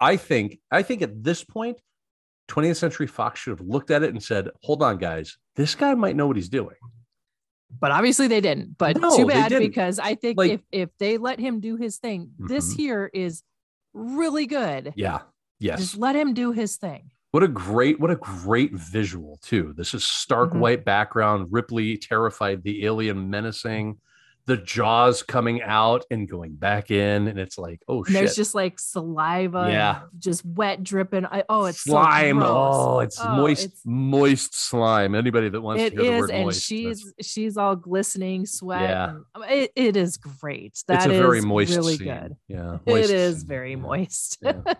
I 0.00 0.16
think 0.16 0.58
I 0.70 0.82
think 0.82 1.02
at 1.02 1.22
this 1.22 1.44
point 1.44 1.78
20th 2.48 2.76
Century 2.76 3.06
Fox 3.06 3.40
should 3.40 3.58
have 3.58 3.66
looked 3.66 3.90
at 3.90 4.02
it 4.02 4.10
and 4.10 4.22
said, 4.22 4.50
"Hold 4.62 4.82
on, 4.82 4.98
guys, 4.98 5.36
this 5.54 5.74
guy 5.74 5.94
might 5.94 6.16
know 6.16 6.26
what 6.26 6.36
he's 6.36 6.48
doing." 6.48 6.76
But 7.80 7.90
obviously 7.90 8.28
they 8.28 8.40
didn't. 8.40 8.78
But 8.78 9.00
no, 9.00 9.16
too 9.16 9.26
bad 9.26 9.50
because 9.50 9.98
I 9.98 10.14
think 10.14 10.38
like, 10.38 10.52
if 10.52 10.60
if 10.72 10.90
they 10.98 11.18
let 11.18 11.38
him 11.38 11.60
do 11.60 11.76
his 11.76 11.98
thing, 11.98 12.26
mm-hmm. 12.26 12.46
this 12.46 12.72
here 12.72 13.10
is 13.12 13.42
really 13.92 14.46
good. 14.46 14.92
Yeah. 14.96 15.20
Yes. 15.58 15.80
Just 15.80 15.96
let 15.96 16.14
him 16.14 16.34
do 16.34 16.52
his 16.52 16.76
thing. 16.76 17.10
What 17.36 17.42
a 17.42 17.48
great, 17.48 18.00
what 18.00 18.10
a 18.10 18.16
great 18.16 18.72
visual 18.72 19.38
too. 19.42 19.74
This 19.76 19.92
is 19.92 20.04
stark 20.04 20.52
mm-hmm. 20.52 20.58
white 20.58 20.84
background. 20.86 21.48
Ripley 21.50 21.98
terrified, 21.98 22.62
the 22.62 22.86
alien 22.86 23.28
menacing 23.28 23.98
the 24.46 24.56
jaws 24.56 25.22
coming 25.22 25.60
out 25.60 26.06
and 26.10 26.26
going 26.26 26.54
back 26.54 26.90
in, 26.90 27.28
and 27.28 27.38
it's 27.38 27.58
like, 27.58 27.82
oh 27.88 28.04
shit. 28.04 28.14
There's 28.14 28.36
just 28.36 28.54
like 28.54 28.80
saliva, 28.80 29.66
yeah, 29.70 30.00
just 30.18 30.46
wet 30.46 30.82
dripping. 30.82 31.26
I, 31.26 31.44
oh, 31.50 31.66
it's 31.66 31.82
slime. 31.82 32.40
So 32.40 32.46
oh, 32.46 33.00
it's 33.00 33.20
oh, 33.20 33.36
moist, 33.36 33.64
it's, 33.66 33.82
moist 33.84 34.58
slime. 34.58 35.14
Anybody 35.14 35.50
that 35.50 35.60
wants 35.60 35.82
it 35.82 35.94
to 35.94 36.02
hear 36.02 36.12
is, 36.12 36.16
the 36.16 36.20
word 36.20 36.30
and 36.30 36.44
moist, 36.44 36.64
she's 36.64 37.12
she's 37.20 37.58
all 37.58 37.76
glistening 37.76 38.46
sweat. 38.46 38.88
Yeah, 38.88 39.18
it, 39.50 39.72
it 39.76 39.96
is 39.98 40.16
great. 40.16 40.82
That 40.88 41.00
it's 41.00 41.06
a 41.06 41.12
is 41.12 41.18
very 41.18 41.42
moist 41.42 41.76
really 41.76 41.98
scene. 41.98 42.06
good. 42.08 42.36
Yeah, 42.48 42.78
it 42.86 43.10
is 43.10 43.42
very 43.42 43.76
moist. 43.76 44.38
Yeah. 44.40 44.62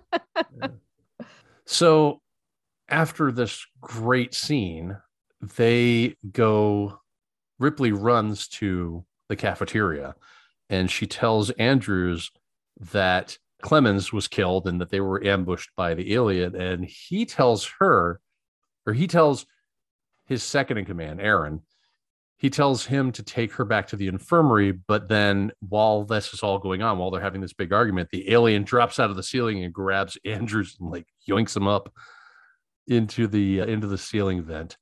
yeah. 0.58 0.68
So 1.66 2.22
after 2.88 3.32
this 3.32 3.66
great 3.80 4.34
scene, 4.34 4.96
they 5.56 6.16
go. 6.32 7.00
Ripley 7.58 7.92
runs 7.92 8.48
to 8.48 9.04
the 9.28 9.36
cafeteria 9.36 10.14
and 10.68 10.90
she 10.90 11.06
tells 11.06 11.50
Andrews 11.50 12.30
that 12.92 13.38
Clemens 13.62 14.12
was 14.12 14.28
killed 14.28 14.66
and 14.66 14.80
that 14.80 14.90
they 14.90 15.00
were 15.00 15.24
ambushed 15.24 15.70
by 15.76 15.94
the 15.94 16.12
alien. 16.14 16.54
And 16.54 16.84
he 16.84 17.24
tells 17.24 17.70
her, 17.78 18.20
or 18.86 18.92
he 18.92 19.06
tells 19.06 19.46
his 20.26 20.42
second 20.42 20.78
in 20.78 20.84
command, 20.84 21.20
Aaron, 21.20 21.62
he 22.38 22.50
tells 22.50 22.84
him 22.84 23.12
to 23.12 23.22
take 23.22 23.52
her 23.52 23.64
back 23.64 23.86
to 23.88 23.96
the 23.96 24.08
infirmary. 24.08 24.72
But 24.72 25.08
then, 25.08 25.52
while 25.60 26.04
this 26.04 26.34
is 26.34 26.42
all 26.42 26.58
going 26.58 26.82
on, 26.82 26.98
while 26.98 27.10
they're 27.10 27.20
having 27.20 27.40
this 27.40 27.54
big 27.54 27.72
argument, 27.72 28.10
the 28.12 28.30
alien 28.30 28.64
drops 28.64 29.00
out 29.00 29.08
of 29.08 29.16
the 29.16 29.22
ceiling 29.22 29.64
and 29.64 29.72
grabs 29.72 30.18
Andrews 30.24 30.76
and 30.78 30.90
like 30.90 31.06
yoinks 31.26 31.56
him 31.56 31.66
up 31.66 31.90
into 32.88 33.26
the 33.26 33.60
uh, 33.60 33.66
into 33.66 33.86
the 33.86 33.98
ceiling 33.98 34.42
vent, 34.42 34.76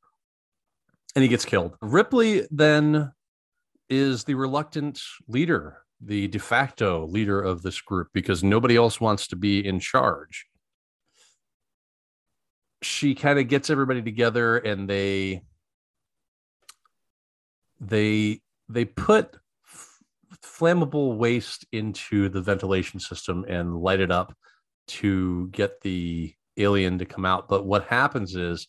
and 1.15 1.23
he 1.23 1.29
gets 1.29 1.45
killed. 1.45 1.77
Ripley 1.81 2.47
then 2.51 3.13
is 3.89 4.25
the 4.25 4.35
reluctant 4.35 5.01
leader, 5.29 5.79
the 6.01 6.29
de 6.29 6.39
facto 6.39 7.07
leader 7.07 7.41
of 7.41 7.63
this 7.63 7.81
group, 7.81 8.09
because 8.13 8.43
nobody 8.43 8.77
else 8.77 9.01
wants 9.01 9.27
to 9.29 9.37
be 9.37 9.67
in 9.67 9.81
charge. 9.81 10.47
She 12.83 13.15
kind 13.15 13.39
of 13.39 13.49
gets 13.49 13.71
everybody 13.71 14.03
together, 14.03 14.59
and 14.59 14.89
they 14.89 15.43
they 17.81 18.41
they 18.69 18.85
put 18.85 19.37
f- 19.67 20.01
flammable 20.43 21.17
waste 21.17 21.67
into 21.73 22.29
the 22.29 22.41
ventilation 22.41 23.01
system 23.01 23.45
and 23.49 23.77
light 23.77 24.01
it 24.01 24.11
up 24.11 24.35
to 24.87 25.49
get 25.49 25.81
the 25.81 26.35
alien 26.57 26.99
to 26.99 27.05
come 27.05 27.25
out 27.25 27.49
but 27.49 27.67
what 27.67 27.85
happens 27.85 28.37
is 28.37 28.69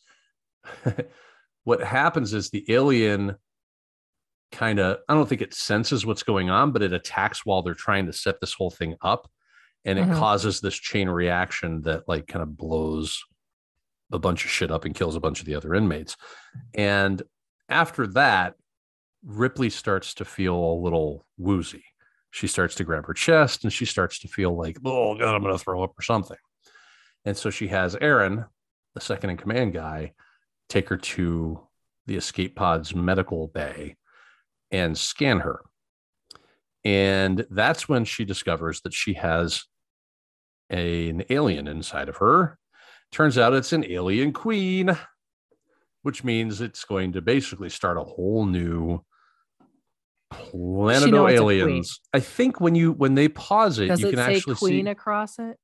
what 1.64 1.82
happens 1.82 2.34
is 2.34 2.50
the 2.50 2.66
alien 2.72 3.36
kind 4.52 4.80
of 4.80 4.98
i 5.10 5.14
don't 5.14 5.28
think 5.28 5.42
it 5.42 5.54
senses 5.54 6.06
what's 6.06 6.24
going 6.24 6.50
on 6.50 6.72
but 6.72 6.82
it 6.82 6.94
attacks 6.94 7.46
while 7.46 7.62
they're 7.62 7.74
trying 7.74 8.06
to 8.06 8.14
set 8.14 8.40
this 8.40 8.54
whole 8.54 8.72
thing 8.72 8.96
up 9.02 9.30
and 9.84 10.00
it 10.00 10.04
mm-hmm. 10.04 10.18
causes 10.18 10.62
this 10.62 10.76
chain 10.76 11.10
reaction 11.10 11.82
that 11.82 12.08
like 12.08 12.28
kind 12.28 12.42
of 12.42 12.58
blows 12.58 13.24
a 14.12 14.20
bunch 14.20 14.46
of 14.46 14.52
shit 14.52 14.72
up 14.72 14.86
and 14.86 14.96
kills 14.96 15.16
a 15.16 15.20
bunch 15.20 15.40
of 15.40 15.46
the 15.46 15.56
other 15.56 15.74
inmates 15.74 16.16
and 16.76 17.22
after 17.70 18.08
that 18.08 18.56
Ripley 19.26 19.70
starts 19.70 20.14
to 20.16 20.26
feel 20.26 20.56
a 20.56 20.82
little 20.82 21.26
woozy. 21.38 21.84
She 22.32 22.48
starts 22.48 22.76
to 22.76 22.84
grab 22.84 23.06
her 23.08 23.14
chest 23.14 23.64
and 23.64 23.74
she 23.74 23.86
starts 23.86 24.20
to 24.20 24.28
feel 24.28 24.56
like, 24.56 24.78
oh, 24.86 25.18
God, 25.18 25.34
I'm 25.34 25.42
going 25.42 25.58
to 25.58 25.64
throw 25.64 25.84
up 25.84 25.98
or 25.98 26.02
something. 26.02 26.38
And 27.26 27.36
so 27.36 27.50
she 27.50 27.68
has 27.70 27.96
Aaron, 28.00 28.46
the 28.94 29.02
second 29.02 29.32
in 29.32 29.38
command 29.38 29.74
guy, 29.74 30.14
take 30.70 30.90
her 30.90 30.98
to 30.98 31.60
the 32.06 32.16
escape 32.16 32.56
pod's 32.56 32.96
medical 32.96 33.48
bay 33.48 33.96
and 34.72 34.98
scan 34.98 35.40
her. 35.40 35.62
And 36.84 37.46
that's 37.50 37.90
when 37.90 38.06
she 38.06 38.26
discovers 38.26 38.82
that 38.82 38.94
she 38.94 39.14
has 39.14 39.64
a, 40.70 41.10
an 41.10 41.24
alien 41.30 41.68
inside 41.68 42.10
of 42.10 42.18
her. 42.18 42.60
Turns 43.12 43.38
out 43.38 43.54
it's 43.54 43.74
an 43.74 43.86
alien 43.86 44.34
queen, 44.34 44.96
which 46.04 46.24
means 46.24 46.62
it's 46.62 46.84
going 46.86 47.14
to 47.14 47.22
basically 47.22 47.70
start 47.70 47.98
a 47.98 48.04
whole 48.04 48.46
new 48.46 49.04
Planet 50.32 51.14
of 51.14 51.30
Aliens. 51.30 52.02
I 52.14 52.20
think 52.20 52.60
when 52.60 52.76
you 52.76 52.92
when 52.92 53.16
they 53.16 53.30
pause 53.30 53.80
it, 53.80 53.88
Does 53.88 54.02
you 54.02 54.08
it 54.08 54.16
can 54.16 54.20
say 54.20 54.36
actually 54.36 54.56
queen 54.56 54.86
see. 54.86 54.92
across 54.92 55.40
it? 55.40 55.58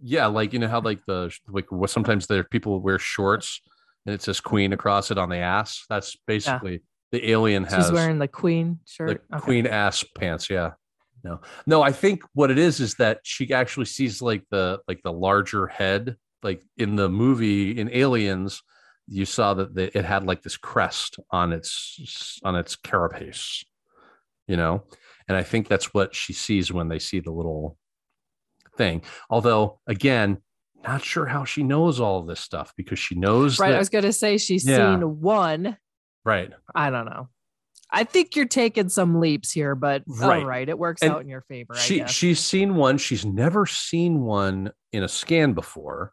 Yeah, 0.00 0.26
like 0.26 0.52
you 0.52 0.58
know 0.58 0.68
how 0.68 0.80
like 0.80 1.04
the 1.06 1.34
like 1.48 1.66
sometimes 1.86 2.26
there 2.26 2.44
people 2.44 2.80
wear 2.80 2.98
shorts 2.98 3.60
and 4.06 4.14
it 4.14 4.22
says 4.22 4.40
queen 4.40 4.72
across 4.72 5.10
it 5.10 5.18
on 5.18 5.28
the 5.28 5.38
ass. 5.38 5.84
That's 5.88 6.16
basically 6.26 6.82
the 7.12 7.30
alien 7.30 7.64
has 7.64 7.86
She's 7.86 7.92
wearing 7.92 8.18
the 8.18 8.28
queen 8.28 8.80
shirt. 8.86 9.22
the 9.30 9.38
queen 9.38 9.66
ass 9.66 10.04
pants. 10.16 10.48
Yeah. 10.48 10.72
No, 11.24 11.40
no. 11.66 11.82
I 11.82 11.90
think 11.90 12.22
what 12.32 12.50
it 12.50 12.58
is 12.58 12.78
is 12.78 12.94
that 12.94 13.18
she 13.24 13.52
actually 13.52 13.86
sees 13.86 14.22
like 14.22 14.44
the 14.50 14.80
like 14.86 15.02
the 15.02 15.12
larger 15.12 15.66
head, 15.66 16.16
like 16.42 16.62
in 16.76 16.96
the 16.96 17.08
movie 17.08 17.78
in 17.78 17.90
Aliens. 17.92 18.62
You 19.10 19.24
saw 19.24 19.54
that 19.54 19.74
the, 19.74 19.96
it 19.96 20.04
had 20.04 20.24
like 20.24 20.42
this 20.42 20.58
crest 20.58 21.18
on 21.30 21.52
its 21.52 22.38
on 22.44 22.56
its 22.56 22.76
carapace 22.76 23.64
you 24.48 24.56
know 24.56 24.82
and 25.28 25.36
i 25.36 25.42
think 25.42 25.68
that's 25.68 25.94
what 25.94 26.14
she 26.14 26.32
sees 26.32 26.72
when 26.72 26.88
they 26.88 26.98
see 26.98 27.20
the 27.20 27.30
little 27.30 27.77
thing. 28.78 29.02
Although 29.28 29.80
again 29.86 30.38
not 30.84 31.02
sure 31.04 31.26
how 31.26 31.44
she 31.44 31.62
knows 31.64 31.98
all 32.00 32.22
this 32.22 32.38
stuff 32.40 32.72
because 32.76 32.98
she 33.00 33.16
knows 33.16 33.58
right 33.58 33.70
that, 33.70 33.74
i 33.76 33.78
was 33.80 33.88
going 33.88 34.04
to 34.04 34.12
say 34.12 34.38
she's 34.38 34.64
Yeah. 34.66 34.94
seen 34.94 35.20
one. 35.20 35.76
Right. 36.24 36.50
I 36.74 36.90
don't 36.90 37.06
know. 37.06 37.28
I 37.90 38.04
think 38.04 38.36
you're 38.36 38.46
taking 38.46 38.88
some 38.88 39.18
leaps 39.20 39.50
here 39.50 39.74
but 39.74 40.02
Right. 40.06 40.40
all 40.42 40.46
right. 40.48 40.68
it 40.68 40.78
works 40.78 41.02
And 41.02 41.12
out 41.12 41.20
in 41.20 41.28
your 41.28 41.42
favor 41.42 41.74
I 41.74 41.78
she 41.78 42.06
she's 42.06 42.38
seen 42.40 42.76
one. 42.76 42.96
She's 42.96 43.26
never 43.26 43.66
seen 43.66 44.20
one 44.22 44.70
in 44.92 45.02
a 45.02 45.08
scan 45.08 45.52
before. 45.52 46.12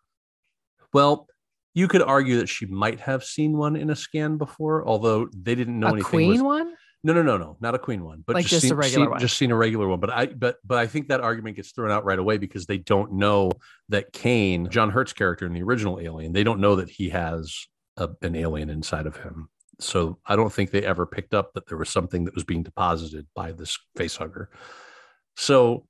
Well 0.94 1.28
you 1.76 1.88
could 1.88 2.02
argue 2.02 2.38
that 2.40 2.48
she 2.50 2.66
might 2.66 3.02
have 3.02 3.24
seen 3.24 3.58
one 3.58 3.76
in 3.76 3.90
a 3.92 3.96
scan 3.96 4.38
before 4.38 4.88
although 4.88 5.28
they 5.36 5.54
didn't 5.56 5.80
know 5.80 5.88
a 5.88 5.92
anything 5.92 6.10
queen 6.10 6.32
was, 6.32 6.42
one 6.42 6.74
No, 7.06 7.14
no, 7.14 7.22
no, 7.22 7.38
no, 7.38 7.56
not 7.60 7.76
a 7.76 7.78
queen 7.78 8.04
one, 8.04 8.24
but 8.26 8.36
Like 8.36 8.48
just, 8.48 8.64
just 8.64 8.64
a 8.64 8.68
seen, 8.70 8.78
regular 8.78 9.06
seen- 9.06 9.10
one. 9.12 9.20
Just 9.20 9.38
seen 9.38 9.52
a 9.52 9.56
regular 9.56 9.88
one, 9.88 10.00
but 10.00 10.10
I, 10.10 10.26
but, 10.26 10.58
but 10.66 10.80
I 10.80 10.88
think 10.88 11.10
that 11.10 11.22
argument 11.22 11.56
gets 11.56 11.72
thrown 11.72 11.92
out 11.92 12.04
right 12.04 12.18
away 12.18 12.40
because 12.40 12.66
they 12.66 12.80
don't 12.80 13.14
know 13.14 13.52
that 13.90 14.12
Kane, 14.12 14.70
John 14.72 14.90
Hurt's 14.90 15.14
character 15.14 15.46
in 15.46 15.54
the 15.54 15.62
original 15.62 16.00
Alien, 16.00 16.34
they 16.34 16.44
don't 16.44 16.60
know 16.60 16.78
that 16.78 16.90
he 16.90 17.12
has 17.12 17.68
a, 17.98 18.10
an 18.24 18.36
alien 18.36 18.72
inside 18.72 19.06
of 19.06 19.18
him. 19.18 19.50
So 19.80 20.18
I 20.26 20.36
don't 20.36 20.52
think 20.52 20.72
they 20.72 20.84
ever 20.84 21.06
picked 21.06 21.36
up 21.36 21.54
that 21.54 21.68
there 21.68 21.78
was 21.78 21.90
something 21.90 22.26
that 22.26 22.34
was 22.34 22.44
being 22.44 22.64
deposited 22.64 23.28
by 23.36 23.52
this 23.52 23.78
facehugger. 23.96 24.48
So, 25.36 25.86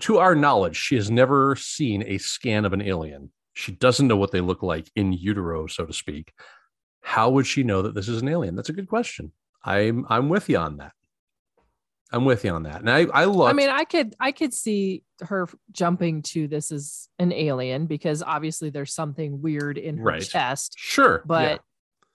to 0.00 0.18
our 0.18 0.34
knowledge, 0.34 0.76
she 0.76 0.96
has 0.96 1.10
never 1.10 1.56
seen 1.56 2.04
a 2.06 2.18
scan 2.18 2.66
of 2.66 2.74
an 2.74 2.82
alien. 2.82 3.32
She 3.54 3.72
doesn't 3.72 4.06
know 4.06 4.18
what 4.18 4.32
they 4.32 4.42
look 4.42 4.62
like 4.62 4.90
in 4.94 5.14
utero, 5.14 5.66
so 5.66 5.86
to 5.86 5.94
speak. 5.94 6.32
How 7.00 7.30
would 7.30 7.46
she 7.46 7.62
know 7.62 7.80
that 7.82 7.94
this 7.94 8.08
is 8.08 8.20
an 8.20 8.28
alien? 8.28 8.54
That's 8.54 8.68
a 8.68 8.74
good 8.74 8.86
question. 8.86 9.32
I'm 9.64 10.06
I'm 10.08 10.28
with 10.28 10.48
you 10.48 10.56
on 10.58 10.76
that. 10.78 10.92
I'm 12.10 12.24
with 12.24 12.44
you 12.44 12.52
on 12.52 12.62
that. 12.62 12.80
And 12.80 12.90
I 12.90 13.06
I 13.12 13.24
looked. 13.26 13.50
I 13.50 13.52
mean, 13.52 13.68
I 13.68 13.84
could 13.84 14.14
I 14.18 14.32
could 14.32 14.54
see 14.54 15.02
her 15.20 15.46
jumping 15.72 16.22
to 16.22 16.48
this 16.48 16.72
as 16.72 17.08
an 17.18 17.32
alien 17.32 17.86
because 17.86 18.22
obviously 18.22 18.70
there's 18.70 18.94
something 18.94 19.42
weird 19.42 19.76
in 19.78 19.98
her 19.98 20.04
Right. 20.04 20.22
chest, 20.22 20.74
sure, 20.78 21.22
but 21.26 21.50
yeah. 21.50 21.58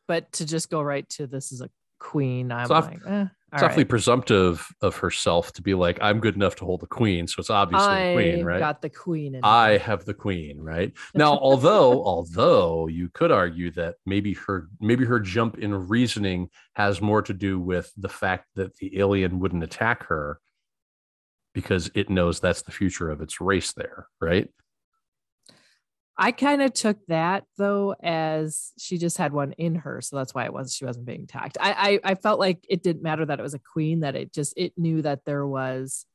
but 0.07 0.31
to 0.33 0.45
just 0.45 0.69
go 0.71 0.81
right 0.81 1.07
to 1.09 1.27
this 1.27 1.51
is 1.51 1.61
a 1.61 1.69
queen, 1.99 2.51
I'm 2.51 2.71
off- 2.71 2.85
like, 2.89 2.99
eh, 3.05 3.25
it's 3.53 3.61
all 3.61 3.69
awfully 3.69 3.83
right. 3.83 3.89
presumptive 3.89 4.67
of 4.81 4.97
herself 4.97 5.53
to 5.53 5.61
be 5.61 5.73
like, 5.73 5.99
I'm 6.01 6.19
good 6.19 6.35
enough 6.35 6.55
to 6.57 6.65
hold 6.65 6.81
the 6.81 6.87
queen. 6.87 7.27
So 7.27 7.39
it's 7.39 7.49
obviously 7.49 7.87
the 7.87 8.13
queen, 8.13 8.45
right? 8.45 8.59
got 8.59 8.81
the 8.81 8.89
queen 8.89 9.39
I 9.43 9.77
have 9.77 10.05
the 10.05 10.13
queen, 10.13 10.59
right? 10.59 10.91
Now, 11.15 11.37
although 11.37 12.03
although 12.03 12.87
you 12.87 13.09
could 13.13 13.31
argue 13.31 13.71
that 13.71 13.95
maybe 14.05 14.33
her 14.33 14.67
maybe 14.79 15.05
her 15.05 15.19
jump 15.19 15.57
in 15.57 15.87
reasoning 15.87 16.49
has 16.75 17.01
more 17.01 17.21
to 17.21 17.33
do 17.33 17.59
with 17.59 17.91
the 17.95 18.09
fact 18.09 18.47
that 18.55 18.75
the 18.77 18.99
alien 18.99 19.39
wouldn't 19.39 19.63
attack 19.63 20.07
her 20.07 20.39
because 21.53 21.91
it 21.93 22.09
knows 22.09 22.39
that's 22.39 22.63
the 22.63 22.71
future 22.71 23.09
of 23.09 23.21
its 23.21 23.39
race 23.39 23.73
there, 23.73 24.07
right? 24.19 24.49
I 26.17 26.31
kind 26.31 26.61
of 26.61 26.73
took 26.73 26.97
that 27.07 27.45
though 27.57 27.95
as 28.03 28.71
she 28.77 28.97
just 28.97 29.17
had 29.17 29.33
one 29.33 29.53
in 29.53 29.75
her, 29.75 29.99
so 30.01 30.15
that's 30.15 30.33
why 30.33 30.45
it 30.45 30.53
was 30.53 30.73
she 30.73 30.85
wasn't 30.85 31.05
being 31.07 31.23
attacked. 31.23 31.57
I, 31.59 31.99
I 32.03 32.11
I 32.11 32.15
felt 32.15 32.39
like 32.39 32.63
it 32.69 32.83
didn't 32.83 33.01
matter 33.01 33.25
that 33.25 33.39
it 33.39 33.43
was 33.43 33.55
a 33.55 33.59
queen, 33.59 34.01
that 34.01 34.15
it 34.15 34.31
just 34.33 34.53
it 34.55 34.73
knew 34.77 35.01
that 35.01 35.25
there 35.25 35.45
was 35.47 36.05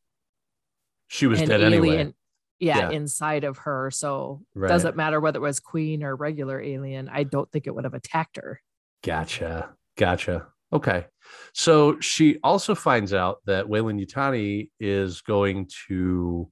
She 1.09 1.26
was 1.26 1.40
an 1.40 1.49
dead 1.49 1.61
alien, 1.62 1.74
anyway. 1.74 2.14
yeah, 2.61 2.78
Yeah. 2.78 2.90
inside 2.90 3.42
of 3.44 3.59
her. 3.59 3.90
So 3.90 4.42
Right. 4.55 4.68
doesn't 4.68 4.94
matter 4.96 5.20
whether 5.20 5.38
it 5.38 5.42
was 5.42 5.59
queen 5.59 6.05
or 6.05 6.14
regular 6.14 6.61
alien. 6.61 7.09
I 7.09 7.24
don't 7.24 7.51
think 7.51 7.66
it 7.66 7.74
would 7.74 7.84
have 7.84 7.94
attacked 7.94 8.36
her. 8.36 8.61
Gotcha. 9.03 9.74
Gotcha. 9.96 10.46
Okay. 10.72 11.07
So 11.55 11.99
she 12.01 12.38
also 12.44 12.74
finds 12.74 13.12
out 13.14 13.38
that 13.46 13.68
Weyland-Yutani 13.68 14.70
is 14.78 15.22
going 15.22 15.68
to 15.88 16.51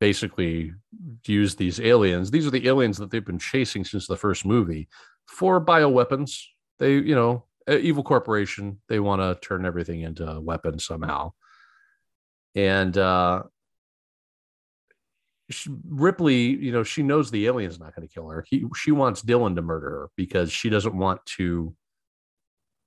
basically 0.00 0.72
use 1.26 1.54
these 1.54 1.80
aliens. 1.80 2.30
These 2.30 2.46
are 2.46 2.50
the 2.50 2.68
aliens 2.68 2.98
that 2.98 3.10
they've 3.10 3.24
been 3.24 3.38
chasing 3.38 3.84
since 3.84 4.06
the 4.06 4.16
first 4.16 4.44
movie 4.44 4.88
for 5.26 5.64
bioweapons. 5.64 6.42
They, 6.78 6.94
you 6.94 7.14
know, 7.14 7.44
evil 7.68 8.02
corporation, 8.02 8.80
they 8.88 9.00
want 9.00 9.22
to 9.22 9.46
turn 9.46 9.64
everything 9.64 10.02
into 10.02 10.28
a 10.28 10.40
weapon 10.40 10.78
somehow. 10.78 11.32
And 12.54 12.96
uh 12.96 13.44
she, 15.50 15.70
Ripley, 15.88 16.42
you 16.42 16.72
know, 16.72 16.82
she 16.82 17.02
knows 17.02 17.30
the 17.30 17.46
alien's 17.46 17.78
not 17.78 17.94
going 17.94 18.06
to 18.06 18.12
kill 18.12 18.28
her. 18.28 18.44
He, 18.48 18.64
she 18.74 18.90
wants 18.90 19.22
Dillon 19.22 19.54
to 19.56 19.62
murder 19.62 19.90
her 19.90 20.08
because 20.16 20.50
she 20.50 20.68
doesn't 20.68 20.96
want 20.96 21.24
to 21.36 21.74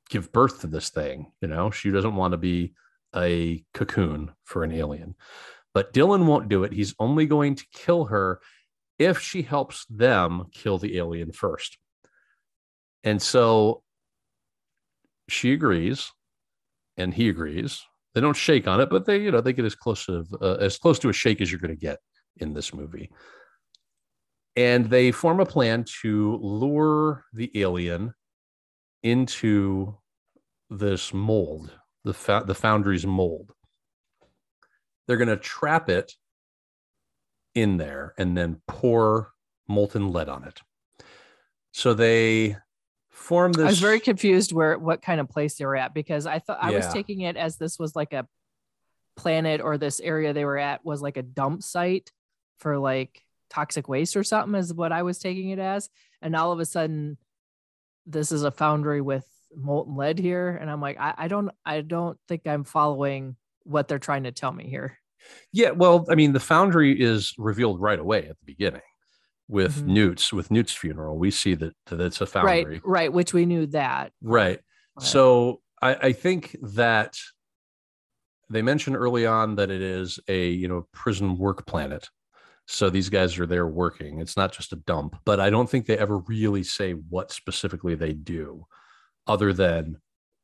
give 0.10 0.32
birth 0.32 0.62
to 0.62 0.68
this 0.68 0.90
thing. 0.90 1.32
You 1.42 1.48
know, 1.48 1.72
she 1.72 1.92
doesn't 1.92 2.16
want 2.16 2.34
to 2.34 2.38
be 2.38 2.74
a 3.16 3.64
cocoon 3.74 4.32
for 4.44 4.64
an 4.64 4.72
alien. 4.72 5.16
But 5.74 5.94
Dillon 5.94 6.26
won't 6.28 6.50
do 6.50 6.64
it. 6.64 6.74
He's 6.74 6.96
only 7.00 7.26
going 7.26 7.56
to 7.56 7.66
kill 7.74 8.06
her 8.06 8.40
if 8.98 9.20
she 9.20 9.42
helps 9.42 9.86
them 9.86 10.46
kill 10.52 10.78
the 10.78 10.98
alien 10.98 11.32
first. 11.32 11.78
And 13.04 13.22
so 13.22 13.84
she 15.30 15.54
agrees, 15.54 16.12
and 16.98 17.14
he 17.14 17.30
agrees. 17.30 17.82
They 18.14 18.22
don't 18.22 18.36
shake 18.36 18.68
on 18.68 18.82
it, 18.82 18.90
but 18.90 19.06
they, 19.06 19.22
you 19.22 19.32
know, 19.32 19.42
they 19.42 19.54
get 19.54 19.66
as 19.66 19.76
close 19.76 20.10
of 20.10 20.28
uh, 20.42 20.56
as 20.56 20.78
close 20.78 21.00
to 21.00 21.10
a 21.10 21.14
shake 21.14 21.42
as 21.42 21.52
you're 21.52 21.62
going 21.62 21.76
to 21.76 21.80
get 21.80 22.00
in 22.38 22.54
this 22.54 22.74
movie. 22.74 23.10
And 24.56 24.90
they 24.90 25.12
form 25.12 25.40
a 25.40 25.46
plan 25.46 25.86
to 26.02 26.38
lure 26.38 27.24
the 27.34 27.52
alien 27.56 28.14
into 29.04 29.98
this 30.70 31.14
mold, 31.14 31.72
the, 32.04 32.14
fa- 32.14 32.44
the 32.46 32.56
foundry's 32.56 33.06
mold. 33.06 33.54
They're 35.10 35.18
going 35.18 35.30
to 35.30 35.38
trap 35.38 35.90
it 35.90 36.14
in 37.56 37.78
there 37.78 38.14
and 38.20 38.38
then 38.38 38.62
pour 38.68 39.32
molten 39.68 40.12
lead 40.12 40.30
on 40.30 40.44
it. 40.44 40.62
So 41.72 41.96
they 41.96 42.58
form 43.10 43.54
this. 43.54 43.66
I 43.66 43.70
was 43.70 43.80
very 43.80 44.00
confused 44.00 44.54
where 44.54 44.78
what 44.78 45.02
kind 45.02 45.20
of 45.20 45.28
place 45.28 45.56
they 45.56 45.66
were 45.66 45.76
at 45.76 45.96
because 45.96 46.28
I 46.28 46.38
thought 46.38 46.60
I 46.62 46.70
was 46.70 46.94
taking 46.94 47.22
it 47.22 47.38
as 47.38 47.58
this 47.58 47.80
was 47.80 47.96
like 47.96 48.14
a 48.14 48.28
planet 49.18 49.62
or 49.62 49.80
this 49.80 50.00
area 50.00 50.32
they 50.32 50.46
were 50.46 50.60
at 50.60 50.86
was 50.86 51.02
like 51.02 51.18
a 51.18 51.24
dump 51.24 51.64
site 51.64 52.12
for 52.60 52.78
like 52.78 53.26
toxic 53.50 53.90
waste 53.90 54.16
or 54.16 54.24
something 54.24 54.54
is 54.60 54.76
what 54.76 54.92
I 54.92 55.02
was 55.02 55.18
taking 55.18 55.50
it 55.50 55.58
as. 55.58 55.90
And 56.22 56.36
all 56.36 56.52
of 56.52 56.60
a 56.60 56.66
sudden 56.66 57.18
this 58.06 58.32
is 58.32 58.44
a 58.44 58.52
foundry 58.52 59.02
with 59.02 59.26
molten 59.56 59.96
lead 59.96 60.20
here. 60.20 60.50
And 60.50 60.70
I'm 60.70 60.82
like, 60.82 61.00
I, 61.00 61.16
I 61.18 61.28
don't 61.30 61.50
I 61.66 61.82
don't 61.82 62.20
think 62.28 62.46
I'm 62.46 62.64
following 62.64 63.38
what 63.70 63.88
they're 63.88 64.00
trying 64.00 64.24
to 64.24 64.32
tell 64.32 64.52
me 64.52 64.68
here. 64.70 64.98
Yeah, 65.54 65.72
well, 65.72 66.06
I 66.10 66.16
mean, 66.16 66.34
the 66.34 66.40
foundry 66.40 67.00
is 67.00 67.34
revealed 67.38 67.80
right 67.82 68.00
away 68.00 68.20
at 68.28 68.38
the 68.40 68.46
beginning 68.46 68.82
with 69.48 69.84
Mhm. 69.84 69.88
Newt's 69.88 70.34
with 70.34 70.50
Newt's 70.52 70.74
funeral. 70.74 71.18
We 71.18 71.32
see 71.32 71.56
that, 71.56 71.74
that's 71.88 72.22
a 72.22 72.26
foundry. 72.26 72.64
Right, 72.66 72.82
right, 72.86 73.14
which 73.14 73.34
we 73.34 73.46
knew 73.46 73.66
that. 73.68 74.12
Right. 74.22 74.60
but- 74.96 75.04
So 75.04 75.62
I, 75.82 75.96
I 75.96 76.14
think 76.14 76.56
that 76.62 77.16
they 78.50 78.62
mentioned 78.62 78.96
early 78.96 79.26
on 79.26 79.56
that 79.56 79.70
it 79.70 79.82
is 79.82 80.20
a 80.28 80.50
you 80.50 80.68
know 80.68 80.88
prison 80.94 81.38
work 81.38 81.66
planet. 81.68 82.08
So 82.68 82.90
these 82.90 83.10
guys 83.10 83.38
are 83.40 83.46
there 83.48 83.68
working. 83.68 84.20
It's 84.22 84.38
not 84.38 84.52
just 84.52 84.74
a 84.74 84.76
dump, 84.78 85.16
but 85.26 85.40
I 85.40 85.50
don't 85.50 85.70
think 85.70 85.86
they 85.86 85.98
ever 85.98 86.20
really 86.20 86.64
say 86.64 86.94
what 86.94 87.32
specifically 87.32 87.96
they 87.96 88.14
do, 88.14 88.66
other 89.28 89.54
than 89.54 89.98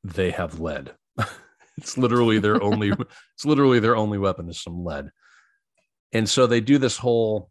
they 0.04 0.32
have 0.32 0.60
lead. 0.60 0.96
it's 1.78 1.98
literally 1.98 2.40
their 2.40 2.62
only 2.62 2.90
it's 3.36 3.46
literally 3.46 3.80
their 3.80 3.96
only 3.96 4.18
weapon 4.18 4.50
is 4.50 4.62
some 4.62 4.84
lead. 4.84 5.12
And 6.14 6.30
so 6.30 6.48
they 6.48 6.62
do 6.62 6.78
this 6.78 6.98
whole 6.98 7.50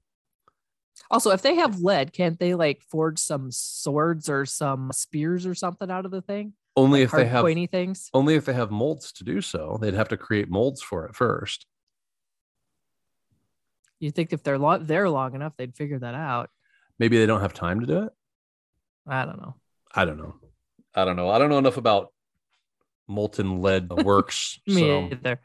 Also, 1.10 1.30
if 1.30 1.42
they 1.42 1.56
have 1.56 1.80
lead, 1.80 2.12
can't 2.12 2.38
they 2.38 2.54
like 2.54 2.82
forge 2.82 3.18
some 3.18 3.50
swords 3.50 4.28
or 4.28 4.46
some 4.46 4.90
spears 4.92 5.44
or 5.46 5.54
something 5.54 5.90
out 5.90 6.04
of 6.04 6.10
the 6.10 6.22
thing? 6.22 6.54
only 6.76 7.00
Like 7.00 7.06
if 7.06 7.12
they 7.12 7.26
have 7.26 7.42
pointy 7.42 7.66
things. 7.66 8.10
only 8.14 8.34
if 8.34 8.44
they 8.46 8.52
have 8.52 8.70
molds 8.70 9.12
to 9.12 9.24
do 9.24 9.40
so. 9.40 9.78
They'd 9.80 9.94
have 9.94 10.08
to 10.08 10.16
create 10.16 10.50
molds 10.50 10.82
for 10.82 11.06
it 11.06 11.14
first. 11.14 11.66
You 14.00 14.10
think 14.10 14.32
if 14.32 14.42
they're 14.42 14.58
there 14.80 15.08
long 15.08 15.34
enough, 15.34 15.52
they'd 15.56 15.76
figure 15.76 15.98
that 16.00 16.14
out. 16.14 16.50
Maybe 16.98 17.18
they 17.18 17.26
don't 17.26 17.40
have 17.40 17.54
time 17.54 17.80
to 17.80 17.86
do 17.86 18.02
it. 18.04 18.12
I 19.06 19.24
don't 19.24 19.40
know. 19.40 19.54
I 19.94 20.04
don't 20.04 20.18
know. 20.18 20.34
I 20.94 21.04
don't 21.04 21.16
know. 21.16 21.30
I 21.30 21.38
don't 21.38 21.48
know 21.48 21.58
enough 21.58 21.76
about 21.76 22.12
molten 23.08 23.60
lead 23.60 23.90
works. 24.04 24.58
Me 24.66 24.80
so 24.80 25.08
either. 25.12 25.40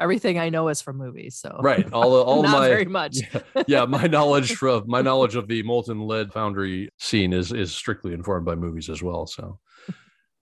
Everything 0.00 0.40
I 0.40 0.48
know 0.48 0.68
is 0.68 0.82
from 0.82 0.96
movies, 0.96 1.36
so 1.36 1.56
right, 1.62 1.90
all 1.92 2.20
all 2.20 2.42
not 2.42 2.52
my 2.52 2.68
very 2.68 2.84
much. 2.84 3.18
yeah, 3.32 3.62
yeah, 3.68 3.84
my 3.84 4.06
knowledge 4.08 4.60
of 4.62 4.88
my 4.88 5.00
knowledge 5.02 5.36
of 5.36 5.46
the 5.46 5.62
molten 5.62 6.00
lead 6.06 6.32
foundry 6.32 6.90
scene 6.98 7.32
is 7.32 7.52
is 7.52 7.72
strictly 7.72 8.12
informed 8.12 8.44
by 8.44 8.56
movies 8.56 8.90
as 8.90 9.02
well. 9.02 9.26
So 9.26 9.60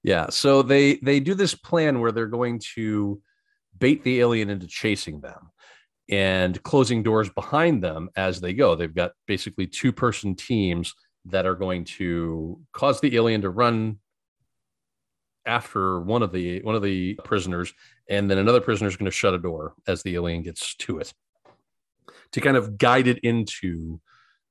yeah, 0.03 0.31
so 0.31 0.63
they 0.63 0.97
they 0.97 1.21
do 1.21 1.35
this 1.35 1.55
plan 1.55 2.01
where 2.01 2.13
they're 2.13 2.27
going 2.27 2.61
to 2.75 3.21
bait 3.79 4.03
the 4.05 4.21
alien 4.21 4.49
into 4.49 4.67
chasing 4.67 5.21
them 5.21 5.51
and 6.09 6.63
closing 6.63 7.03
doors 7.03 7.29
behind 7.31 7.83
them 7.83 8.09
as 8.17 8.41
they 8.41 8.53
go. 8.53 8.75
They've 8.75 8.95
got 8.95 9.13
basically 9.27 9.67
two 9.67 9.93
person 9.93 10.35
teams 10.35 10.95
that 11.27 11.47
are 11.47 11.55
going 11.55 11.85
to 11.85 12.61
cause 12.73 13.01
the 13.01 13.17
alien 13.17 13.43
to 13.43 13.51
run 13.51 13.99
after 15.47 16.01
one 16.01 16.23
of 16.23 16.33
the 16.33 16.63
one 16.63 16.75
of 16.75 16.83
the 16.83 17.15
prisoners 17.25 17.73
and 18.09 18.31
then 18.31 18.39
another 18.39 18.61
prisoner 18.61 18.89
is 18.89 18.97
going 18.97 19.11
to 19.11 19.17
shut 19.17 19.35
a 19.35 19.39
door 19.39 19.75
as 19.87 20.03
the 20.03 20.15
alien 20.15 20.43
gets 20.43 20.75
to 20.77 20.99
it. 20.99 21.13
To 22.33 22.41
kind 22.41 22.57
of 22.57 22.79
guide 22.79 23.07
it 23.07 23.19
into 23.19 24.01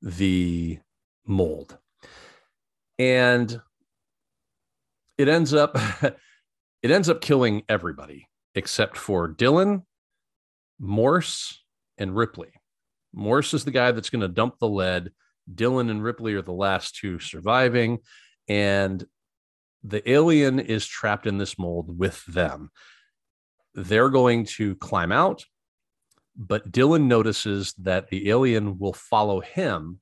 the 0.02 0.80
mold. 1.26 1.78
And 3.00 3.62
it 5.18 5.28
ends 5.28 5.54
up 5.54 5.78
it 6.82 6.92
ends 6.92 7.10
up 7.10 7.22
killing 7.22 7.64
everybody 7.70 8.28
except 8.56 8.98
for 8.98 9.28
Dillon 9.28 9.84
morse 10.80 11.64
and 11.98 12.16
ripley. 12.16 12.52
Morse 13.14 13.54
is 13.54 13.64
the 13.64 13.72
guy 13.72 13.92
that's 13.92 14.10
going 14.10 14.22
to 14.22 14.28
dump 14.28 14.58
the 14.60 14.68
lead. 14.68 15.12
Dillon 15.54 15.90
and 15.90 16.04
ripley 16.04 16.34
are 16.34 16.42
the 16.42 16.52
last 16.52 16.96
two 16.96 17.20
surviving. 17.20 18.00
And 18.48 19.06
the 19.84 20.10
alien 20.10 20.60
is 20.60 20.86
trapped 20.86 21.28
in 21.28 21.38
this 21.38 21.58
mold 21.58 21.98
with 21.98 22.24
them 22.26 22.70
they're 23.74 24.10
going 24.10 24.46
to 24.46 24.76
climb 24.76 25.12
out 25.12 25.44
but 26.36 26.72
Dillon 26.72 27.08
notices 27.08 27.74
that 27.80 28.10
the 28.10 28.30
alien 28.30 28.80
will 28.80 28.94
follow 28.94 29.42
him 29.42 30.00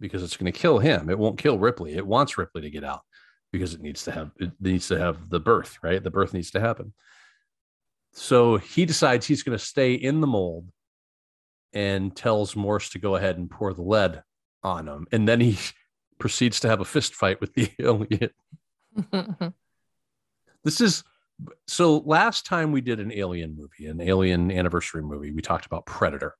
because 0.00 0.22
it's 0.22 0.36
going 0.36 0.50
to 0.50 0.58
kill 0.58 0.78
him. 0.78 1.10
It 1.10 1.18
won't 1.18 1.38
kill 1.38 1.58
Ripley. 1.58 1.94
It 1.94 2.06
wants 2.06 2.38
Ripley 2.38 2.62
to 2.62 2.70
get 2.70 2.84
out 2.84 3.02
because 3.52 3.74
it 3.74 3.80
needs 3.80 4.04
to 4.04 4.12
have 4.12 4.30
it 4.38 4.52
needs 4.60 4.88
to 4.88 4.98
have 4.98 5.28
the 5.28 5.40
birth, 5.40 5.78
right? 5.82 6.02
The 6.02 6.10
birth 6.10 6.32
needs 6.32 6.50
to 6.52 6.60
happen. 6.60 6.94
So 8.12 8.56
he 8.56 8.86
decides 8.86 9.26
he's 9.26 9.42
going 9.42 9.56
to 9.56 9.64
stay 9.64 9.94
in 9.94 10.20
the 10.20 10.26
mold 10.26 10.68
and 11.72 12.16
tells 12.16 12.56
Morse 12.56 12.90
to 12.90 12.98
go 12.98 13.14
ahead 13.14 13.38
and 13.38 13.50
pour 13.50 13.72
the 13.72 13.82
lead 13.82 14.22
on 14.64 14.88
him. 14.88 15.06
And 15.12 15.28
then 15.28 15.40
he 15.40 15.58
proceeds 16.18 16.60
to 16.60 16.68
have 16.68 16.80
a 16.80 16.84
fist 16.84 17.14
fight 17.14 17.40
with 17.40 17.54
the 17.54 17.70
alien. 17.80 18.30
This 20.64 20.80
is 20.80 21.04
so 21.66 21.98
last 21.98 22.44
time 22.44 22.72
we 22.72 22.80
did 22.80 23.00
an 23.00 23.12
alien 23.12 23.56
movie, 23.56 23.86
an 23.86 24.00
alien 24.00 24.50
anniversary 24.50 25.02
movie, 25.02 25.32
we 25.32 25.40
talked 25.40 25.66
about 25.66 25.86
Predator. 25.86 26.34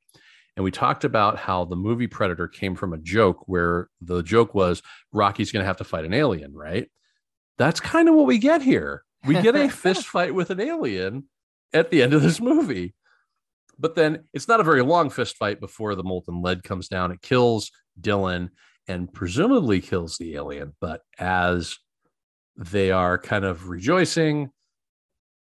And 0.56 0.64
we 0.64 0.70
talked 0.70 1.04
about 1.04 1.38
how 1.38 1.64
the 1.64 1.76
movie 1.76 2.06
Predator 2.06 2.48
came 2.48 2.74
from 2.74 2.92
a 2.92 2.98
joke 2.98 3.44
where 3.46 3.88
the 4.02 4.22
joke 4.22 4.54
was 4.54 4.82
Rocky's 5.12 5.52
going 5.52 5.62
to 5.62 5.66
have 5.66 5.78
to 5.78 5.84
fight 5.84 6.04
an 6.04 6.12
alien, 6.12 6.52
right? 6.52 6.90
That's 7.56 7.80
kind 7.80 8.08
of 8.08 8.14
what 8.14 8.26
we 8.26 8.38
get 8.38 8.60
here. 8.60 9.04
We 9.24 9.40
get 9.40 9.56
a 9.56 9.68
fist 9.70 10.06
fight 10.06 10.34
with 10.34 10.50
an 10.50 10.60
alien 10.60 11.28
at 11.72 11.90
the 11.90 12.02
end 12.02 12.12
of 12.12 12.22
this 12.22 12.40
movie. 12.40 12.94
But 13.78 13.94
then 13.94 14.24
it's 14.34 14.48
not 14.48 14.60
a 14.60 14.64
very 14.64 14.82
long 14.82 15.08
fist 15.08 15.36
fight 15.36 15.60
before 15.60 15.94
the 15.94 16.02
molten 16.02 16.42
lead 16.42 16.62
comes 16.62 16.88
down. 16.88 17.12
It 17.12 17.22
kills 17.22 17.70
Dillon 17.98 18.50
and 18.86 19.10
presumably 19.10 19.80
kills 19.80 20.18
the 20.18 20.34
alien. 20.34 20.74
But 20.80 21.02
as 21.18 21.78
they 22.56 22.90
are 22.90 23.18
kind 23.18 23.44
of 23.44 23.68
rejoicing, 23.68 24.50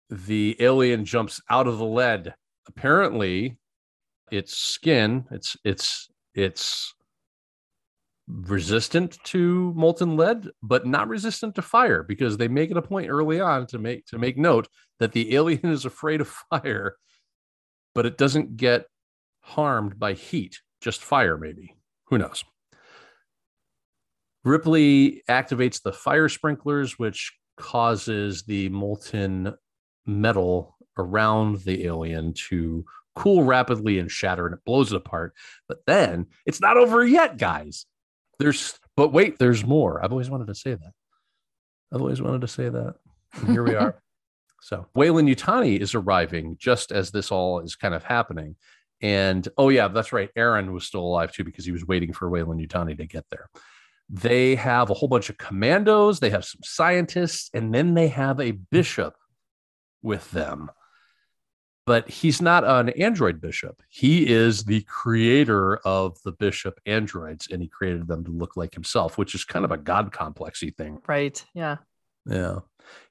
the 0.09 0.55
alien 0.59 1.05
jumps 1.05 1.41
out 1.49 1.67
of 1.67 1.77
the 1.77 1.85
lead. 1.85 2.35
Apparently, 2.67 3.57
its 4.31 4.57
skin, 4.57 5.25
it's 5.31 5.55
it's 5.63 6.09
it's 6.33 6.93
resistant 8.27 9.17
to 9.23 9.71
molten 9.75 10.17
lead, 10.17 10.49
but 10.63 10.85
not 10.85 11.07
resistant 11.07 11.55
to 11.55 11.61
fire 11.61 12.03
because 12.03 12.37
they 12.37 12.47
make 12.47 12.71
it 12.71 12.77
a 12.77 12.81
point 12.81 13.09
early 13.09 13.39
on 13.39 13.67
to 13.67 13.77
make 13.77 14.05
to 14.07 14.17
make 14.17 14.37
note 14.37 14.67
that 14.99 15.11
the 15.11 15.35
alien 15.35 15.65
is 15.71 15.85
afraid 15.85 16.21
of 16.21 16.27
fire, 16.27 16.97
but 17.93 18.05
it 18.05 18.17
doesn't 18.17 18.57
get 18.57 18.85
harmed 19.41 19.99
by 19.99 20.13
heat, 20.13 20.59
just 20.81 21.03
fire, 21.03 21.37
maybe. 21.37 21.75
Who 22.05 22.17
knows? 22.17 22.43
Ripley 24.45 25.23
activates 25.27 25.81
the 25.81 25.91
fire 25.91 26.29
sprinklers, 26.29 26.97
which 26.97 27.33
causes 27.57 28.43
the 28.43 28.69
molten 28.69 29.55
metal 30.05 30.77
around 30.97 31.61
the 31.61 31.85
alien 31.85 32.33
to 32.33 32.85
cool 33.15 33.43
rapidly 33.43 33.97
and 33.97 34.11
shatter, 34.11 34.45
and 34.45 34.53
it 34.53 34.63
blows 34.65 34.91
it 34.91 34.97
apart. 34.97 35.33
But 35.67 35.79
then 35.87 36.27
it's 36.45 36.61
not 36.61 36.77
over 36.77 37.05
yet, 37.05 37.37
guys. 37.37 37.85
There's, 38.37 38.77
but 38.95 39.11
wait, 39.11 39.39
there's 39.39 39.65
more. 39.65 40.03
I've 40.03 40.11
always 40.11 40.29
wanted 40.29 40.47
to 40.47 40.55
say 40.55 40.75
that. 40.75 40.91
I've 41.91 42.01
always 42.01 42.21
wanted 42.21 42.41
to 42.41 42.47
say 42.47 42.69
that. 42.69 42.95
And 43.33 43.49
here 43.49 43.63
we 43.63 43.75
are. 43.75 43.99
So 44.61 44.87
Weyland-Yutani 44.95 45.79
is 45.79 45.93
arriving 45.93 46.55
just 46.59 46.91
as 46.91 47.11
this 47.11 47.31
all 47.31 47.59
is 47.59 47.75
kind 47.75 47.93
of 47.93 48.03
happening. 48.03 48.55
And 48.99 49.47
oh, 49.59 49.69
yeah, 49.69 49.89
that's 49.89 50.11
right. 50.11 50.31
Aaron 50.35 50.73
was 50.73 50.87
still 50.87 51.01
alive 51.01 51.31
too 51.31 51.43
because 51.43 51.65
he 51.65 51.71
was 51.71 51.85
waiting 51.85 52.13
for 52.13 52.31
Weyland-Yutani 52.31 52.97
to 52.97 53.05
get 53.05 53.25
there. 53.29 53.47
They 54.09 54.55
have 54.55 54.89
a 54.89 54.93
whole 54.93 55.07
bunch 55.09 55.29
of 55.29 55.37
commandos, 55.37 56.19
they 56.19 56.29
have 56.29 56.45
some 56.45 56.61
scientists, 56.63 57.49
and 57.53 57.73
then 57.73 57.93
they 57.93 58.07
have 58.09 58.39
a 58.39 58.51
bishop 58.51 59.15
with 60.01 60.29
them. 60.31 60.69
But 61.87 62.09
he's 62.09 62.41
not 62.41 62.63
an 62.63 62.89
android 62.89 63.39
bishop. 63.39 63.81
He 63.89 64.27
is 64.27 64.63
the 64.63 64.81
creator 64.81 65.77
of 65.77 66.17
the 66.23 66.31
bishop 66.31 66.79
androids, 66.85 67.47
and 67.51 67.61
he 67.61 67.67
created 67.67 68.07
them 68.07 68.23
to 68.25 68.31
look 68.31 68.57
like 68.57 68.73
himself, 68.73 69.17
which 69.17 69.35
is 69.35 69.43
kind 69.43 69.65
of 69.65 69.71
a 69.71 69.77
god 69.77 70.11
complexy 70.11 70.75
thing. 70.75 70.99
right. 71.07 71.43
Yeah. 71.53 71.77
Yeah. 72.27 72.59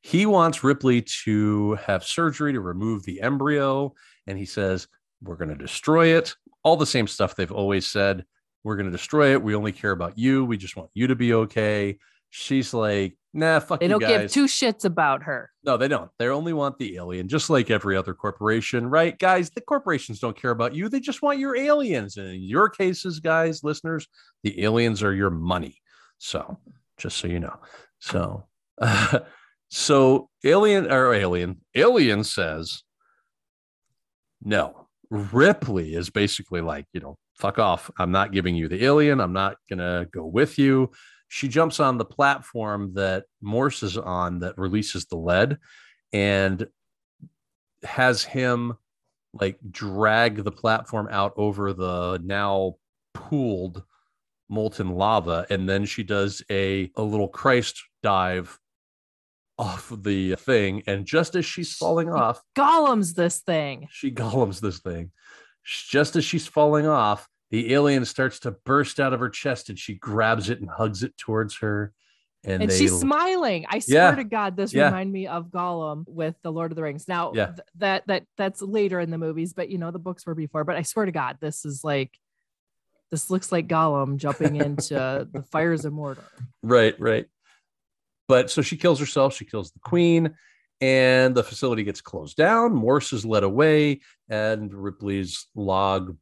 He 0.02 0.26
wants 0.26 0.64
Ripley 0.64 1.02
to 1.24 1.74
have 1.86 2.04
surgery 2.04 2.52
to 2.52 2.60
remove 2.60 3.04
the 3.04 3.20
embryo. 3.20 3.94
And 4.26 4.38
he 4.38 4.44
says, 4.44 4.88
we're 5.22 5.36
going 5.36 5.50
to 5.50 5.56
destroy 5.56 6.16
it. 6.16 6.34
All 6.62 6.76
the 6.76 6.86
same 6.86 7.06
stuff 7.06 7.34
they've 7.34 7.50
always 7.50 7.86
said. 7.86 8.24
We're 8.64 8.76
going 8.76 8.86
to 8.86 8.92
destroy 8.92 9.32
it. 9.32 9.42
We 9.42 9.54
only 9.54 9.72
care 9.72 9.90
about 9.90 10.18
you. 10.18 10.44
We 10.44 10.56
just 10.56 10.74
want 10.74 10.90
you 10.94 11.06
to 11.08 11.14
be 11.14 11.34
okay. 11.34 11.98
She's 12.30 12.74
like, 12.74 13.16
nah, 13.34 13.60
fuck 13.60 13.80
They 13.80 13.88
don't 13.88 14.00
give 14.00 14.30
two 14.30 14.46
shits 14.46 14.84
about 14.84 15.22
her. 15.24 15.50
No, 15.62 15.76
they 15.76 15.86
don't. 15.86 16.10
They 16.18 16.28
only 16.28 16.52
want 16.52 16.78
the 16.78 16.96
alien, 16.96 17.28
just 17.28 17.50
like 17.50 17.70
every 17.70 17.96
other 17.96 18.14
corporation, 18.14 18.88
right? 18.88 19.16
Guys, 19.18 19.50
the 19.50 19.60
corporations 19.60 20.18
don't 20.18 20.36
care 20.36 20.50
about 20.50 20.74
you. 20.74 20.88
They 20.88 21.00
just 21.00 21.22
want 21.22 21.38
your 21.38 21.54
aliens. 21.54 22.16
And 22.16 22.28
in 22.28 22.42
your 22.42 22.70
cases, 22.70 23.20
guys, 23.20 23.62
listeners, 23.62 24.08
the 24.42 24.64
aliens 24.64 25.02
are 25.02 25.14
your 25.14 25.30
money. 25.30 25.76
So, 26.18 26.58
just 26.96 27.18
so 27.18 27.28
you 27.28 27.40
know. 27.40 27.56
So, 28.00 28.46
so 29.68 30.30
alien 30.42 30.90
or 30.90 31.12
alien, 31.12 31.60
alien 31.74 32.24
says, 32.24 32.82
no. 34.42 34.88
Ripley 35.10 35.94
is 35.94 36.10
basically 36.10 36.62
like, 36.62 36.86
you 36.92 37.00
know, 37.00 37.16
fuck 37.34 37.58
off. 37.58 37.90
I'm 37.98 38.12
not 38.12 38.32
giving 38.32 38.54
you 38.54 38.68
the 38.68 38.84
alien. 38.84 39.20
I'm 39.20 39.32
not 39.32 39.56
going 39.68 39.80
to 39.80 40.08
go 40.12 40.24
with 40.24 40.58
you 40.58 40.90
she 41.34 41.48
jumps 41.48 41.80
on 41.80 41.98
the 41.98 42.04
platform 42.04 42.94
that 42.94 43.24
Morse 43.40 43.82
is 43.82 43.96
on 43.96 44.38
that 44.38 44.56
releases 44.56 45.06
the 45.06 45.16
lead 45.16 45.58
and 46.12 46.68
has 47.82 48.22
him 48.22 48.74
like 49.32 49.58
drag 49.68 50.44
the 50.44 50.52
platform 50.52 51.08
out 51.10 51.32
over 51.36 51.72
the 51.72 52.20
now 52.22 52.76
pooled 53.14 53.82
molten 54.48 54.94
lava 54.94 55.44
and 55.50 55.68
then 55.68 55.84
she 55.84 56.04
does 56.04 56.40
a 56.52 56.88
a 56.96 57.02
little 57.02 57.26
christ 57.26 57.82
dive 58.02 58.60
off 59.58 59.92
the 60.02 60.36
thing 60.36 60.84
and 60.86 61.04
just 61.04 61.34
as 61.34 61.44
she's 61.44 61.74
falling 61.74 62.10
off 62.10 62.40
Gollum's 62.56 63.14
this 63.14 63.40
thing. 63.40 63.88
she 63.90 64.12
golems 64.12 64.60
this 64.60 64.78
thing 64.78 65.10
just 65.64 66.16
as 66.16 66.24
she's 66.24 66.46
falling 66.46 66.86
off 66.86 67.28
the 67.50 67.72
alien 67.72 68.04
starts 68.04 68.40
to 68.40 68.50
burst 68.50 68.98
out 68.98 69.12
of 69.12 69.20
her 69.20 69.28
chest 69.28 69.68
and 69.68 69.78
she 69.78 69.94
grabs 69.94 70.50
it 70.50 70.60
and 70.60 70.68
hugs 70.68 71.02
it 71.02 71.16
towards 71.16 71.56
her 71.58 71.92
and, 72.42 72.62
And 72.62 72.70
they 72.70 72.76
she's 72.78 72.98
smiling. 72.98 73.64
I 73.70 73.78
swear 73.78 74.10
Yeah. 74.10 74.14
to 74.16 74.24
God, 74.24 74.56
this 74.56 74.74
Yeah. 74.74 74.86
remind 74.86 75.10
me 75.12 75.26
of 75.28 75.46
Gollum 75.48 76.04
with 76.08 76.34
the 76.42 76.52
Lord 76.52 76.72
of 76.72 76.76
the 76.76 76.82
Rings. 76.82 77.06
Now 77.08 77.32
Yeah. 77.32 77.46
th- 77.52 77.60
that 77.76 78.06
that 78.08 78.24
that's 78.36 78.60
later 78.60 78.98
in 79.00 79.10
the 79.10 79.16
movies, 79.18 79.52
but 79.54 79.70
you 79.70 79.78
know 79.78 79.90
the 79.90 79.98
books 79.98 80.26
were 80.26 80.34
before. 80.34 80.64
But 80.64 80.76
I 80.76 80.82
swear 80.82 81.06
to 81.06 81.12
God, 81.12 81.38
this 81.40 81.64
is 81.64 81.82
like 81.84 82.18
this 83.10 83.30
looks 83.30 83.50
like 83.52 83.68
Gollum 83.68 84.16
jumping 84.18 84.56
into 84.56 84.94
the 85.32 85.42
fires 85.52 85.84
of 85.84 85.92
Mordor. 85.92 86.24
right 86.62 86.98
right 87.00 87.26
but 88.26 88.50
so 88.50 88.60
she 88.62 88.76
kills 88.76 88.98
herself 88.98 89.34
she 89.34 89.44
kills 89.44 89.70
the 89.70 89.78
queen 89.80 90.34
and 90.80 91.34
the 91.34 91.42
facility 91.42 91.84
gets 91.84 92.00
closed 92.00 92.36
down 92.36 92.74
morse 92.74 93.12
is 93.12 93.24
led 93.24 93.44
away 93.44 94.00
and 94.28 94.74
ripley's 94.74 95.46
log 95.54 96.16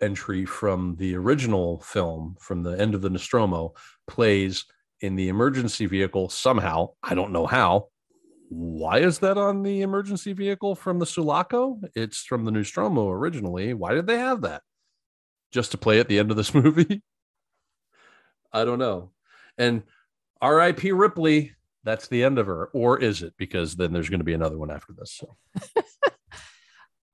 entry 0.00 0.44
from 0.44 0.96
the 0.96 1.14
original 1.14 1.80
film 1.80 2.36
from 2.40 2.62
the 2.62 2.78
end 2.80 2.94
of 2.94 3.02
the 3.02 3.10
nostromo 3.10 3.72
plays 4.06 4.64
in 5.00 5.14
the 5.14 5.28
emergency 5.28 5.86
vehicle 5.86 6.28
somehow 6.28 6.88
i 7.02 7.14
don't 7.14 7.32
know 7.32 7.46
how. 7.46 7.88
Why 8.50 9.00
is 9.00 9.18
that 9.18 9.36
on 9.36 9.62
the 9.62 9.82
emergency 9.82 10.32
vehicle 10.32 10.74
from 10.74 10.98
the 10.98 11.06
sulaco? 11.06 11.80
It's 11.94 12.22
from 12.22 12.44
the 12.44 12.50
nostromo 12.50 13.10
originally. 13.10 13.74
Why 13.74 13.92
did 13.92 14.06
they 14.06 14.18
have 14.18 14.40
that? 14.42 14.62
Just 15.52 15.72
to 15.72 15.78
play 15.78 16.00
at 16.00 16.08
the 16.08 16.18
end 16.18 16.30
of 16.30 16.36
this 16.36 16.54
movie? 16.54 17.02
I 18.52 18.64
don't 18.64 18.78
know. 18.78 19.10
And 19.58 19.82
RIP 20.42 20.82
Ripley, 20.84 21.52
that's 21.84 22.08
the 22.08 22.24
end 22.24 22.38
of 22.38 22.46
her. 22.46 22.66
Or 22.72 22.98
is 22.98 23.22
it? 23.22 23.34
Because 23.38 23.76
then 23.76 23.92
there's 23.92 24.08
going 24.08 24.20
to 24.20 24.24
be 24.24 24.34
another 24.34 24.58
one 24.58 24.70
after 24.70 24.92
this. 24.92 25.12
So 25.12 25.36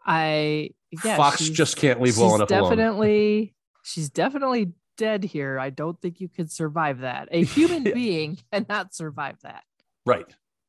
I 0.06 0.70
yeah, 1.04 1.16
Fox 1.16 1.48
just 1.48 1.76
can't 1.76 2.00
leave 2.00 2.18
well 2.18 2.34
enough 2.34 2.50
alone. 2.50 2.70
definitely 2.76 3.54
she's 3.82 4.10
definitely 4.10 4.72
dead 4.96 5.24
here. 5.24 5.58
I 5.58 5.70
don't 5.70 6.00
think 6.00 6.20
you 6.20 6.28
could 6.28 6.50
survive 6.52 7.00
that. 7.00 7.28
A 7.30 7.42
human 7.44 7.84
Yeah. 7.84 7.94
being 7.94 8.38
cannot 8.52 8.94
survive 8.94 9.36
that. 9.42 9.62
Right. 10.04 10.26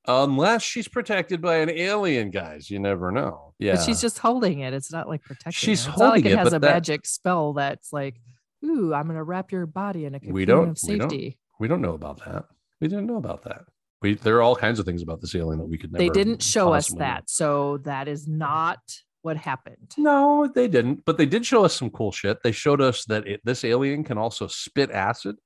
Unless 0.07 0.61
she's 0.61 0.87
protected 0.87 1.41
by 1.41 1.57
an 1.57 1.69
alien, 1.69 2.29
guys. 2.29 2.69
You 2.69 2.79
never 2.79 3.11
know. 3.11 3.53
Yeah. 3.59 3.75
But 3.75 3.83
she's 3.85 3.99
just 3.99 4.19
holding 4.19 4.59
it. 4.59 4.73
It's 4.73 4.91
not 4.91 5.07
like 5.09 5.23
protecting. 5.23 5.51
She's. 5.51 5.85
It's 5.87 5.97
not 5.97 6.11
like 6.11 6.23
holding 6.23 6.25
it 6.27 6.31
it, 6.33 6.37
has 6.37 6.47
a 6.53 6.59
that- 6.59 6.61
magic 6.61 7.05
spell 7.05 7.53
that's 7.53 7.91
like, 7.91 8.15
ooh, 8.63 8.93
I'm 8.93 9.07
gonna 9.07 9.23
wrap 9.23 9.51
your 9.51 9.65
body 9.65 10.05
in 10.05 10.15
a 10.15 10.19
cocoon 10.19 10.33
We 10.33 10.45
don't- 10.45 10.69
of 10.69 10.77
we 10.87 10.97
don't 10.97 11.09
safety. 11.09 11.39
we 11.59 11.67
don't 11.67 11.81
know 11.81 11.93
about 11.93 12.23
that. 12.25 12.45
We 12.79 12.87
didn't 12.87 13.07
know 13.07 13.17
about 13.17 13.43
that. 13.43 13.63
We 14.05 14.13
there 14.15 14.35
are 14.37 14.41
all 14.41 14.55
kinds 14.55 14.79
of 14.79 14.85
things 14.85 15.01
about 15.01 15.19
this 15.21 15.33
alien 15.35 15.57
that 15.59 15.65
we 15.67 15.77
could 15.77 15.91
never 15.91 16.03
They 16.03 16.09
didn't 16.09 16.43
show 16.43 16.73
us 16.73 16.85
possibly 16.87 16.99
know. 16.99 17.05
that, 17.11 17.29
so 17.29 17.77
that 17.79 18.07
is 18.07 18.27
not 18.27 18.79
what 19.23 19.35
happened. 19.37 19.93
No, 19.97 20.47
they 20.53 20.67
didn't. 20.67 21.03
But 21.05 21.17
they 21.17 21.25
did 21.25 21.45
show 21.45 21.65
us 21.65 21.73
some 21.75 21.89
cool 21.89 22.11
shit. 22.11 22.43
They 22.43 22.51
showed 22.51 22.79
us 22.81 23.05
that 23.05 23.27
it, 23.27 23.41
this 23.43 23.63
alien 23.63 24.03
can 24.03 24.17
also 24.19 24.45
spit 24.47 24.91
acid. 24.91 25.37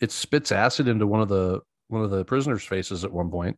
It 0.00 0.10
spits 0.10 0.50
acid 0.50 0.88
into 0.88 1.06
one 1.06 1.20
of 1.20 1.28
the 1.28 1.60
one 1.88 2.02
of 2.02 2.10
the 2.10 2.24
prisoners' 2.24 2.64
faces 2.64 3.04
at 3.04 3.12
one 3.12 3.30
point. 3.30 3.56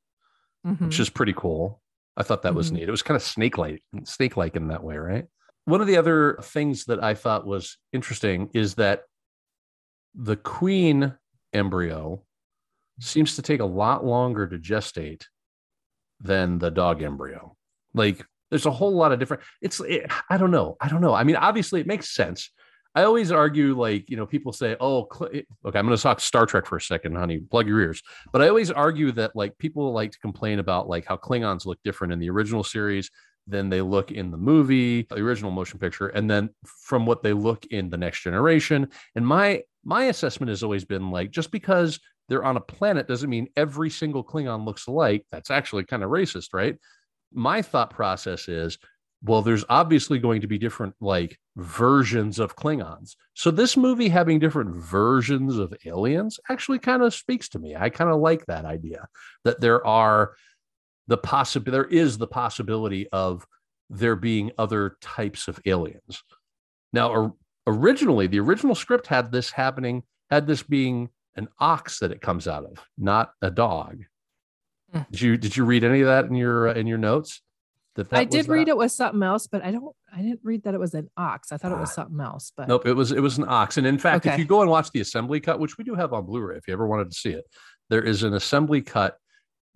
Mhm. 0.66 0.80
which 0.86 1.00
is 1.00 1.10
pretty 1.10 1.32
cool. 1.36 1.82
I 2.16 2.22
thought 2.22 2.42
that 2.42 2.54
was 2.54 2.70
Mhm. 2.70 2.74
neat. 2.74 2.88
It 2.88 2.90
was 2.92 3.02
kind 3.02 3.16
of 3.16 3.22
snake 3.22 3.58
like, 3.58 3.82
snake 4.04 4.36
like 4.36 4.54
in 4.54 4.68
that 4.68 4.84
way, 4.84 4.96
right? 4.96 5.26
One 5.64 5.80
of 5.80 5.86
the 5.88 5.96
other 5.96 6.38
things 6.42 6.84
that 6.84 7.02
I 7.02 7.14
thought 7.14 7.46
was 7.46 7.78
interesting 7.92 8.48
is 8.54 8.74
that 8.76 9.02
the 10.14 10.36
queen 10.36 11.14
embryo 11.52 12.22
seems 13.00 13.36
to 13.36 13.42
take 13.42 13.60
a 13.60 13.64
lot 13.64 14.04
longer 14.04 14.46
to 14.46 14.58
gestate 14.58 15.24
than 16.20 16.58
the 16.58 16.70
dog 16.70 17.02
embryo. 17.02 17.56
Like, 17.94 18.24
there's 18.50 18.66
a 18.66 18.70
whole 18.70 18.94
lot 18.94 19.12
of 19.12 19.18
different. 19.18 19.42
It's, 19.60 19.80
it, 19.80 20.10
I 20.28 20.36
don't 20.36 20.50
know. 20.50 20.76
I 20.80 20.88
don't 20.88 21.00
know. 21.00 21.14
I 21.14 21.24
mean, 21.24 21.36
obviously, 21.36 21.80
it 21.80 21.86
makes 21.86 22.14
sense. 22.14 22.50
I 22.94 23.04
always 23.04 23.32
argue, 23.32 23.74
like, 23.74 24.10
you 24.10 24.18
know, 24.18 24.26
people 24.26 24.52
say, 24.52 24.76
oh, 24.78 25.08
okay, 25.20 25.44
I'm 25.64 25.86
going 25.86 25.96
to 25.96 26.02
talk 26.02 26.20
Star 26.20 26.44
Trek 26.44 26.66
for 26.66 26.76
a 26.76 26.80
second, 26.80 27.16
honey. 27.16 27.38
Plug 27.38 27.66
your 27.66 27.80
ears. 27.80 28.02
But 28.32 28.42
I 28.42 28.48
always 28.48 28.70
argue 28.70 29.12
that 29.12 29.34
like 29.34 29.56
people 29.56 29.92
like 29.92 30.12
to 30.12 30.18
complain 30.18 30.58
about 30.58 30.88
like 30.88 31.06
how 31.06 31.16
Klingons 31.16 31.64
look 31.64 31.78
different 31.84 32.12
in 32.12 32.18
the 32.18 32.28
original 32.28 32.62
series 32.62 33.10
than 33.46 33.68
they 33.68 33.80
look 33.80 34.12
in 34.12 34.30
the 34.30 34.36
movie, 34.36 35.02
the 35.02 35.16
original 35.16 35.50
motion 35.50 35.78
picture, 35.78 36.08
and 36.08 36.30
then 36.30 36.50
from 36.64 37.06
what 37.06 37.22
they 37.22 37.32
look 37.32 37.64
in 37.66 37.90
the 37.90 37.96
next 37.96 38.22
generation. 38.22 38.88
And 39.14 39.26
my 39.26 39.62
my 39.84 40.04
assessment 40.04 40.50
has 40.50 40.62
always 40.62 40.84
been 40.84 41.10
like 41.10 41.30
just 41.30 41.50
because 41.50 41.98
they're 42.32 42.42
on 42.42 42.56
a 42.56 42.60
planet 42.60 43.06
doesn't 43.06 43.28
mean 43.28 43.46
every 43.58 43.90
single 43.90 44.24
Klingon 44.24 44.64
looks 44.64 44.86
alike. 44.86 45.26
That's 45.30 45.50
actually 45.50 45.84
kind 45.84 46.02
of 46.02 46.08
racist, 46.08 46.54
right? 46.54 46.78
My 47.30 47.60
thought 47.60 47.90
process 47.90 48.48
is 48.48 48.78
well, 49.24 49.42
there's 49.42 49.66
obviously 49.68 50.18
going 50.18 50.40
to 50.40 50.46
be 50.46 50.58
different 50.58 50.94
like 51.00 51.38
versions 51.56 52.38
of 52.38 52.56
Klingons. 52.56 53.14
So 53.34 53.50
this 53.50 53.76
movie 53.76 54.08
having 54.08 54.38
different 54.38 54.74
versions 54.74 55.58
of 55.58 55.74
aliens 55.84 56.40
actually 56.50 56.78
kind 56.80 57.02
of 57.02 57.14
speaks 57.14 57.50
to 57.50 57.58
me. 57.58 57.76
I 57.76 57.90
kind 57.90 58.10
of 58.10 58.18
like 58.18 58.46
that 58.46 58.64
idea 58.64 59.06
that 59.44 59.60
there 59.60 59.86
are 59.86 60.32
the 61.06 61.18
possibility 61.18 61.70
there 61.70 62.02
is 62.02 62.18
the 62.18 62.26
possibility 62.26 63.08
of 63.10 63.46
there 63.90 64.16
being 64.16 64.50
other 64.58 64.96
types 65.02 65.46
of 65.46 65.60
aliens. 65.66 66.24
Now, 66.92 67.12
or, 67.12 67.34
originally, 67.66 68.26
the 68.26 68.40
original 68.40 68.74
script 68.74 69.06
had 69.06 69.30
this 69.30 69.50
happening, 69.50 70.02
had 70.30 70.46
this 70.46 70.62
being 70.62 71.10
an 71.36 71.48
ox 71.58 71.98
that 72.00 72.12
it 72.12 72.20
comes 72.20 72.46
out 72.46 72.64
of, 72.64 72.78
not 72.98 73.32
a 73.40 73.50
dog. 73.50 74.04
Mm. 74.94 75.06
Did 75.10 75.20
you 75.20 75.36
did 75.36 75.56
you 75.56 75.64
read 75.64 75.84
any 75.84 76.00
of 76.00 76.06
that 76.06 76.26
in 76.26 76.34
your 76.34 76.68
uh, 76.68 76.74
in 76.74 76.86
your 76.86 76.98
notes? 76.98 77.40
That, 77.94 78.08
that 78.10 78.18
I 78.20 78.24
did 78.24 78.48
read 78.48 78.68
that? 78.68 78.72
it 78.72 78.76
was 78.76 78.94
something 78.94 79.22
else, 79.22 79.46
but 79.46 79.62
I 79.62 79.70
don't. 79.70 79.94
I 80.14 80.22
didn't 80.22 80.40
read 80.42 80.62
that 80.64 80.72
it 80.74 80.80
was 80.80 80.94
an 80.94 81.10
ox. 81.16 81.52
I 81.52 81.58
thought 81.58 81.72
it 81.72 81.78
was 81.78 81.90
Ah. 81.90 81.94
something 81.94 82.20
else. 82.20 82.52
But 82.56 82.68
Nope, 82.68 82.86
it 82.86 82.94
was 82.94 83.12
it 83.12 83.20
was 83.20 83.38
an 83.38 83.44
ox. 83.48 83.76
And 83.76 83.86
in 83.86 83.98
fact, 83.98 84.24
if 84.26 84.38
you 84.38 84.44
go 84.44 84.62
and 84.62 84.70
watch 84.70 84.90
the 84.90 85.00
assembly 85.00 85.40
cut, 85.40 85.60
which 85.60 85.76
we 85.78 85.84
do 85.84 85.94
have 85.94 86.12
on 86.12 86.24
Blu-ray, 86.24 86.56
if 86.56 86.66
you 86.68 86.72
ever 86.74 86.86
wanted 86.86 87.10
to 87.10 87.16
see 87.16 87.30
it, 87.32 87.44
there 87.90 88.02
is 88.02 88.22
an 88.22 88.34
assembly 88.34 88.80
cut 88.82 89.16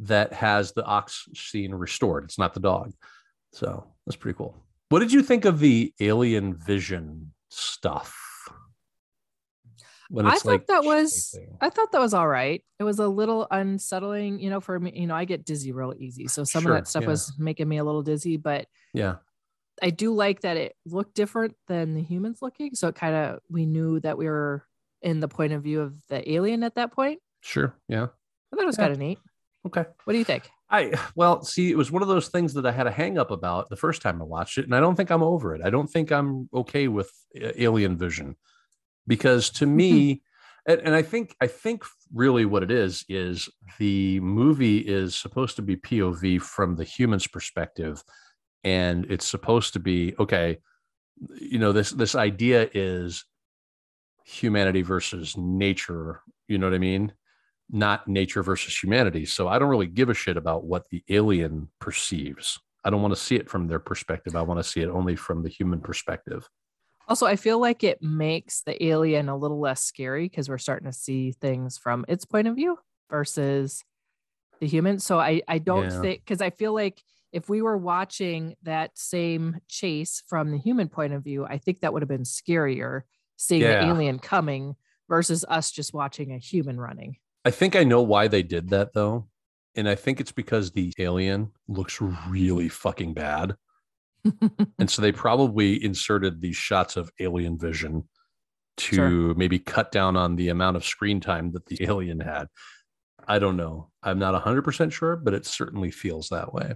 that 0.01 0.33
has 0.35 0.73
the 0.73 0.85
ox 0.85 1.27
scene 1.35 1.75
restored. 1.75 2.25
It's 2.25 2.39
not 2.39 2.53
the 2.55 2.61
dog. 2.61 2.93
So 3.53 3.85
that's 4.07 4.17
pretty 4.17 4.37
cool. 4.37 4.55
What 4.91 5.01
did 5.01 5.13
you 5.13 5.23
think 5.23 5.45
of 5.47 5.59
the 5.59 5.93
alien 6.01 6.55
vision 6.55 7.33
stuff? 7.49 8.15
When 10.09 10.27
I 10.27 10.37
thought 10.37 10.67
that 10.69 10.85
was? 10.85 11.37
I 11.61 11.69
thought 11.71 11.93
that 11.93 12.01
was 12.01 12.15
all 12.15 12.29
right. 12.29 12.63
It 12.79 12.85
was 12.85 12.99
a 12.99 13.09
little 13.09 13.47
unsettling, 13.51 14.39
you 14.41 14.51
know, 14.51 14.61
for 14.61 14.79
me, 14.79 14.93
you 14.95 15.07
know, 15.07 15.15
I 15.15 15.25
get 15.25 15.45
dizzy 15.45 15.73
real 15.73 15.95
easy. 15.99 16.29
So 16.29 16.45
some 16.45 16.63
Sure, 16.63 16.73
of 16.73 16.79
that 16.85 16.89
stuff 16.89 17.03
yeah. 17.03 17.09
was 17.09 17.33
making 17.39 17.69
me 17.69 17.79
a 17.79 17.85
little 17.85 18.03
dizzy, 18.03 18.37
but 18.37 18.67
yeah, 18.95 19.17
I 19.83 19.91
do 19.91 20.13
like 20.15 20.41
that 20.43 20.57
it 20.57 20.77
looked 20.87 21.15
different 21.15 21.55
than 21.69 21.95
the 21.95 22.03
humans 22.03 22.39
looking. 22.41 22.75
So 22.75 22.89
it 22.89 22.95
kind 22.95 23.15
of 23.15 23.41
we 23.51 23.67
knew 23.67 24.01
that 24.01 24.17
we 24.17 24.27
were 24.27 24.65
in 25.03 25.21
the 25.21 25.29
point 25.29 25.53
of 25.53 25.63
view 25.63 25.81
of 25.81 25.95
the 26.09 26.31
alien 26.33 26.63
at 26.63 26.77
that 26.77 26.93
point. 26.93 27.21
sure, 27.41 27.77
yeah, 27.89 28.05
I 28.05 28.57
thought 28.57 28.63
it 28.63 28.67
was 28.67 28.77
Yeah. 28.79 28.85
kind 28.85 28.93
of 28.93 28.99
neat. 28.99 29.19
okay. 29.67 29.85
What 30.05 30.13
do 30.13 30.19
you 30.19 30.25
think? 30.25 30.49
I 30.71 30.95
well, 31.15 31.43
see, 31.43 31.71
it 31.71 31.77
was 31.77 31.91
one 31.93 32.03
of 32.03 32.09
those 32.09 32.29
things 32.29 32.55
that 32.55 32.67
I 32.67 32.73
had 32.73 32.87
a 32.87 32.91
hang 32.91 33.19
up 33.19 33.31
about 33.31 33.69
the 33.71 33.77
first 33.77 34.03
time 34.03 34.21
I 34.21 34.25
watched 34.25 34.59
it, 34.59 34.65
and 34.65 34.75
I 34.75 34.81
don't 34.81 34.97
think 34.97 35.11
I'm 35.11 35.23
over 35.23 35.55
it. 35.55 35.63
I 35.65 35.71
don't 35.71 35.89
think 35.89 36.11
I'm 36.11 36.49
okay 36.55 36.89
with 36.89 37.11
uh, 37.41 37.51
alien 37.57 37.97
vision 37.97 38.37
because 39.07 39.51
to 39.51 39.67
me, 39.67 40.15
mm-hmm. 40.15 40.73
and, 40.73 40.81
and 40.83 40.95
I 40.95 41.03
think 41.03 41.37
I 41.41 41.47
think 41.47 41.85
really 42.13 42.45
what 42.45 42.63
it 42.63 42.71
is 42.71 43.05
is 43.09 43.49
the 43.79 44.21
movie 44.21 44.79
is 44.79 45.15
supposed 45.15 45.57
to 45.57 45.63
be 45.63 45.77
POV 45.77 46.41
from 46.41 46.77
the 46.77 46.85
human's 46.85 47.27
perspective, 47.27 48.03
and 48.65 49.05
it's 49.11 49.27
supposed 49.27 49.73
to 49.75 49.81
be 49.81 50.15
okay. 50.19 50.59
you 51.41 51.59
know 51.59 51.73
this 51.73 51.91
this 51.91 52.15
idea 52.15 52.69
is 52.75 53.25
humanity 54.25 54.83
versus 54.83 55.37
nature 55.37 56.21
you 56.49 56.59
know 56.59 56.67
what 56.67 56.75
i 56.75 56.79
mean? 56.79 57.13
Not 57.71 58.07
nature 58.07 58.43
versus 58.43 58.77
humanity. 58.77 59.25
So 59.27 59.49
i 59.49 59.59
don't 59.59 59.69
really 59.69 59.87
give 59.87 60.11
a 60.11 60.15
shit 60.15 60.37
about 60.37 60.65
what 60.65 60.89
the 60.91 61.03
alien 61.09 61.69
perceives. 61.81 62.59
I 62.85 62.91
don't 62.91 63.03
want 63.03 63.15
to 63.15 63.21
see 63.21 63.37
it 63.37 63.51
from 63.51 63.67
their 63.67 63.81
perspective. 63.81 64.37
I 64.37 64.43
want 64.43 64.61
to 64.61 64.65
see 64.65 64.81
it 64.81 64.89
only 64.89 65.17
from 65.17 65.43
the 65.43 65.49
human 65.49 65.81
perspective 65.81 66.49
Also, 67.09 67.27
I 67.27 67.37
feel 67.37 67.61
like 67.61 67.85
it 67.85 68.03
makes 68.03 68.63
the 68.63 68.83
alien 68.85 69.29
a 69.29 69.37
little 69.37 69.61
less 69.61 69.83
scary 69.83 70.29
because 70.29 70.49
we're 70.49 70.59
starting 70.59 70.87
to 70.91 70.93
see 70.97 71.33
things 71.33 71.79
from 71.79 72.05
its 72.09 72.25
point 72.25 72.49
of 72.49 72.57
view 72.57 72.79
versus 73.11 73.85
the 74.61 74.67
human. 74.67 74.99
So 74.99 75.19
I, 75.21 75.43
I 75.47 75.59
don't 75.59 75.85
Yeah. 75.91 76.01
think 76.01 76.25
because 76.25 76.41
I 76.41 76.51
feel 76.51 76.75
like 76.75 77.03
if 77.33 77.49
we 77.49 77.63
were 77.63 77.77
watching 77.77 78.57
that 78.63 78.97
same 78.99 79.61
chase 79.69 80.23
from 80.27 80.51
the 80.51 80.59
human 80.59 80.89
point 80.89 81.13
of 81.13 81.23
view, 81.23 81.45
I 81.45 81.59
think 81.59 81.81
that 81.81 81.93
would 81.93 82.03
have 82.03 82.09
been 82.09 82.23
scarier 82.25 83.03
seeing 83.37 83.63
Yeah. 83.63 83.81
the 83.85 83.89
alien 83.91 84.19
coming 84.19 84.75
versus 85.09 85.45
us 85.49 85.71
just 85.71 85.95
watching 85.95 86.33
a 86.33 86.39
human 86.39 86.81
running. 86.81 87.17
I 87.45 87.51
think 87.53 87.77
I 87.77 87.85
know 87.85 88.03
why 88.03 88.27
they 88.27 88.43
did 88.43 88.71
that 88.71 88.95
though. 88.95 89.29
And 89.77 89.89
I 89.89 89.95
think 89.95 90.21
it's 90.21 90.33
because 90.33 90.73
the 90.73 90.93
alien 90.99 91.53
looks 91.69 92.01
really 92.01 92.69
fucking 92.69 93.13
bad. 93.15 93.57
And 94.79 94.91
so 94.91 95.01
they 95.03 95.13
probably 95.13 95.83
inserted 95.83 96.41
these 96.41 96.57
shots 96.57 96.97
of 96.97 97.11
alien 97.21 97.59
vision 97.59 98.09
to 98.79 98.95
Sure. 98.97 99.35
maybe 99.35 99.59
cut 99.59 99.91
down 99.91 100.17
on 100.17 100.37
the 100.37 100.49
amount 100.51 100.77
of 100.77 100.85
screen 100.85 101.21
time 101.21 101.53
that 101.53 101.67
the 101.67 101.79
alien 101.85 102.21
had. 102.21 102.47
I 103.27 103.39
don't 103.39 103.57
know. 103.57 103.91
I'm 104.03 104.19
not 104.19 104.41
100% 104.41 104.93
sure, 104.93 105.17
but 105.17 105.35
it 105.35 105.47
certainly 105.47 105.91
feels 105.91 106.29
that 106.29 106.53
way. 106.53 106.75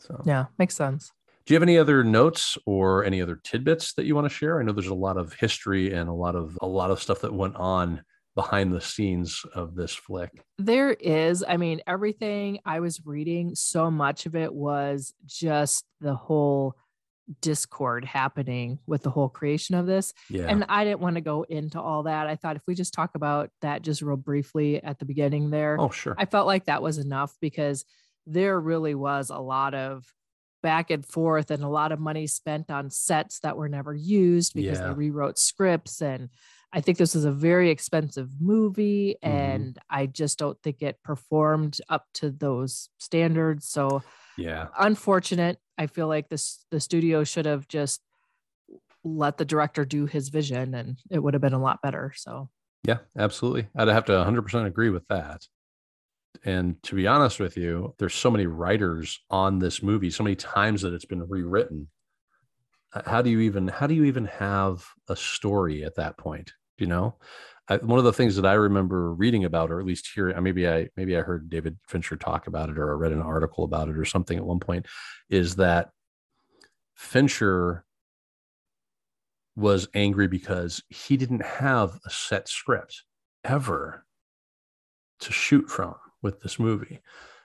So, 0.00 0.22
yeah, 0.24 0.46
makes 0.58 0.74
sense. 0.76 1.10
do 1.46 1.52
you 1.52 1.56
have 1.56 1.62
any 1.62 1.78
other 1.78 2.02
notes 2.04 2.56
or 2.66 3.04
any 3.04 3.20
other 3.20 3.36
tidbits 3.42 3.92
that 3.94 4.04
you 4.06 4.14
want 4.14 4.24
to 4.24 4.34
share? 4.34 4.58
I 4.60 4.62
know 4.64 4.72
there's 4.72 4.86
a 4.86 4.94
lot 4.94 5.16
of 5.16 5.32
history 5.34 5.92
and 5.92 6.08
a 6.08 6.12
lot 6.14 6.34
of 6.36 6.56
a 6.62 6.66
lot 6.66 6.90
of 6.90 7.00
stuff 7.02 7.20
that 7.20 7.32
went 7.32 7.56
on 7.56 8.02
behind 8.34 8.72
the 8.72 8.80
scenes 8.80 9.44
of 9.54 9.74
this 9.74 9.94
flick. 9.94 10.30
There 10.58 10.90
is, 10.92 11.44
I 11.46 11.58
mean, 11.58 11.82
everything 11.86 12.60
I 12.64 12.80
was 12.80 13.04
reading, 13.04 13.54
so 13.54 13.90
much 13.90 14.24
of 14.24 14.34
it 14.34 14.54
was 14.54 15.12
just 15.26 15.84
the 16.00 16.14
whole 16.14 16.74
discord 17.40 18.04
happening 18.04 18.78
with 18.86 19.02
the 19.02 19.10
whole 19.10 19.28
creation 19.28 19.74
of 19.74 19.86
this. 19.86 20.12
Yeah. 20.28 20.46
And 20.48 20.64
I 20.68 20.84
didn't 20.84 21.00
want 21.00 21.14
to 21.16 21.20
go 21.20 21.44
into 21.44 21.80
all 21.80 22.02
that. 22.04 22.26
I 22.26 22.36
thought 22.36 22.56
if 22.56 22.62
we 22.66 22.74
just 22.74 22.92
talk 22.94 23.14
about 23.14 23.50
that 23.60 23.82
just 23.82 24.02
real 24.02 24.16
briefly 24.16 24.82
at 24.82 24.98
the 24.98 25.04
beginning 25.04 25.50
there, 25.50 25.76
oh, 25.78 25.90
sure. 25.90 26.14
I 26.18 26.24
felt 26.26 26.46
like 26.46 26.66
that 26.66 26.82
was 26.82 26.98
enough 26.98 27.34
because 27.40 27.84
there 28.26 28.58
really 28.60 28.94
was 28.94 29.30
a 29.30 29.38
lot 29.38 29.74
of 29.74 30.04
back 30.62 30.90
and 30.90 31.04
forth 31.04 31.50
and 31.50 31.64
a 31.64 31.68
lot 31.68 31.90
of 31.90 31.98
money 31.98 32.26
spent 32.26 32.70
on 32.70 32.88
sets 32.90 33.40
that 33.40 33.56
were 33.56 33.68
never 33.68 33.94
used 33.94 34.54
because 34.54 34.78
Yeah. 34.78 34.88
they 34.88 34.94
rewrote 34.94 35.38
scripts 35.38 36.00
and 36.00 36.28
I 36.72 36.80
think 36.80 36.96
this 36.98 37.14
is 37.14 37.24
a 37.26 37.32
very 37.32 37.68
expensive 37.70 38.30
movie 38.40 39.16
Mhm. 39.22 39.28
and 39.28 39.78
I 39.90 40.06
just 40.06 40.38
don't 40.38 40.58
think 40.62 40.80
it 40.80 41.02
performed 41.02 41.78
up 41.88 42.06
to 42.14 42.30
those 42.30 42.88
standards. 42.98 43.66
So 43.68 44.02
yeah. 44.36 44.68
unfortunate. 44.78 45.58
I 45.78 45.86
feel 45.86 46.08
like 46.08 46.28
this 46.28 46.64
the 46.70 46.80
studio 46.80 47.24
should 47.24 47.46
have 47.46 47.66
just 47.68 48.00
let 49.04 49.36
the 49.36 49.44
director 49.44 49.84
do 49.84 50.06
his 50.06 50.28
vision 50.28 50.74
and 50.74 50.98
it 51.10 51.18
would 51.18 51.34
have 51.34 51.40
been 51.40 51.52
a 51.52 51.60
lot 51.60 51.82
better. 51.82 52.12
So 52.16 52.50
Yeah, 52.86 52.98
absolutely. 53.18 53.68
I'd 53.76 53.88
have 53.88 54.04
to 54.06 54.12
100% 54.12 54.66
agree 54.66 54.90
with 54.90 55.06
that. 55.08 55.46
And 56.44 56.82
to 56.84 56.94
be 56.94 57.06
honest 57.06 57.40
with 57.40 57.56
you, 57.56 57.94
there's 57.98 58.14
so 58.14 58.30
many 58.30 58.46
writers 58.46 59.20
on 59.30 59.58
this 59.58 59.82
movie, 59.82 60.10
so 60.10 60.22
many 60.22 60.36
times 60.36 60.82
that 60.82 60.94
it's 60.94 61.04
been 61.04 61.28
rewritten. 61.28 61.88
How 63.06 63.22
do 63.22 63.30
you 63.30 63.40
even 63.40 63.68
how 63.68 63.86
do 63.86 63.94
you 63.94 64.04
even 64.04 64.26
have 64.26 64.86
a 65.08 65.16
story 65.16 65.82
at 65.82 65.96
that 65.96 66.18
point? 66.18 66.52
You 66.76 66.86
know, 66.86 67.16
I, 67.68 67.76
one 67.76 67.98
of 67.98 68.04
the 68.04 68.12
things 68.12 68.36
that 68.36 68.44
I 68.46 68.54
remember 68.54 69.14
reading 69.14 69.44
about, 69.44 69.70
or 69.70 69.78
at 69.78 69.86
least 69.86 70.08
hearing, 70.14 70.36
uh, 70.36 70.40
maybe 70.40 70.68
I 70.68 70.88
maybe 70.96 71.16
I 71.16 71.20
heard 71.22 71.48
David 71.48 71.78
Fincher 71.86 72.16
talk 72.16 72.46
about 72.46 72.68
it, 72.70 72.78
or 72.78 72.90
I 72.90 72.94
read 72.96 73.12
an 73.12 73.22
article 73.22 73.64
about 73.64 73.88
it, 73.88 73.96
or 73.96 74.04
something 74.04 74.36
at 74.36 74.44
one 74.44 74.58
point, 74.58 74.86
is 75.30 75.56
that 75.56 75.90
Fincher 76.96 77.84
was 79.54 79.86
angry 79.94 80.28
because 80.28 80.82
he 80.88 81.16
didn't 81.16 81.44
have 81.44 81.98
a 82.06 82.10
set 82.10 82.48
script 82.48 83.02
ever 83.44 84.04
to 85.20 85.32
shoot 85.32 85.68
from 85.68 85.94
with 86.22 86.40
this 86.40 86.58
movie. 86.58 87.00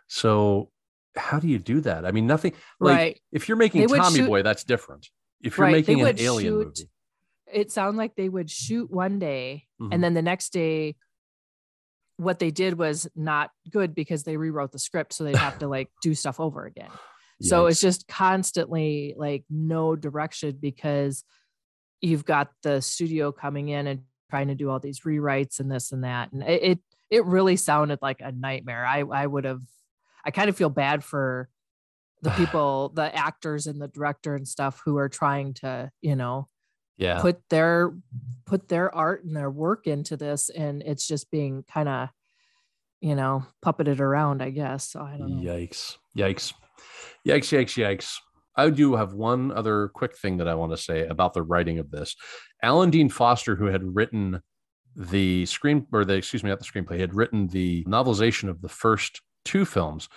So 0.08 0.72
how 1.16 1.40
do 1.40 1.48
you 1.48 1.60
do 1.60 1.82
that? 1.82 2.06
I 2.06 2.12
mean, 2.12 2.26
nothing 2.28 2.54
like 2.80 2.96
right. 2.98 3.20
if 3.32 3.48
you're 3.48 3.58
making 3.58 3.86
They 3.88 3.98
Tommy 3.98 4.20
shoot- 4.20 4.28
Boy, 4.28 4.42
that's 4.42 4.64
different. 4.64 5.10
If 5.42 5.58
you're 5.58 5.66
Right, 5.68 5.72
making 5.74 6.02
an 6.02 6.16
alien 6.20 6.54
shoot- 6.54 6.66
movie, 6.68 6.90
It 7.52 7.72
sounded 7.72 7.98
like 7.98 8.16
they 8.16 8.30
would 8.30 8.50
shoot 8.50 8.90
one 8.92 9.20
day 9.20 9.68
Mhm. 9.82 9.94
and 9.94 10.04
then 10.04 10.14
the 10.14 10.22
next 10.22 10.52
day 10.54 10.96
what 12.18 12.40
they 12.40 12.50
did 12.52 12.78
was 12.78 13.08
not 13.16 13.52
good 13.70 13.94
because 13.94 14.24
they 14.24 14.38
rewrote 14.38 14.72
the 14.72 14.80
script 14.80 15.14
so 15.14 15.24
they'd 15.24 15.36
have 15.36 15.60
to 15.60 15.68
like 15.68 15.90
do 16.02 16.16
stuff 16.16 16.40
over 16.40 16.66
again. 16.66 16.90
So 17.40 17.68
it's 17.68 17.80
just 17.80 18.08
constantly 18.08 19.14
like 19.16 19.44
no 19.48 19.96
direction 19.96 20.58
because 20.60 21.24
you've 22.02 22.26
got 22.26 22.50
the 22.64 22.82
studio 22.82 23.32
coming 23.32 23.70
in 23.70 23.86
and 23.86 24.02
trying 24.32 24.48
to 24.48 24.56
do 24.56 24.72
all 24.72 24.80
these 24.80 25.02
rewrites 25.02 25.60
and 25.60 25.70
this 25.72 25.92
and 25.92 26.04
that. 26.04 26.32
And 26.32 26.42
it 26.42 26.64
it, 26.64 26.80
it 27.12 27.26
really 27.26 27.56
sounded 27.56 28.00
like 28.02 28.22
a 28.22 28.32
nightmare. 28.32 28.84
I 28.84 29.02
I 29.02 29.28
would 29.28 29.44
have 29.46 29.62
I 30.26 30.32
kind 30.32 30.50
of 30.50 30.58
feel 30.58 30.72
bad 30.72 31.04
for 31.04 31.48
the 32.24 32.32
people, 32.38 32.90
the 32.90 33.16
actors 33.16 33.68
and 33.68 33.80
the 33.80 33.88
director 33.88 34.34
and 34.34 34.48
stuff 34.48 34.82
who 34.84 34.98
are 34.98 35.08
trying 35.08 35.54
to, 35.62 35.92
you 36.02 36.16
know, 36.16 36.48
yeah. 36.98 37.22
put 37.22 37.42
their 37.50 37.94
put 38.46 38.68
their 38.68 38.94
art 38.94 39.24
and 39.24 39.36
their 39.36 39.52
work 39.52 39.88
into 39.88 40.18
this 40.18 40.50
and 40.50 40.82
it's 40.84 41.08
just 41.08 41.30
being 41.32 41.64
kind 41.64 41.90
of 41.90 42.10
you 43.02 43.16
know 43.16 43.46
puppeted 43.64 44.00
around 44.00 44.42
i 44.42 44.50
guess 44.50 44.90
so 44.90 45.02
i 45.02 45.18
don't 45.18 45.44
know 45.44 45.52
Yikes. 45.52 45.98
Yikes. 46.18 46.54
Yikes, 47.26 47.52
yikes, 47.52 47.78
yikes. 47.78 48.18
I 48.56 48.70
do 48.70 48.96
have 48.96 49.14
one 49.14 49.52
other 49.52 49.90
quick 49.90 50.18
thing 50.18 50.38
that 50.38 50.48
I 50.48 50.56
want 50.56 50.72
to 50.72 50.78
say 50.78 51.06
about 51.06 51.34
the 51.34 51.44
writing 51.44 51.78
of 51.78 51.92
this. 51.92 52.16
Alan 52.64 52.90
Dean 52.90 53.10
Foster, 53.10 53.56
who 53.56 53.66
had 53.66 53.84
written 53.96 54.42
the 54.96 55.46
screen 55.46 55.86
or 55.94 56.04
the 56.04 56.16
excuse 56.16 56.44
me, 56.44 56.50
not 56.50 56.60
the 56.60 56.66
screenplay, 56.66 57.00
had 57.00 57.14
written 57.14 57.48
the 57.48 57.84
novelization 57.84 58.50
of 58.50 58.62
the 58.62 58.70
first 58.70 59.22
two 59.46 59.64
films, 59.64 60.10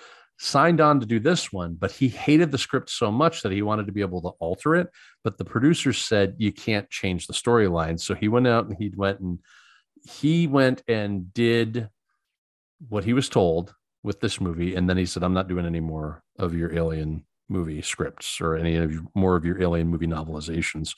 signed 0.42 0.80
on 0.80 0.98
to 0.98 1.06
do 1.06 1.20
this 1.20 1.52
one, 1.52 1.74
but 1.74 1.92
he 1.92 2.08
hated 2.08 2.50
the 2.50 2.56
script 2.56 2.88
so 2.88 3.12
much 3.12 3.42
that 3.42 3.52
he 3.52 3.60
wanted 3.60 3.86
to 3.86 3.92
be 3.92 4.00
able 4.00 4.22
to 4.22 4.30
alter 4.40 4.74
it. 4.74 4.88
But 5.22 5.36
the 5.36 5.44
producers 5.44 5.98
said 5.98 6.34
you 6.38 6.50
can't 6.50 6.88
change 6.88 7.26
the 7.26 7.34
storyline. 7.34 8.00
So 8.00 8.14
he 8.14 8.28
went 8.28 8.46
out 8.46 8.66
and 8.66 8.74
he 8.78 8.90
went 8.96 9.20
and 9.20 9.38
he 10.02 10.46
went 10.46 10.82
and 10.88 11.32
did 11.34 11.90
what 12.88 13.04
he 13.04 13.12
was 13.12 13.28
told 13.28 13.74
with 14.02 14.20
this 14.20 14.40
movie, 14.40 14.74
and 14.76 14.88
then 14.88 14.96
he 14.96 15.04
said, 15.04 15.22
"I'm 15.22 15.34
not 15.34 15.46
doing 15.46 15.66
any 15.66 15.80
more 15.80 16.22
of 16.38 16.54
your 16.54 16.74
Alien 16.74 17.26
movie 17.50 17.82
scripts 17.82 18.40
or 18.40 18.56
any 18.56 18.76
of 18.76 18.90
your, 18.90 19.02
more 19.14 19.36
of 19.36 19.44
your 19.44 19.60
Alien 19.60 19.88
movie 19.88 20.06
novelizations." 20.06 20.94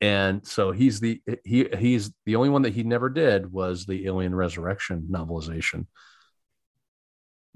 And 0.00 0.46
so 0.46 0.72
he's 0.72 1.00
the 1.00 1.20
he 1.44 1.68
he's 1.78 2.12
the 2.24 2.36
only 2.36 2.48
one 2.48 2.62
that 2.62 2.72
he 2.72 2.82
never 2.82 3.10
did 3.10 3.52
was 3.52 3.84
the 3.84 4.06
Alien 4.06 4.34
Resurrection 4.34 5.06
novelization. 5.10 5.86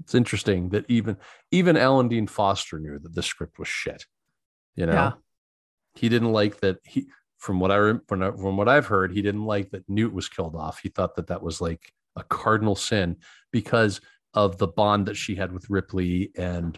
It's 0.03 0.15
interesting 0.15 0.69
that 0.69 0.85
even 0.89 1.17
even 1.51 1.77
Alan 1.77 2.07
Dean 2.09 2.27
Foster 2.27 2.77
knew 2.77 2.99
that 2.99 3.15
the 3.15 3.23
script 3.23 3.57
was 3.57 3.67
shit. 3.67 4.05
You 4.75 4.85
know, 4.85 4.93
Yeah. 4.93 5.11
he 5.95 6.09
didn't 6.09 6.31
like 6.33 6.59
that. 6.59 6.77
He 6.83 7.07
from 7.37 7.59
what 7.59 7.71
I 7.71 7.93
from 8.07 8.57
what 8.57 8.67
I've 8.69 8.87
heard, 8.87 9.11
he 9.11 9.21
didn't 9.21 9.45
like 9.45 9.71
that 9.71 9.87
Newt 9.89 10.13
was 10.13 10.29
killed 10.29 10.55
off. 10.55 10.79
He 10.79 10.89
thought 10.89 11.15
that 11.15 11.27
that 11.27 11.41
was 11.41 11.61
like 11.61 11.93
a 12.15 12.23
cardinal 12.23 12.75
sin 12.75 13.17
because 13.51 14.01
of 14.33 14.57
the 14.57 14.67
bond 14.67 15.05
that 15.07 15.15
she 15.15 15.35
had 15.35 15.51
with 15.51 15.69
Ripley 15.69 16.31
and 16.37 16.77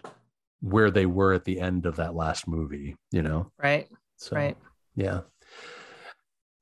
where 0.61 0.91
they 0.91 1.05
were 1.05 1.33
at 1.33 1.45
the 1.45 1.59
end 1.59 1.85
of 1.85 1.95
that 1.97 2.15
last 2.15 2.47
movie. 2.47 2.95
You 3.11 3.23
know, 3.23 3.51
right 3.57 3.87
so 4.17 4.35
right 4.35 4.57
yeah. 4.95 5.21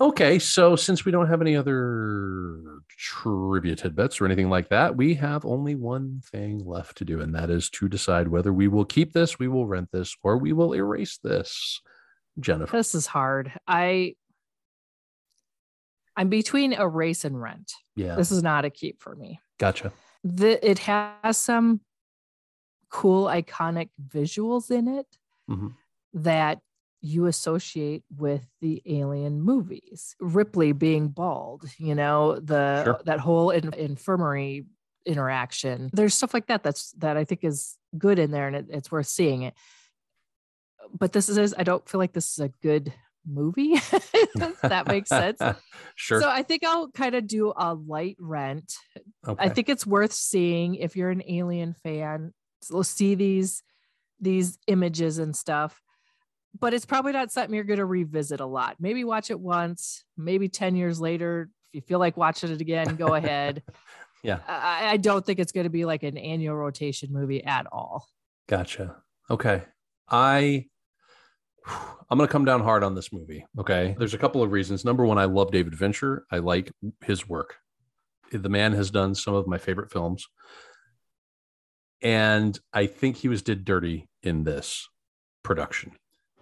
Okay, 0.01 0.39
so 0.39 0.75
since 0.75 1.05
we 1.05 1.11
don't 1.11 1.27
have 1.27 1.41
any 1.41 1.55
other 1.55 2.79
trivia 2.97 3.75
tidbits 3.75 4.19
or 4.19 4.25
anything 4.25 4.49
like 4.49 4.69
that, 4.69 4.95
we 4.97 5.13
have 5.15 5.45
only 5.45 5.75
one 5.75 6.21
thing 6.31 6.65
left 6.65 6.97
to 6.97 7.05
do, 7.05 7.21
and 7.21 7.33
that 7.35 7.49
is 7.49 7.69
to 7.71 7.87
decide 7.87 8.27
whether 8.27 8.51
we 8.51 8.67
will 8.67 8.85
keep 8.85 9.13
this, 9.13 9.37
we 9.39 9.47
will 9.47 9.67
rent 9.67 9.89
this, 9.93 10.15
or 10.23 10.37
we 10.37 10.51
will 10.51 10.73
erase 10.73 11.17
this. 11.23 11.81
Jennifer. 12.39 12.75
this 12.75 12.95
is 12.95 13.05
hard 13.05 13.51
i 13.67 14.15
i'm 16.17 16.29
between 16.29 16.73
erase 16.73 17.25
and 17.25 17.39
rent 17.39 17.73
Yeah, 17.95 18.15
this 18.15 18.31
is 18.31 18.41
not 18.41 18.65
a 18.65 18.71
keep 18.71 18.99
for 19.03 19.15
me 19.15 19.39
gotcha. 19.59 19.93
the 20.23 20.67
it 20.67 20.79
has 20.79 21.37
some 21.37 21.81
cool 22.89 23.25
iconic 23.27 23.89
visuals 24.03 24.71
in 24.71 24.87
it 24.87 25.05
Mhm. 25.47 25.75
that 26.15 26.57
you 27.05 27.25
associate 27.27 28.03
with 28.17 28.47
the 28.61 28.81
alien 28.85 29.41
movies 29.41 30.15
ripley 30.19 30.71
being 30.71 31.09
bald 31.09 31.65
you 31.77 31.93
know 31.93 32.39
the 32.39 32.83
Sure. 32.83 33.01
that 33.05 33.19
whole 33.19 33.51
in, 33.51 33.73
infirmary 33.73 34.65
interaction 35.05 35.89
there's 35.93 36.13
stuff 36.13 36.33
like 36.33 36.47
that 36.47 36.63
that's 36.63 36.91
that 36.93 37.17
i 37.17 37.25
think 37.25 37.43
is 37.43 37.77
good 37.97 38.17
in 38.17 38.31
there 38.31 38.47
and 38.47 38.55
it, 38.55 38.65
it's 38.69 38.91
worth 38.91 39.07
seeing 39.07 39.41
it 39.43 39.53
but 40.97 41.11
this 41.11 41.27
is 41.29 41.53
i 41.57 41.63
don't 41.63 41.87
feel 41.87 41.99
like 41.99 42.13
this 42.13 42.31
is 42.31 42.39
a 42.39 42.49
good 42.61 42.93
movie. 43.25 43.75
that 44.61 44.85
makes 44.87 45.09
sense. 45.09 45.39
sure. 45.95 46.21
So 46.21 46.29
I 46.29 46.43
think 46.43 46.63
I'll 46.63 46.89
kind 46.89 47.15
of 47.15 47.27
do 47.27 47.53
a 47.55 47.73
light 47.73 48.17
rent. 48.19 48.73
okay. 49.27 49.43
I 49.43 49.49
think 49.49 49.69
it's 49.69 49.85
worth 49.85 50.13
seeing 50.13 50.75
if 50.75 50.95
you're 50.95 51.09
an 51.09 51.23
alien 51.27 51.73
fan. 51.73 52.33
So 52.61 52.75
we'll 52.75 52.83
see 52.83 53.15
these 53.15 53.63
these 54.19 54.57
images 54.67 55.17
and 55.17 55.35
stuff. 55.35 55.81
But 56.59 56.73
it's 56.73 56.85
probably 56.85 57.13
not 57.13 57.31
something 57.31 57.53
you're 57.55 57.63
going 57.63 57.79
to 57.79 57.85
revisit 57.85 58.39
a 58.39 58.45
lot. 58.45 58.77
Maybe 58.79 59.03
watch 59.03 59.31
it 59.31 59.39
once, 59.39 60.03
maybe 60.17 60.49
10 60.49 60.75
years 60.75 61.01
later. 61.01 61.49
If 61.69 61.75
you 61.75 61.81
feel 61.81 61.99
like 61.99 62.15
watching 62.15 62.51
it 62.51 62.61
again, 62.61 62.95
go 62.95 63.13
ahead. 63.15 63.63
Yeah. 64.23 64.39
I, 64.47 64.91
I 64.91 64.97
don't 64.97 65.25
think 65.25 65.39
it's 65.39 65.51
going 65.51 65.65
to 65.65 65.71
be 65.71 65.85
like 65.85 66.03
an 66.03 66.17
annual 66.17 66.55
rotation 66.55 67.11
movie 67.11 67.43
at 67.43 67.65
all. 67.71 68.07
Gotcha. 68.47 68.97
Okay. 69.29 69.63
I 70.09 70.65
I'm 71.65 72.17
going 72.17 72.27
to 72.27 72.31
come 72.31 72.45
down 72.45 72.61
hard 72.61 72.83
on 72.83 72.95
this 72.95 73.13
movie. 73.13 73.45
Okay. 73.57 73.95
There's 73.97 74.13
a 74.13 74.17
couple 74.17 74.43
of 74.43 74.51
reasons. 74.51 74.83
Number 74.83 75.05
one, 75.05 75.17
I 75.17 75.25
love 75.25 75.51
David 75.51 75.77
Fincher. 75.77 76.25
I 76.31 76.39
like 76.39 76.71
his 77.01 77.27
work. 77.27 77.55
The 78.31 78.49
man 78.49 78.73
has 78.73 78.91
done 78.91 79.15
some 79.15 79.33
of 79.33 79.47
my 79.47 79.57
favorite 79.57 79.91
films. 79.91 80.27
And 82.01 82.59
I 82.73 82.87
think 82.87 83.17
he 83.17 83.29
was 83.29 83.41
did 83.41 83.63
dirty 83.63 84.09
in 84.21 84.43
this 84.43 84.89
production. 85.43 85.93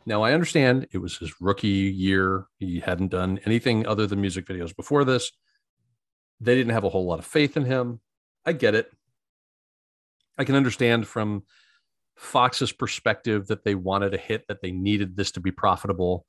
Now, 0.06 0.24
I 0.24 0.34
understand 0.34 0.88
it 0.92 0.98
was 0.98 1.18
his 1.18 1.40
rookie 1.40 1.68
year. 1.68 2.46
He 2.58 2.80
hadn't 2.80 3.10
done 3.10 3.40
anything 3.46 3.86
other 3.86 4.08
than 4.08 4.22
music 4.22 4.46
videos 4.46 4.76
before 4.76 5.06
this. 5.06 5.32
They 6.40 6.56
didn't 6.56 6.74
have 6.74 6.84
a 6.84 6.90
whole 6.90 7.06
lot 7.06 7.20
of 7.20 7.26
faith 7.26 7.56
in 7.56 7.66
him. 7.66 8.00
I 8.46 8.54
get 8.54 8.74
it. 8.74 8.92
I 10.38 10.44
can 10.44 10.56
understand 10.56 11.08
from 11.08 11.44
Fox's 12.16 12.72
perspective 12.72 13.48
that 13.48 13.64
they 13.64 13.76
wanted 13.76 14.14
a 14.14 14.18
hit, 14.18 14.48
that 14.48 14.62
they 14.62 14.72
needed 14.72 15.16
this 15.16 15.32
to 15.34 15.40
be 15.40 15.52
profitable. 15.52 16.26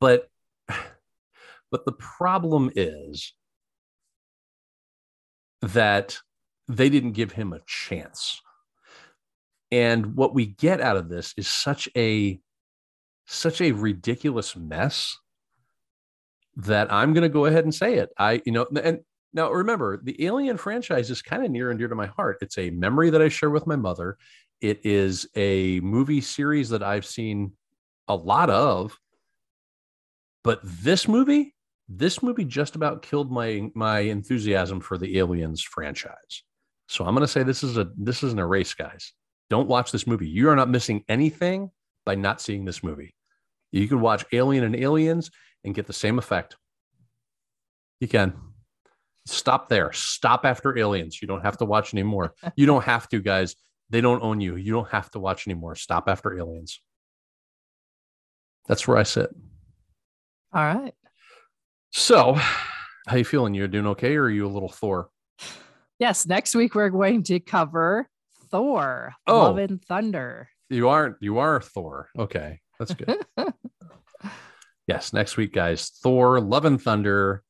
But 0.00 0.28
but 1.70 1.84
the 1.84 1.92
problem 1.92 2.70
is 2.74 3.32
that 5.62 6.18
they 6.68 6.88
didn't 6.88 7.12
give 7.12 7.32
him 7.32 7.52
a 7.52 7.60
chance. 7.66 8.40
And 9.76 10.16
what 10.16 10.32
we 10.32 10.46
get 10.46 10.80
out 10.80 10.96
of 10.96 11.10
this 11.10 11.34
is 11.36 11.46
such 11.46 11.86
a 11.94 12.40
such 13.26 13.60
a 13.60 13.72
ridiculous 13.72 14.56
mess 14.56 15.18
that 16.56 16.90
I'm 16.90 17.12
going 17.12 17.24
to 17.24 17.28
go 17.28 17.44
ahead 17.44 17.64
and 17.64 17.74
say 17.74 17.96
it. 17.96 18.08
I 18.18 18.40
you 18.46 18.52
know 18.52 18.66
and 18.82 19.00
now 19.34 19.52
remember 19.52 20.00
the 20.02 20.24
Alien 20.24 20.56
franchise 20.56 21.10
is 21.10 21.20
kind 21.20 21.44
of 21.44 21.50
near 21.50 21.68
and 21.68 21.78
dear 21.78 21.88
to 21.88 21.94
my 21.94 22.06
heart. 22.06 22.38
It's 22.40 22.56
a 22.56 22.70
memory 22.70 23.10
that 23.10 23.20
I 23.20 23.28
share 23.28 23.50
with 23.50 23.66
my 23.66 23.76
mother. 23.76 24.16
It 24.62 24.80
is 24.82 25.28
a 25.36 25.80
movie 25.80 26.22
series 26.22 26.70
that 26.70 26.82
I've 26.82 27.04
seen 27.04 27.52
a 28.08 28.16
lot 28.16 28.48
of. 28.48 28.98
But 30.42 30.60
this 30.64 31.06
movie, 31.06 31.54
this 31.86 32.22
movie 32.22 32.46
just 32.46 32.76
about 32.76 33.02
killed 33.02 33.30
my 33.30 33.70
my 33.74 33.98
enthusiasm 33.98 34.80
for 34.80 34.96
the 34.96 35.18
Aliens 35.18 35.60
franchise. 35.60 36.44
So 36.88 37.04
I'm 37.04 37.14
going 37.14 37.26
to 37.26 37.28
say 37.28 37.42
this 37.42 37.62
is 37.62 37.76
a 37.76 37.90
this 37.98 38.22
is 38.22 38.32
an 38.32 38.38
erase, 38.38 38.72
guys. 38.72 39.12
Don't 39.48 39.68
watch 39.68 39.92
this 39.92 40.06
movie. 40.06 40.28
You 40.28 40.48
are 40.50 40.56
not 40.56 40.68
missing 40.68 41.04
anything 41.08 41.70
by 42.04 42.14
not 42.14 42.40
seeing 42.40 42.64
this 42.64 42.82
movie. 42.82 43.14
You 43.72 43.88
can 43.88 44.00
watch 44.00 44.24
Alien 44.32 44.64
and 44.64 44.76
Aliens 44.76 45.30
and 45.64 45.74
get 45.74 45.86
the 45.86 45.92
same 45.92 46.18
effect. 46.18 46.56
You 48.00 48.08
can. 48.08 48.34
Stop 49.26 49.68
there. 49.68 49.92
Stop 49.92 50.44
after 50.44 50.78
Aliens. 50.78 51.20
You 51.20 51.26
don't 51.26 51.42
have 51.42 51.58
to 51.58 51.64
watch 51.64 51.92
anymore. 51.92 52.34
you 52.56 52.66
don't 52.66 52.84
have 52.84 53.08
to, 53.08 53.20
guys. 53.20 53.56
They 53.90 54.00
don't 54.00 54.22
own 54.22 54.40
you. 54.40 54.56
You 54.56 54.72
don't 54.72 54.90
have 54.90 55.10
to 55.12 55.18
watch 55.18 55.46
anymore. 55.46 55.74
Stop 55.74 56.08
after 56.08 56.38
Aliens. 56.38 56.80
That's 58.68 58.86
where 58.86 58.96
I 58.96 59.04
sit. 59.04 59.30
All 60.52 60.62
right. 60.64 60.94
So, 61.92 62.38
how 63.06 63.16
you 63.16 63.24
feeling? 63.24 63.54
You're 63.54 63.68
doing 63.68 63.86
okay, 63.88 64.16
or 64.16 64.24
are 64.24 64.30
you 64.30 64.46
a 64.46 64.48
little 64.48 64.68
Thor? 64.68 65.08
Yes, 65.98 66.26
next 66.26 66.54
week 66.54 66.74
we're 66.74 66.90
going 66.90 67.22
to 67.24 67.40
cover 67.40 68.08
Thor, 68.50 69.14
Oh. 69.26 69.38
Love 69.42 69.58
and 69.58 69.82
Thunder. 69.84 70.48
You 70.70 70.88
aren't. 70.88 71.16
You 71.20 71.38
are 71.38 71.60
Thor. 71.60 72.08
Okay, 72.18 72.60
that's 72.78 72.94
good. 72.94 73.16
yes, 74.86 75.12
next 75.12 75.36
week, 75.36 75.52
guys. 75.52 75.90
Thor: 76.02 76.40
Love 76.40 76.64
and 76.64 76.80
Thunder. 76.80 77.42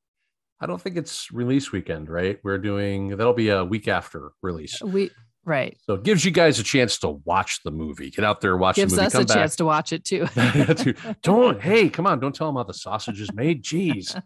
I 0.61 0.67
don't 0.67 0.81
think 0.81 0.97
it's 0.97 1.31
release 1.33 1.73
weekend, 1.73 2.09
right? 2.09 2.39
We're 2.43 2.59
doing 2.59 3.09
that'll 3.09 3.35
be 3.35 3.51
a 3.51 3.65
week 3.65 3.89
after 3.89 4.33
release. 4.43 4.81
We 4.83 5.11
right. 5.45 5.77
So 5.85 5.95
it 5.95 6.03
gives 6.03 6.25
you 6.25 6.31
guys 6.31 6.59
a 6.59 6.63
chance 6.63 6.99
to 7.01 7.11
watch 7.25 7.61
the 7.63 7.71
movie. 7.71 8.11
Get 8.11 8.25
out 8.25 8.41
there, 8.41 8.57
watch 8.57 8.77
Gives 8.77 8.95
the 8.95 9.03
movie. 9.03 9.07
us 9.07 9.13
come 9.13 9.23
a 9.23 9.27
back. 9.27 9.37
chance 9.37 9.57
to 9.57 9.65
watch 9.65 9.93
it 9.93 10.05
too. 10.05 10.27
Don't 11.23 11.61
hey, 11.61 11.89
come 11.89 12.07
on! 12.07 12.21
Don't 12.21 12.35
tell 12.35 12.49
them 12.49 12.57
how 12.57 12.63
the 12.65 12.75
sausage 12.75 13.21
is 13.21 13.33
made. 13.33 13.63
Jeez. 13.65 14.21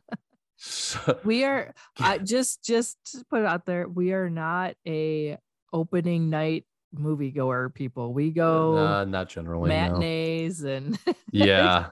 So- 0.56 1.18
we 1.24 1.44
are 1.44 1.74
I 1.98 2.18
just 2.18 2.62
just 2.64 2.96
to 3.12 3.24
put 3.30 3.40
it 3.40 3.46
out 3.46 3.66
there, 3.66 3.88
we 3.88 4.12
are 4.12 4.28
not 4.30 4.74
a 4.86 5.38
opening 5.72 6.30
night 6.30 6.64
moviegoer 6.94 7.72
people. 7.72 8.12
We 8.12 8.30
go 8.30 8.76
uh, 8.76 9.04
not 9.04 9.28
generally. 9.28 9.70
no. 9.70 9.76
matinees 9.76 10.62
and 10.64 10.98
Yeah, 11.32 11.90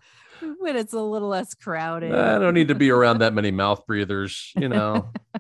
when 0.59 0.77
it's 0.77 0.93
a 0.93 1.01
little 1.01 1.29
less 1.29 1.55
crowded. 1.55 2.15
I 2.15 2.39
don't 2.39 2.55
need 2.55 2.69
to 2.69 2.75
be 2.75 2.91
around 2.91 3.19
that 3.19 3.35
many 3.35 3.51
mouth 3.51 3.87
breathers. 3.87 4.53
You 4.57 4.69
know. 4.69 5.11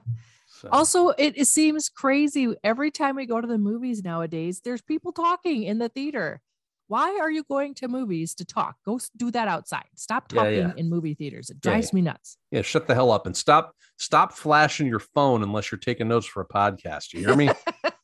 So- 0.60 0.68
Also, 0.72 1.08
it, 1.10 1.34
it 1.38 1.46
seems 1.46 1.88
crazy 1.88 2.52
every 2.64 2.90
time 2.90 3.14
we 3.14 3.26
go 3.26 3.40
to 3.40 3.46
the 3.46 3.58
movies 3.58 4.02
nowadays. 4.02 4.60
There's 4.64 4.82
people 4.82 5.12
talking 5.12 5.62
in 5.62 5.78
the 5.78 5.88
theater. 5.88 6.40
Why 6.88 7.16
are 7.20 7.30
you 7.30 7.44
going 7.44 7.74
to 7.74 7.86
movies 7.86 8.34
to 8.36 8.44
talk? 8.44 8.74
Go 8.84 8.98
do 9.16 9.30
that 9.30 9.46
outside. 9.46 9.84
Stop 9.94 10.26
talking 10.26 10.56
yeah. 10.56 10.72
in 10.76 10.88
movie 10.88 11.14
theaters. 11.14 11.48
It 11.50 11.58
Yeah, 11.62 11.70
drives 11.70 11.92
me 11.92 12.00
nuts. 12.00 12.38
Yeah, 12.50 12.62
shut 12.62 12.88
the 12.88 12.94
hell 12.96 13.12
up 13.12 13.26
and 13.26 13.36
stop 13.36 13.72
stop 13.98 14.32
flashing 14.32 14.88
your 14.88 14.98
phone 14.98 15.42
unless 15.44 15.70
you're 15.70 15.78
taking 15.78 16.08
notes 16.08 16.26
for 16.26 16.40
a 16.40 16.48
podcast. 16.48 17.12
You 17.12 17.20
hear 17.20 17.36
me? 17.36 17.50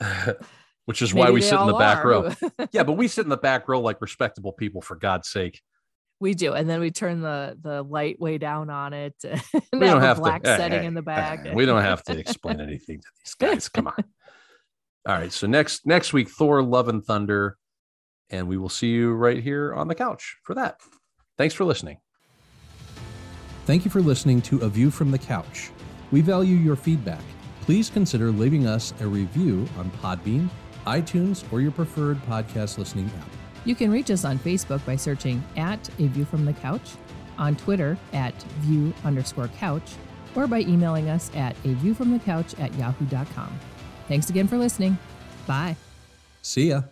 Which 0.86 1.02
is 1.02 1.12
why 1.12 1.30
we 1.30 1.42
sit 1.42 1.58
in 1.58 1.66
the 1.66 1.74
back 1.74 2.04
are. 2.04 2.08
row. 2.08 2.32
Yeah, 2.72 2.84
but 2.84 2.92
we 2.92 3.08
sit 3.08 3.24
in 3.24 3.28
the 3.30 3.36
back 3.36 3.68
row 3.68 3.80
like 3.80 4.00
respectable 4.00 4.52
people, 4.52 4.80
for 4.82 4.94
God's 4.96 5.28
sake. 5.28 5.60
we 6.20 6.34
do, 6.34 6.52
and 6.52 6.68
then 6.70 6.80
we 6.80 6.90
turn 6.90 7.20
the 7.20 7.58
the 7.60 7.82
light 7.82 8.20
way 8.20 8.38
down 8.38 8.70
on 8.70 8.92
it. 8.92 9.14
And 9.24 9.42
We 9.72 9.86
have 9.86 9.96
don't 9.96 10.02
a 10.02 10.06
have 10.06 10.18
black 10.18 10.42
to 10.44 10.56
setting 10.56 10.80
hey, 10.80 10.86
in 10.86 10.94
the 10.94 11.02
back. 11.02 11.44
hey, 11.46 11.54
we 11.54 11.66
don't 11.66 11.82
have 11.82 12.02
to 12.04 12.18
explain 12.18 12.60
anything 12.60 13.00
to 13.00 13.06
these 13.24 13.34
guys. 13.34 13.68
Come 13.68 13.88
on. 13.88 14.04
All 15.08 15.14
right. 15.14 15.32
So 15.32 15.46
next 15.46 15.86
next 15.86 16.12
week, 16.12 16.28
Thor, 16.30 16.62
Love 16.62 16.88
and 16.88 17.04
Thunder, 17.04 17.56
and 18.30 18.46
we 18.48 18.56
will 18.56 18.68
see 18.68 18.88
you 18.88 19.12
right 19.12 19.42
here 19.42 19.74
on 19.74 19.88
the 19.88 19.94
couch 19.94 20.36
for 20.44 20.54
that. 20.54 20.78
Thanks 21.36 21.54
for 21.54 21.64
listening. 21.64 21.98
Thank 23.66 23.84
you 23.84 23.90
for 23.90 24.00
listening 24.00 24.40
to 24.42 24.60
A 24.60 24.68
View 24.68 24.90
from 24.92 25.10
the 25.10 25.18
Couch. 25.18 25.70
We 26.12 26.20
value 26.20 26.54
your 26.54 26.76
feedback. 26.76 27.22
Please 27.66 27.90
consider 27.90 28.30
leaving 28.30 28.68
us 28.68 28.94
a 29.00 29.06
review 29.06 29.66
on 29.76 29.90
Podbean, 30.00 30.48
iTunes, 30.86 31.44
or 31.52 31.60
your 31.60 31.72
preferred 31.72 32.16
podcast 32.22 32.78
listening 32.78 33.10
app. 33.18 33.28
You 33.64 33.74
can 33.74 33.90
reach 33.90 34.08
us 34.12 34.24
on 34.24 34.38
Facebook 34.38 34.86
by 34.86 34.94
searching 34.94 35.42
at 35.56 35.88
A 35.98 36.06
View 36.06 36.24
from 36.24 36.44
the 36.44 36.52
Couch, 36.52 36.92
on 37.38 37.56
Twitter 37.56 37.98
at 38.12 38.40
View 38.60 38.94
underscore 39.04 39.48
couch, 39.48 39.94
or 40.36 40.46
by 40.46 40.60
emailing 40.60 41.08
us 41.08 41.28
at 41.34 41.56
A 41.64 41.74
View 41.74 41.92
from 41.92 42.12
the 42.12 42.20
Couch 42.20 42.54
at 42.60 42.72
yahoo.com. 42.76 43.58
Thanks 44.06 44.30
again 44.30 44.46
for 44.46 44.56
listening. 44.58 44.96
Bye. 45.48 45.74
See 46.42 46.68
ya. 46.68 46.82